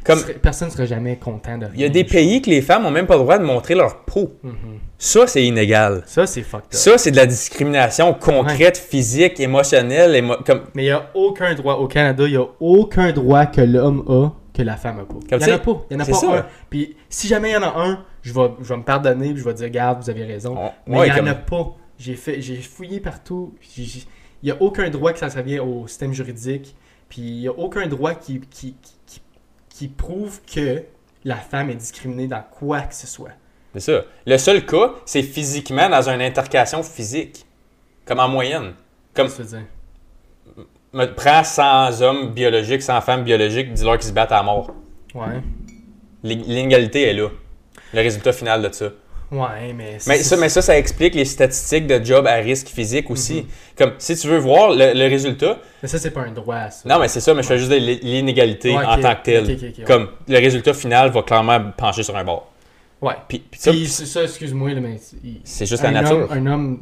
[0.03, 1.75] Comme- personne ne serait jamais content de rien.
[1.75, 3.75] Il y a des pays que les femmes ont même pas le droit de montrer
[3.75, 4.33] leur peau.
[4.41, 4.53] Mhm.
[4.97, 6.01] Ça, c'est inégal.
[6.07, 6.73] Ça, c'est fucked up.
[6.73, 10.15] Ça, c'est de la discrimination concrète, physique, émotionnelle.
[10.15, 13.45] émo- comme, Mais il n'y a aucun droit au Canada, il n'y a aucun droit
[13.45, 15.15] que l'homme a que la femme n'a pas.
[15.29, 15.85] Il n'y en a pas.
[15.91, 16.35] Il n'y en a pas ça.
[16.39, 16.45] un.
[16.71, 19.37] Puis si jamais il y en a un, je vais, je vais me pardonner puis
[19.37, 20.55] je vais dire, regarde, vous avez raison.
[20.57, 21.75] on- Mais ouais, il n'y en comme- a pas.
[21.99, 23.53] J'ai fait, j'ai fouillé partout.
[24.41, 26.75] Il n'y a aucun droit que ça revient au système juridique.
[27.09, 28.75] Puis il n'y a aucun droit qui, qui,
[29.05, 29.21] qui,
[29.69, 30.83] qui- prouve que
[31.23, 33.31] la femme est discriminée dans quoi que ce soit.
[33.73, 34.03] C'est ça.
[34.25, 37.45] Le seul cas, c'est physiquement dans une intercation physique.
[38.05, 38.73] Comme en moyenne.
[39.13, 40.65] Comme, Qu'est-ce que tu veux dire?
[40.93, 44.71] me prends 100 hommes biologiques, 100 femmes biologiques, dis-leur qu'ils se battent à mort.
[45.13, 45.41] Ouais.
[46.23, 47.29] L'inégalité est là.
[47.93, 48.89] Le résultat final de ça.
[49.31, 49.97] Ouais, mais.
[50.07, 53.41] Mais ça, mais ça, ça explique les statistiques de job à risque physique aussi.
[53.41, 53.47] Mhm.
[53.77, 56.89] Comme, si tu veux voir le, le résultat, mais ça, c'est pas un droit, ça.
[56.89, 59.45] non, mais c'est ça, mais je fais juste l'inégalité Ouais, en tant que telle.
[59.45, 59.73] Ouais.
[59.85, 62.51] Comme, le résultat final va clairement pencher sur un bord.
[63.01, 63.13] Ouais.
[63.27, 63.71] Puis, puis ça,
[64.05, 64.99] ça, excuse-moi, mais.
[65.43, 66.27] c'est juste un la nature.
[66.31, 66.79] Homme, un homme.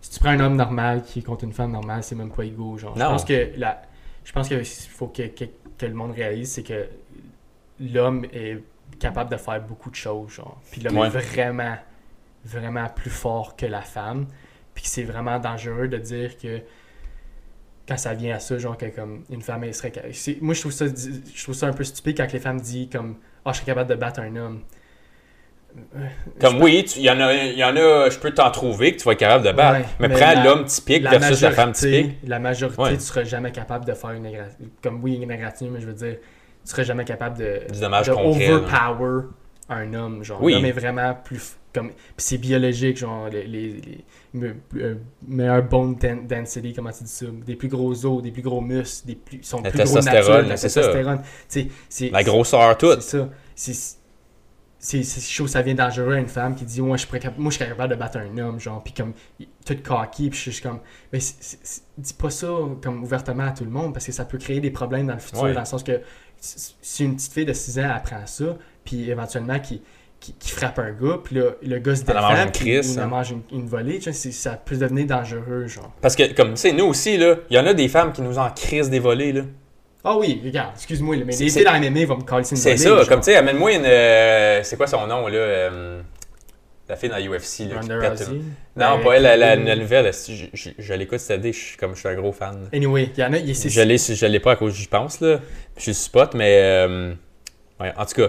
[0.00, 2.44] Si tu prends un homme normal qui est contre une femme normale, c'est même pas
[2.44, 2.78] égaux.
[2.78, 2.94] Genre.
[2.94, 3.10] Je Non.
[3.10, 3.82] pense que la,
[4.22, 5.44] je pense que faut que, que,
[5.76, 6.86] que le monde réalise, c'est que
[7.80, 8.58] l'homme est
[9.08, 10.30] capable de faire beaucoup de choses.
[10.32, 10.60] Genre.
[10.70, 11.06] Puis l'homme Ouais.
[11.06, 11.76] est vraiment,
[12.44, 14.26] vraiment plus fort que la femme.
[14.74, 16.60] Puis c'est vraiment dangereux de dire que
[17.86, 19.92] quand ça vient à ça, genre que comme une femme elle serait.
[20.40, 23.16] Moi je trouve ça je trouve ça un peu stupide quand les femmes disent comme
[23.44, 24.62] Ah je serais capable de battre un homme.
[26.40, 29.04] Comme oui, il y en a, y en a, je peux t'en trouver que tu
[29.04, 29.80] vas être capable de battre.
[29.80, 32.18] Ouais, mais, mais prends l'homme typique la versus la femme majorité- typique.
[32.28, 32.94] La majorité, Ouais.
[32.94, 34.30] tu seras jamais capable de faire une.
[34.82, 36.16] Comme oui, une égratignure, mais je veux dire,
[36.64, 39.22] tu serais jamais capable de, de concret, overpower
[39.68, 40.22] un homme.
[40.24, 40.54] Genre, Oui.
[40.54, 41.56] l'homme est vraiment plus.
[41.74, 43.80] Comme, puis c'est biologique, genre, les, les,
[44.34, 44.94] les euh,
[45.26, 48.60] meilleurs bone den- density, comment tu dis ça, des plus gros os, des plus gros
[48.60, 50.80] muscles, des plus, sont La plus gros testostérone, nature, la c'est ça.
[50.82, 51.22] testostérone.
[51.88, 52.92] C'est- La grosseur, tout.
[53.00, 53.28] c'est ça.
[53.56, 53.74] C'est
[54.78, 57.50] c'est c'est chaud, ça vient dangereux à une femme qui dit moi je, pourrais moi,
[57.50, 60.50] je serais capable de battre un homme, genre, puis comme, il- tout cocky, puis je
[60.50, 60.80] suis comme,
[61.10, 61.18] mais
[61.96, 62.48] dis pas ça
[62.82, 65.20] comme ouvertement à tout le monde, parce que ça peut créer des problèmes dans le
[65.20, 65.54] futur, Ouais.
[65.54, 66.00] dans le sens que
[66.80, 69.80] si une petite fille de 6 ans apprend ça, puis éventuellement qui,
[70.20, 72.52] qui, qui frappe un gars, puis là, le gars se Elle en mange défend, une
[72.52, 73.06] crise, il hein.
[73.06, 75.92] mange une, une volée, tu sais, c'est- ça peut devenir dangereux, genre.
[76.00, 78.22] Parce que, comme, tu sais, nous aussi, là, il y en a des femmes qui
[78.22, 79.42] nous en crisent des volets, là.
[80.06, 82.56] Ah oui, regarde, excuse-moi, mais C'est- les c'est- filles dans MMA vont me coller une
[82.56, 83.08] C'est volée, ça, genre.
[83.08, 83.84] comme, tu sais, amène-moi une.
[83.86, 86.02] euh, c'est quoi son nom, là euh,
[86.88, 87.80] La fille dans UFC, là.
[87.80, 88.28] qui pète.
[88.76, 90.12] Non, Ben, pas elle, la, la- la nouvelle.
[90.12, 92.68] Je, je, je l'écoute cette année, je suis comme, je suis un gros fan.
[92.74, 95.20] Anyway, il y en a, c'est Je l'ai, je l'ai pas à cause, j'y pense,
[95.22, 95.40] là.
[95.78, 96.60] Je suis spot, mais.
[96.62, 97.14] euh,
[97.80, 98.28] ouais, en tout cas.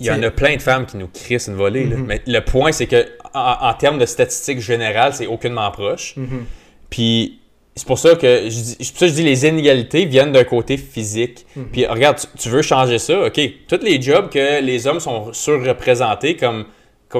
[0.00, 1.84] Il y en a plein de femmes qui nous crissent une volée.
[1.84, 1.96] là.
[1.96, 2.06] Mhm.
[2.06, 6.16] Mais le point, c'est que en, en termes de statistiques générales, c'est aucunement proche.
[6.16, 6.44] Mhm.
[6.90, 7.38] Puis
[7.76, 10.32] c'est pour ça que je dis, c'est pour ça que je dis les inégalités viennent
[10.32, 11.46] d'un côté physique.
[11.54, 11.66] Mhm.
[11.72, 13.40] Puis regarde, tu, tu veux changer ça, ok?
[13.68, 16.64] Tous les jobs que les hommes sont surreprésentés, comme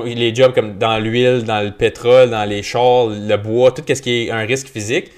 [0.04, 4.00] les jobs comme dans l'huile, dans le pétrole, dans les chars, le bois, tout ce
[4.00, 5.10] qui est un risque physique.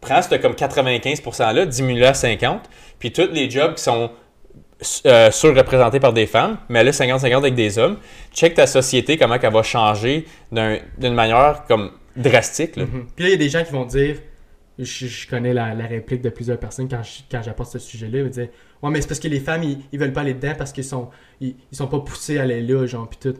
[0.00, 2.60] Prends ce comme 95%-là, diminue-le à 50%,
[2.98, 4.10] puis tous les jobs qui sont
[5.06, 7.96] euh, surreprésentés par des femmes, mais là 50-50 avec des hommes,
[8.32, 12.76] check ta société, comment elle va changer d'un- d'une manière comme drastique.
[12.76, 12.84] là.
[12.84, 13.06] Mhm.
[13.16, 14.16] Puis là, il y a des gens qui vont dire,
[14.78, 18.48] je, connais la, réplique de plusieurs personnes quand j'apporte ce sujet-là, ils vont dire
[18.82, 20.84] Ouais, mais c'est parce que les femmes, ils, ils veulent pas aller dedans parce qu'ils
[20.84, 21.08] sont,
[21.40, 23.38] ils sont pas poussés à aller là, genre, puis tout.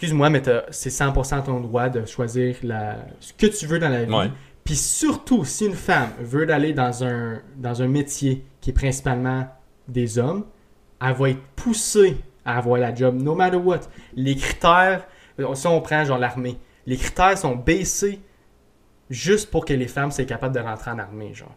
[0.00, 4.04] Excuse-moi, mais c'est 100% ton droit de choisir la, ce que tu veux dans la
[4.04, 4.14] vie.
[4.14, 4.30] Ouais.
[4.64, 9.46] Puis surtout, si une femme veut aller dans un, dans un métier qui est principalement
[9.88, 10.46] des hommes,
[11.02, 12.16] elle va être poussée
[12.46, 13.80] à avoir la job, no matter what.
[14.14, 15.06] Les critères,
[15.54, 18.20] si on prend genre l'armée, les critères sont baissés
[19.10, 21.54] juste pour que les femmes soient capables de rentrer en armée, genre.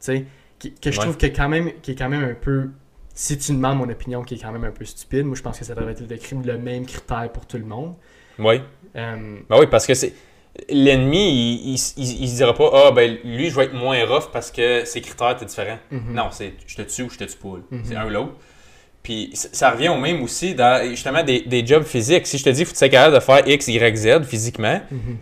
[0.00, 0.26] Tu sais,
[0.58, 1.04] que je Ouais.
[1.04, 2.70] trouve que quand même, qui est quand même un peu,
[3.16, 5.58] si tu demandes mon opinion, qui est quand même un peu stupide, moi je pense
[5.58, 7.94] que ça devrait être le, le même critère pour tout le monde.
[8.38, 8.60] Oui.
[8.94, 10.12] Euh, Ben oui, parce que c'est.
[10.70, 14.50] L'ennemi, il, il se dira pas, ah, ben lui, je vais être moins rough parce
[14.50, 15.78] que ses critères étaient différents.
[15.90, 16.14] mhm.
[16.14, 17.56] Non, c'est je te tue ou je te tue pas.
[17.84, 18.32] C'est un ou l'autre.
[19.02, 22.26] Puis ça revient au même aussi dans justement des, des jobs physiques.
[22.26, 24.80] Si je te dis, faut que tu sois capable de faire X, Y, Z physiquement,
[24.90, 25.18] Mhm.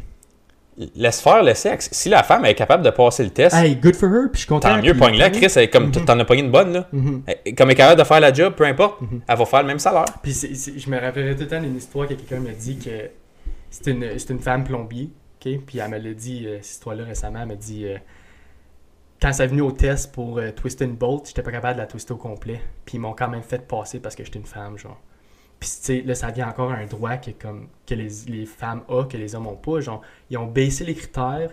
[0.97, 1.89] Laisse faire le sexe.
[1.93, 4.39] Si la femme est capable de passer le test, Hey, good for her, puis je
[4.41, 4.69] suis content.
[4.75, 5.47] tant mieux, pogne-la, Chris.
[5.57, 6.89] Elle comme t'en as pogné une bonne, là.
[6.93, 7.23] Mhm.
[7.27, 9.21] Elle- Comme elle est capable de faire la job, peu importe, Mhm.
[9.29, 10.05] elle va faire le même salaire.
[10.23, 12.91] Puis je me rappellerai tout le temps d'une histoire que quelqu'un m'a dit que
[13.71, 15.11] c'était une, une femme plombier,
[15.45, 15.59] ok?
[15.67, 17.97] Puis elle me l'a dit, euh, cette histoire-là récemment, elle m'a dit euh,
[19.23, 21.81] quand ça est venu au test pour euh, twister une bolt, j'étais pas capable de
[21.81, 22.61] la twister au complet.
[22.85, 25.01] Puis ils m'ont quand même fait passer parce que j'étais une femme, genre.
[25.61, 28.47] Puis tu sais, là, ça vient encore à un droit que, comme, que les, les
[28.47, 29.81] femmes ont, que les hommes ont pas.
[29.81, 31.51] Genre, ils ont baissé les critères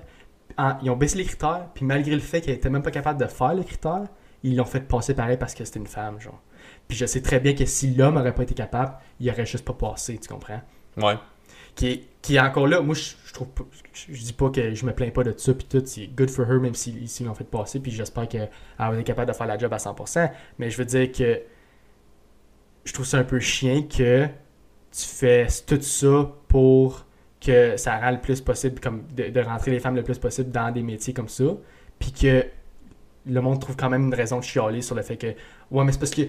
[0.58, 3.20] en- ils ont baissé les critères, puis malgré le fait qu'ils étaient même pas capables
[3.20, 4.08] de faire les critères,
[4.44, 6.42] ils l'ont fait passer pareil parce que c'était une femme, genre.
[6.88, 9.66] Puis je sais très bien que si l'homme aurait pas été capable, il aurait juste
[9.66, 10.62] pas passé, tu comprends?
[10.98, 11.16] Ouais.
[11.76, 13.64] Qui est, qui est encore là, moi je, je trouve pas,
[13.94, 16.30] je, je dis pas que je me plains pas de ça, puis tout, c'est good
[16.30, 19.36] for her, même s'ils s'ils l'ont fait passer, puis j'espère qu'elle va être capable de
[19.36, 21.42] faire la job à 100%, mais je veux dire que
[22.84, 27.06] je trouve ça un peu chien que tu fais tout ça pour
[27.40, 30.52] que ça rend le plus possible, comme de, de rentrer les femmes le plus possible
[30.52, 31.46] dans des métiers comme ça,
[31.98, 32.46] puis que
[33.26, 35.92] le monde trouve quand même une raison de chialer sur le fait que ouais mais
[35.92, 36.24] c'est parce que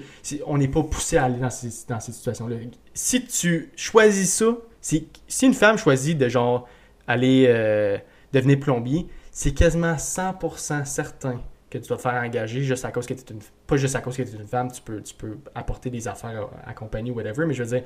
[0.47, 2.57] on n'est pas poussé à aller dans ces, dans ces situations là
[2.93, 6.69] si tu choisis ça si, si une femme choisit de genre
[7.07, 7.97] aller euh,
[8.33, 11.41] devenir plombier c'est quasiment 100% certain
[11.73, 13.97] que tu vas te faire engager juste à cause que tu es une pas juste
[13.97, 16.71] à cause que tu es une femme tu peux, tu peux apporter des affaires à,
[16.71, 17.85] à compagnie ou whatever mais je veux dire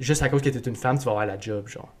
[0.00, 1.92] juste à cause que tu es une femme tu vas avoir la job genre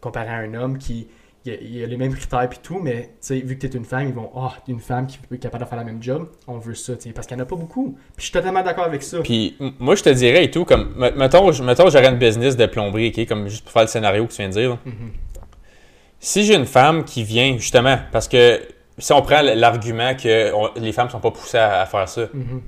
[0.00, 1.08] comparé à un homme qui
[1.44, 3.66] il y a, il a les mêmes critères puis tout, mais tu sais, vu que
[3.66, 5.76] tu es une femme, ils vont Ah, une femme qui peut être capable de faire
[5.78, 7.94] la même job, on veut ça, tu sais, parce qu'il n'y en a pas beaucoup.
[8.14, 9.18] Puis je suis totalement d'accord avec ça.
[9.22, 12.64] Puis moi, je te dirais et tout, comme, me- mettons, mettons j'aurais une business de
[12.66, 14.78] plomberie, ok, comme juste pour faire le scénario que tu viens de dire.
[14.86, 15.10] Mhm.
[16.20, 18.60] Si j'ai une femme qui vient, justement, parce que
[18.98, 22.22] si on prend l'argument que on- les femmes sont pas poussées à, à faire ça,
[22.32, 22.60] Mhm.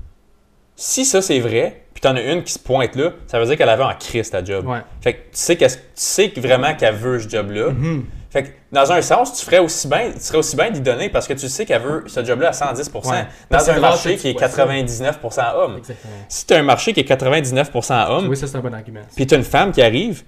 [0.77, 3.57] si ça c'est vrai, puis t'en as une qui se pointe là, ça veut dire
[3.57, 4.67] qu'elle avait en crise ta job.
[4.67, 4.79] Ouais.
[5.01, 7.71] Fait que tu sais, qu'est-ce- tu sais que vraiment qu'elle veut ce job-là.
[7.71, 8.05] Mhm.
[8.31, 11.09] Fait que dans un sens, tu ferais aussi bien, tu serais aussi bien d'y donner
[11.09, 13.13] parce que tu sais qu'elle veut ce job-là à 110%.
[13.13, 13.27] Ouais.
[13.49, 14.65] Dans un marché qui est vois ça.
[14.67, 15.77] 99% homme.
[15.79, 16.13] Exactement.
[16.29, 19.03] Si tu as un marché qui est 99% homme, Oui, ça c'est un bon argument.
[19.15, 20.25] puis tu as une femme qui arrive,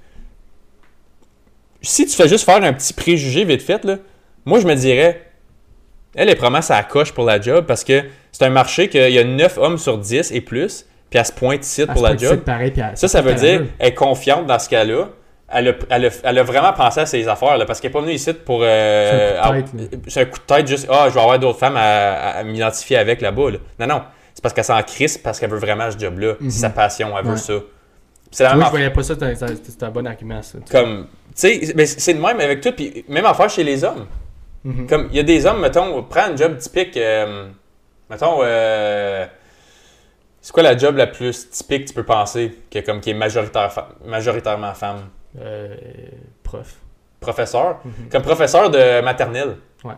[1.82, 3.96] si tu fais juste faire un petit préjugé vite fait, là,
[4.44, 5.25] moi je me dirais,
[6.16, 8.02] elle est probablement sa coche pour la job parce que
[8.32, 11.32] c'est un marché qu'il y a 9 hommes sur 10 et plus, puis elle se
[11.32, 12.34] pointe ici pour la job.
[12.34, 13.66] ici, pareil, puis elle- Ça, ça veut qu'elle dire veut.
[13.78, 15.04] elle est confiante dans ce qu'elle a.
[15.48, 17.92] Elle a, elle, a, elle a vraiment pensé à ses affaires là, parce qu'elle n'est
[17.92, 18.60] pas venue ici pour.
[18.64, 21.20] euh, C'est un coup de tête, c'est un coup de tête, juste Ah, je vais
[21.20, 23.52] avoir d'autres femmes à, m'identifier avec là-bas.
[23.52, 23.58] là.
[23.78, 24.02] Non, non.
[24.34, 26.34] C'est parce qu'elle s'en crisse parce qu'elle veut vraiment ce job-là.
[26.40, 26.50] Mhm.
[26.50, 27.54] C'est sa passion, elle veut ça.
[28.32, 28.70] C'est la Moi, même je affaire.
[28.70, 30.58] voyais pas ça, c'est un- c'est un bon argument, ça.
[30.70, 31.06] Comme.
[31.28, 31.32] Tu
[31.66, 32.72] sais, mais c'est le même avec tout.
[32.72, 34.06] Puis même affaire chez les hommes.
[34.66, 34.86] Mhm.
[34.88, 36.96] Comme il y a des hommes, mettons, prends un job typique.
[36.96, 37.48] euh,
[38.10, 39.24] mettons, euh,
[40.40, 43.14] c'est quoi la job la plus typique que tu peux penser que, comme, qui est
[43.14, 43.70] majoritaire,
[44.04, 45.08] majoritairement femme?
[45.40, 45.76] Euh,
[46.42, 46.78] prof.
[47.20, 47.78] Professeur?
[47.84, 48.08] Mhm.
[48.10, 49.56] Comme professeur de maternelle.
[49.84, 49.94] Ouais.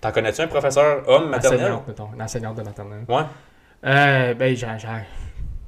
[0.00, 1.60] T'en connais-tu un professeur homme maternelle?
[1.62, 2.08] Enseignante, mettons.
[2.14, 3.04] Une enseignante de maternelle.
[3.08, 3.22] Ouais.
[3.84, 4.76] Euh, ben, j'en,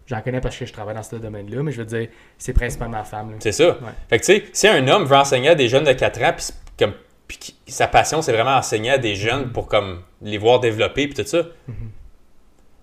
[0.06, 2.08] j'en, connais parce que je travaille dans ce domaine-là, mais je veux dire,
[2.38, 3.34] c'est principalement femme.
[3.40, 3.70] C'est ça.
[3.70, 3.92] Ouais.
[4.08, 6.32] Fait que tu sais, si un homme veut enseigner à des jeunes de 4 ans,
[6.36, 6.46] puis
[6.78, 6.92] comme
[7.28, 11.08] puis qui- sa passion c'est vraiment enseigner à des jeunes pour comme les voir développer
[11.08, 11.42] puis tout ça.
[11.68, 11.74] Mhm.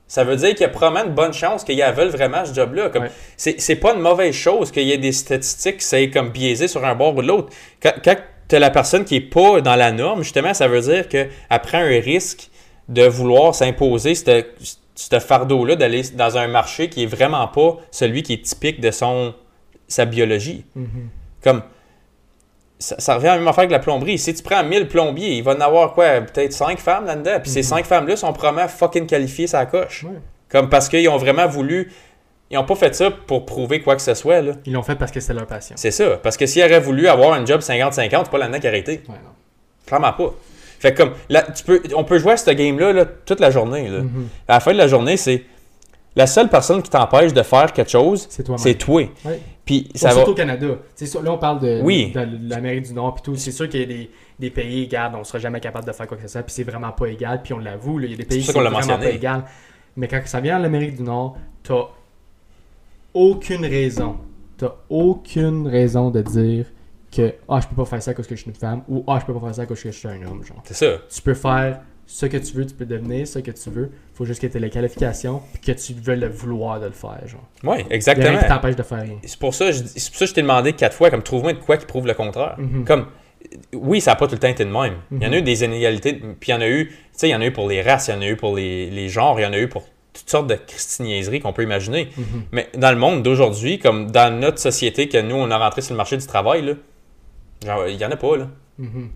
[0.08, 2.90] Ça veut dire qu'il y a probablement une bonne chance qu'ils veulent vraiment ce job-là.
[2.90, 3.12] Comme, Ouais.
[3.36, 6.86] c'est, pas une mauvaise chose qu'il y ait des statistiques qui soient comme biaisées sur
[6.86, 7.52] un bord ou de l'autre.
[7.82, 8.16] Quand, quand
[8.48, 11.30] tu as la personne qui est pas dans la norme, justement, ça veut dire qu'elle
[11.64, 12.50] prend un risque
[12.90, 14.44] de vouloir s'imposer ce
[14.96, 18.92] ce fardeau-là d'aller dans un marché qui est vraiment pas celui qui est typique de
[18.92, 19.34] son
[19.88, 20.66] sa biologie.
[20.76, 21.10] Mhm.
[21.44, 21.64] Comme
[22.84, 24.18] ça, ça revient à la même affaire que la plomberie.
[24.18, 26.22] Si tu prends 1000 plombiers, il va en avoir quoi?
[26.22, 27.40] Peut-être 5 femmes là-dedans.
[27.42, 27.64] Puis ces Mhm.
[27.66, 30.06] 5 femmes-là sont probablement fucking qualifiées sa coche.
[30.50, 31.92] Comme parce qu'ils ont vraiment voulu.
[32.52, 34.42] Ils ont pas fait ça pour prouver quoi que ce soit.
[34.42, 34.52] là.
[34.66, 35.76] Ils l'ont fait parce que c'était leur passion.
[35.78, 36.18] C'est ça.
[36.22, 38.92] Parce que s'ils auraient voulu avoir un job 50-50, c'est pas là-dedans qui été.
[38.92, 39.32] Ouais, non.
[39.88, 40.34] Clairement pas.
[40.80, 43.50] Fait que comme là, tu peux, on peut jouer à ce game-là là, toute la
[43.50, 43.88] journée.
[43.88, 44.00] là.
[44.02, 44.28] Mhm.
[44.48, 45.44] À la fin de la journée, c'est
[46.16, 48.64] la seule personne qui t'empêche de faire quelque chose, C'est toi-même.
[48.64, 49.02] c'est toi.
[49.26, 49.40] Ouais.
[49.66, 50.32] Puis ça Surtout va.
[50.32, 50.68] au Canada.
[50.96, 52.12] Sûr, là, on parle de, Oui.
[52.14, 53.36] de, de l'Amérique du Nord puis tout.
[53.36, 56.06] C'est sûr qu'il y a des, des pays, regarde, on sera jamais capable de faire
[56.08, 58.18] quoi que ce soit, puis c'est vraiment pas égal, puis on l'avoue, il y a
[58.18, 59.04] des pays qui sont vraiment mentionné.
[59.06, 59.44] pas égal.
[59.96, 61.86] Mais quand ça vient de l'Amérique du Nord, t'as
[63.14, 64.18] aucune raison,
[64.58, 66.66] t'as aucune raison de dire
[67.16, 69.20] que ah je peux pas faire ça parce que je suis une femme ou ah
[69.22, 70.42] je peux pas faire ça parce que je suis un homme.
[70.64, 70.98] C'est ça.
[71.14, 73.90] Tu peux faire ce que tu veux, tu peux devenir ce que tu veux.
[74.14, 76.92] Faut juste que tu aies les qualifications puis que tu veux le vouloir de le
[76.92, 77.48] faire genre.
[77.64, 78.38] Oui, Il y a rien exactement.
[78.40, 79.18] qui t'empêche de faire rien.
[79.26, 81.54] C'est pour ça, je- c'est pour ça que je t'ai demandé quatre fois, comme trouve-moi
[81.54, 82.56] de quoi qui prouve le contraire.
[82.60, 82.86] Mhm.
[82.86, 83.08] Comme,
[83.74, 84.96] oui, ça n'a pas tout le temps été de même.
[85.12, 85.38] Il y en a Mhm.
[85.40, 87.46] eu des inégalités, puis il y en a eu, tu sais, il y en a
[87.46, 89.46] eu pour les races, il y en a eu pour les, les genres, il y
[89.46, 92.10] en a eu pour toutes sortes de christiniaiseries qu'on peut imaginer.
[92.16, 92.24] Mhm.
[92.52, 95.94] Mais dans le monde d'aujourd'hui, comme dans notre société que nous, on a rentré sur
[95.94, 96.74] le marché du travail, là,
[97.66, 98.48] genre, il n'y en a pas, là.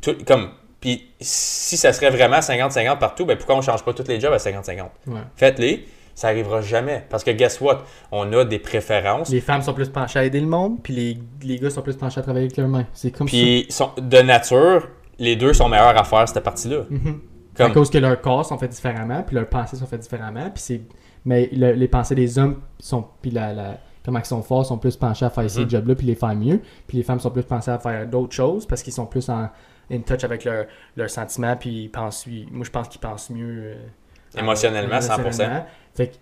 [0.02, 0.50] Tout- comme,
[0.96, 4.20] puis si ça serait vraiment 50-50 partout, ben pourquoi on ne change pas tous les
[4.20, 4.80] jobs à 50-50?
[5.08, 5.20] Ouais.
[5.36, 5.86] Faites-les,
[6.16, 7.06] ça arrivera jamais.
[7.10, 7.84] Parce que guess what?
[8.12, 9.30] On a des préférences.
[9.30, 11.96] Les femmes sont plus penchées à aider le monde, puis les, les gars sont plus
[11.96, 12.86] penchés à travailler avec leurs mains.
[12.94, 14.88] C'est comme Puis sont- de nature,
[15.20, 16.84] les deux sont meilleurs à faire cette partie-là.
[16.90, 17.12] ça.
[17.58, 20.50] Comme- À cause que leurs corps sont faits différemment, puis leurs pensées sont faites différemment,
[20.54, 20.82] puis c'est...
[21.26, 23.04] Mais le- les pensées des hommes sont...
[23.22, 25.70] Puis la, la- comment ils sont forts sont plus penchés à faire ces Mhm.
[25.72, 26.62] jobs-là, puis les faire mieux.
[26.88, 29.50] Puis les femmes sont plus pensées à faire d'autres choses, parce qu'ils sont plus en,
[29.92, 30.66] in touch avec leurs
[30.96, 33.74] leurs sentiments, puis ils pensent, ils- moi je pense qu'ils pensent mieux.
[33.74, 35.20] euh, Émotionnellement, 100%.
[35.22, 35.66] émotionnellement.
[35.96, 36.20] Fait que, tu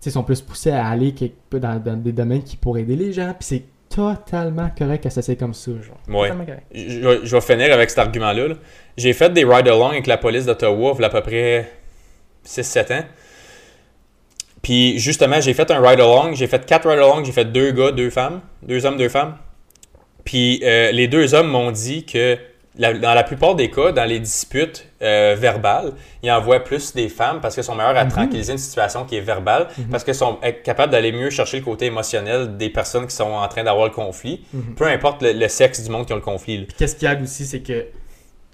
[0.00, 2.82] sais, ils sont plus poussés à aller quelque peu dans, dans des domaines qui pourraient
[2.82, 5.96] aider les gens, puis c'est totalement correct que ça c'est comme ça, genre.
[6.08, 6.28] Ouais.
[6.28, 6.66] Totalement correct.
[6.74, 8.48] Je, vais- je vais finir avec cet argument-là.
[8.48, 8.54] là.
[8.96, 11.70] J'ai fait des ride-along avec la police d'Ottawa il y a à peu près
[12.44, 13.04] 6-7 ans.
[14.62, 16.34] Puis justement, j'ai fait un ride-along.
[16.34, 17.24] J'ai fait quatre ride-along.
[17.24, 18.40] J'ai fait deux gars, deux femmes.
[18.62, 19.36] Deux hommes, deux femmes.
[20.24, 22.36] Puis euh, les deux hommes m'ont dit que
[22.78, 25.92] la- dans la plupart des cas, dans les disputes euh, verbales,
[26.22, 28.10] ils envoient plus des femmes parce qu'elles sont meilleures à Mhm.
[28.10, 29.86] tranquilliser une situation qui est verbale, Mhm.
[29.90, 33.46] parce qu'elles sont capables d'aller mieux chercher le côté émotionnel des personnes qui sont en
[33.48, 34.74] train d'avoir le conflit, Mhm.
[34.74, 36.66] peu importe le, le sexe du monde qui a le conflit.
[36.78, 37.86] qu'est-ce qu'il y a aussi, c'est que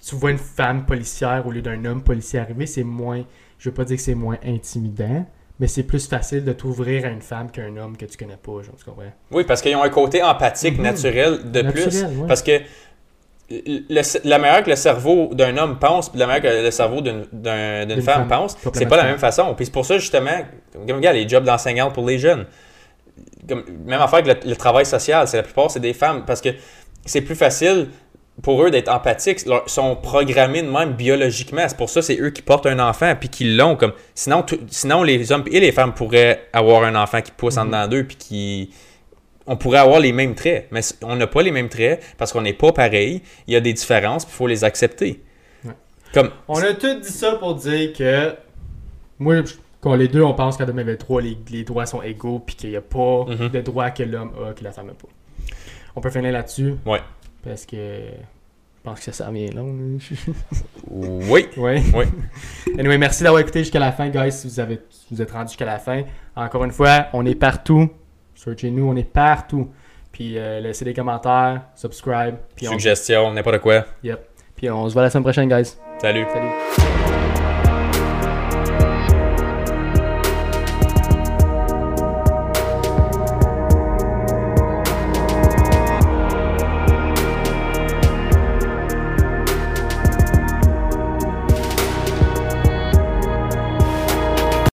[0.05, 3.23] tu vois une femme policière au lieu d'un homme policier arriver, c'est moins,
[3.57, 5.25] je veux pas dire que c'est moins intimidant,
[5.59, 8.61] mais c'est plus facile de t'ouvrir à une femme qu'un homme que tu connais pas,
[8.63, 9.03] genre, tu comprends?
[9.31, 10.83] Oui, parce qu'ils ont un côté empathique, Mhm.
[10.83, 12.03] naturel de plus.
[12.03, 12.27] Ouais.
[12.27, 12.59] Parce que
[13.89, 17.25] le- la manière que le cerveau d'un homme pense, la manière que le cerveau d'une
[17.31, 19.53] d'un- d'une D'une femme, femme, pense, c'est pas la même façon.
[19.55, 20.31] Puis c'est pour ça, justement,
[20.87, 22.45] comme regarde, les jobs d'enseignante pour les jeunes.
[23.47, 26.23] Comme, même affaire que le, le travail social, c'est la plupart, c'est des femmes.
[26.25, 26.49] Parce que
[27.05, 27.89] c'est plus facile
[28.41, 29.41] pour eux d'être empathiques.
[29.45, 31.63] Ils sont programmés de même biologiquement.
[31.67, 33.75] C'est pour ça c'est eux qui portent un enfant puis qui l'ont.
[33.75, 37.57] comme Sinon, tout- sinon, les hommes et les femmes pourraient avoir un enfant qui pousse
[37.57, 37.67] en Mhm.
[37.67, 38.69] dedans d'eux puis qui
[39.47, 42.41] on pourrait avoir les mêmes traits, mais on n'a pas les mêmes traits parce qu'on
[42.41, 43.21] n'est pas pareil.
[43.47, 45.21] Il y a des différences, il faut les accepter.
[45.65, 45.71] Ouais.
[46.13, 48.35] Comme, On a tout dit ça pour dire que
[49.19, 49.35] moi,
[49.81, 52.75] qu'on les deux, on pense qu'en 2023, les, les droits sont égaux puis qu'il n'y
[52.77, 53.49] a pas Mhm.
[53.49, 55.07] de droits que l'homme a que la femme n'a pas.
[55.95, 56.75] On peut finir là-dessus?
[56.85, 57.01] Ouais.
[57.43, 59.75] Parce que je pense que ça vient long.
[60.89, 61.83] oui, ouais.
[61.93, 62.05] Oui.
[62.79, 64.31] Anyway, merci d'avoir écouté jusqu'à la fin, guys.
[64.31, 66.03] Si vous, avez, si vous êtes rendu jusqu'à la fin.
[66.35, 67.89] Encore une fois, on est partout.
[68.43, 69.69] Searchez-nous, on est partout.
[70.11, 72.35] Puis euh, laissez des commentaires, subscribe.
[72.55, 73.85] Puis on, suggestion, n'importe quoi.
[74.55, 75.75] puis on se voit la semaine prochaine, guys.
[75.99, 76.25] Salut.
[76.31, 77.12] Salut.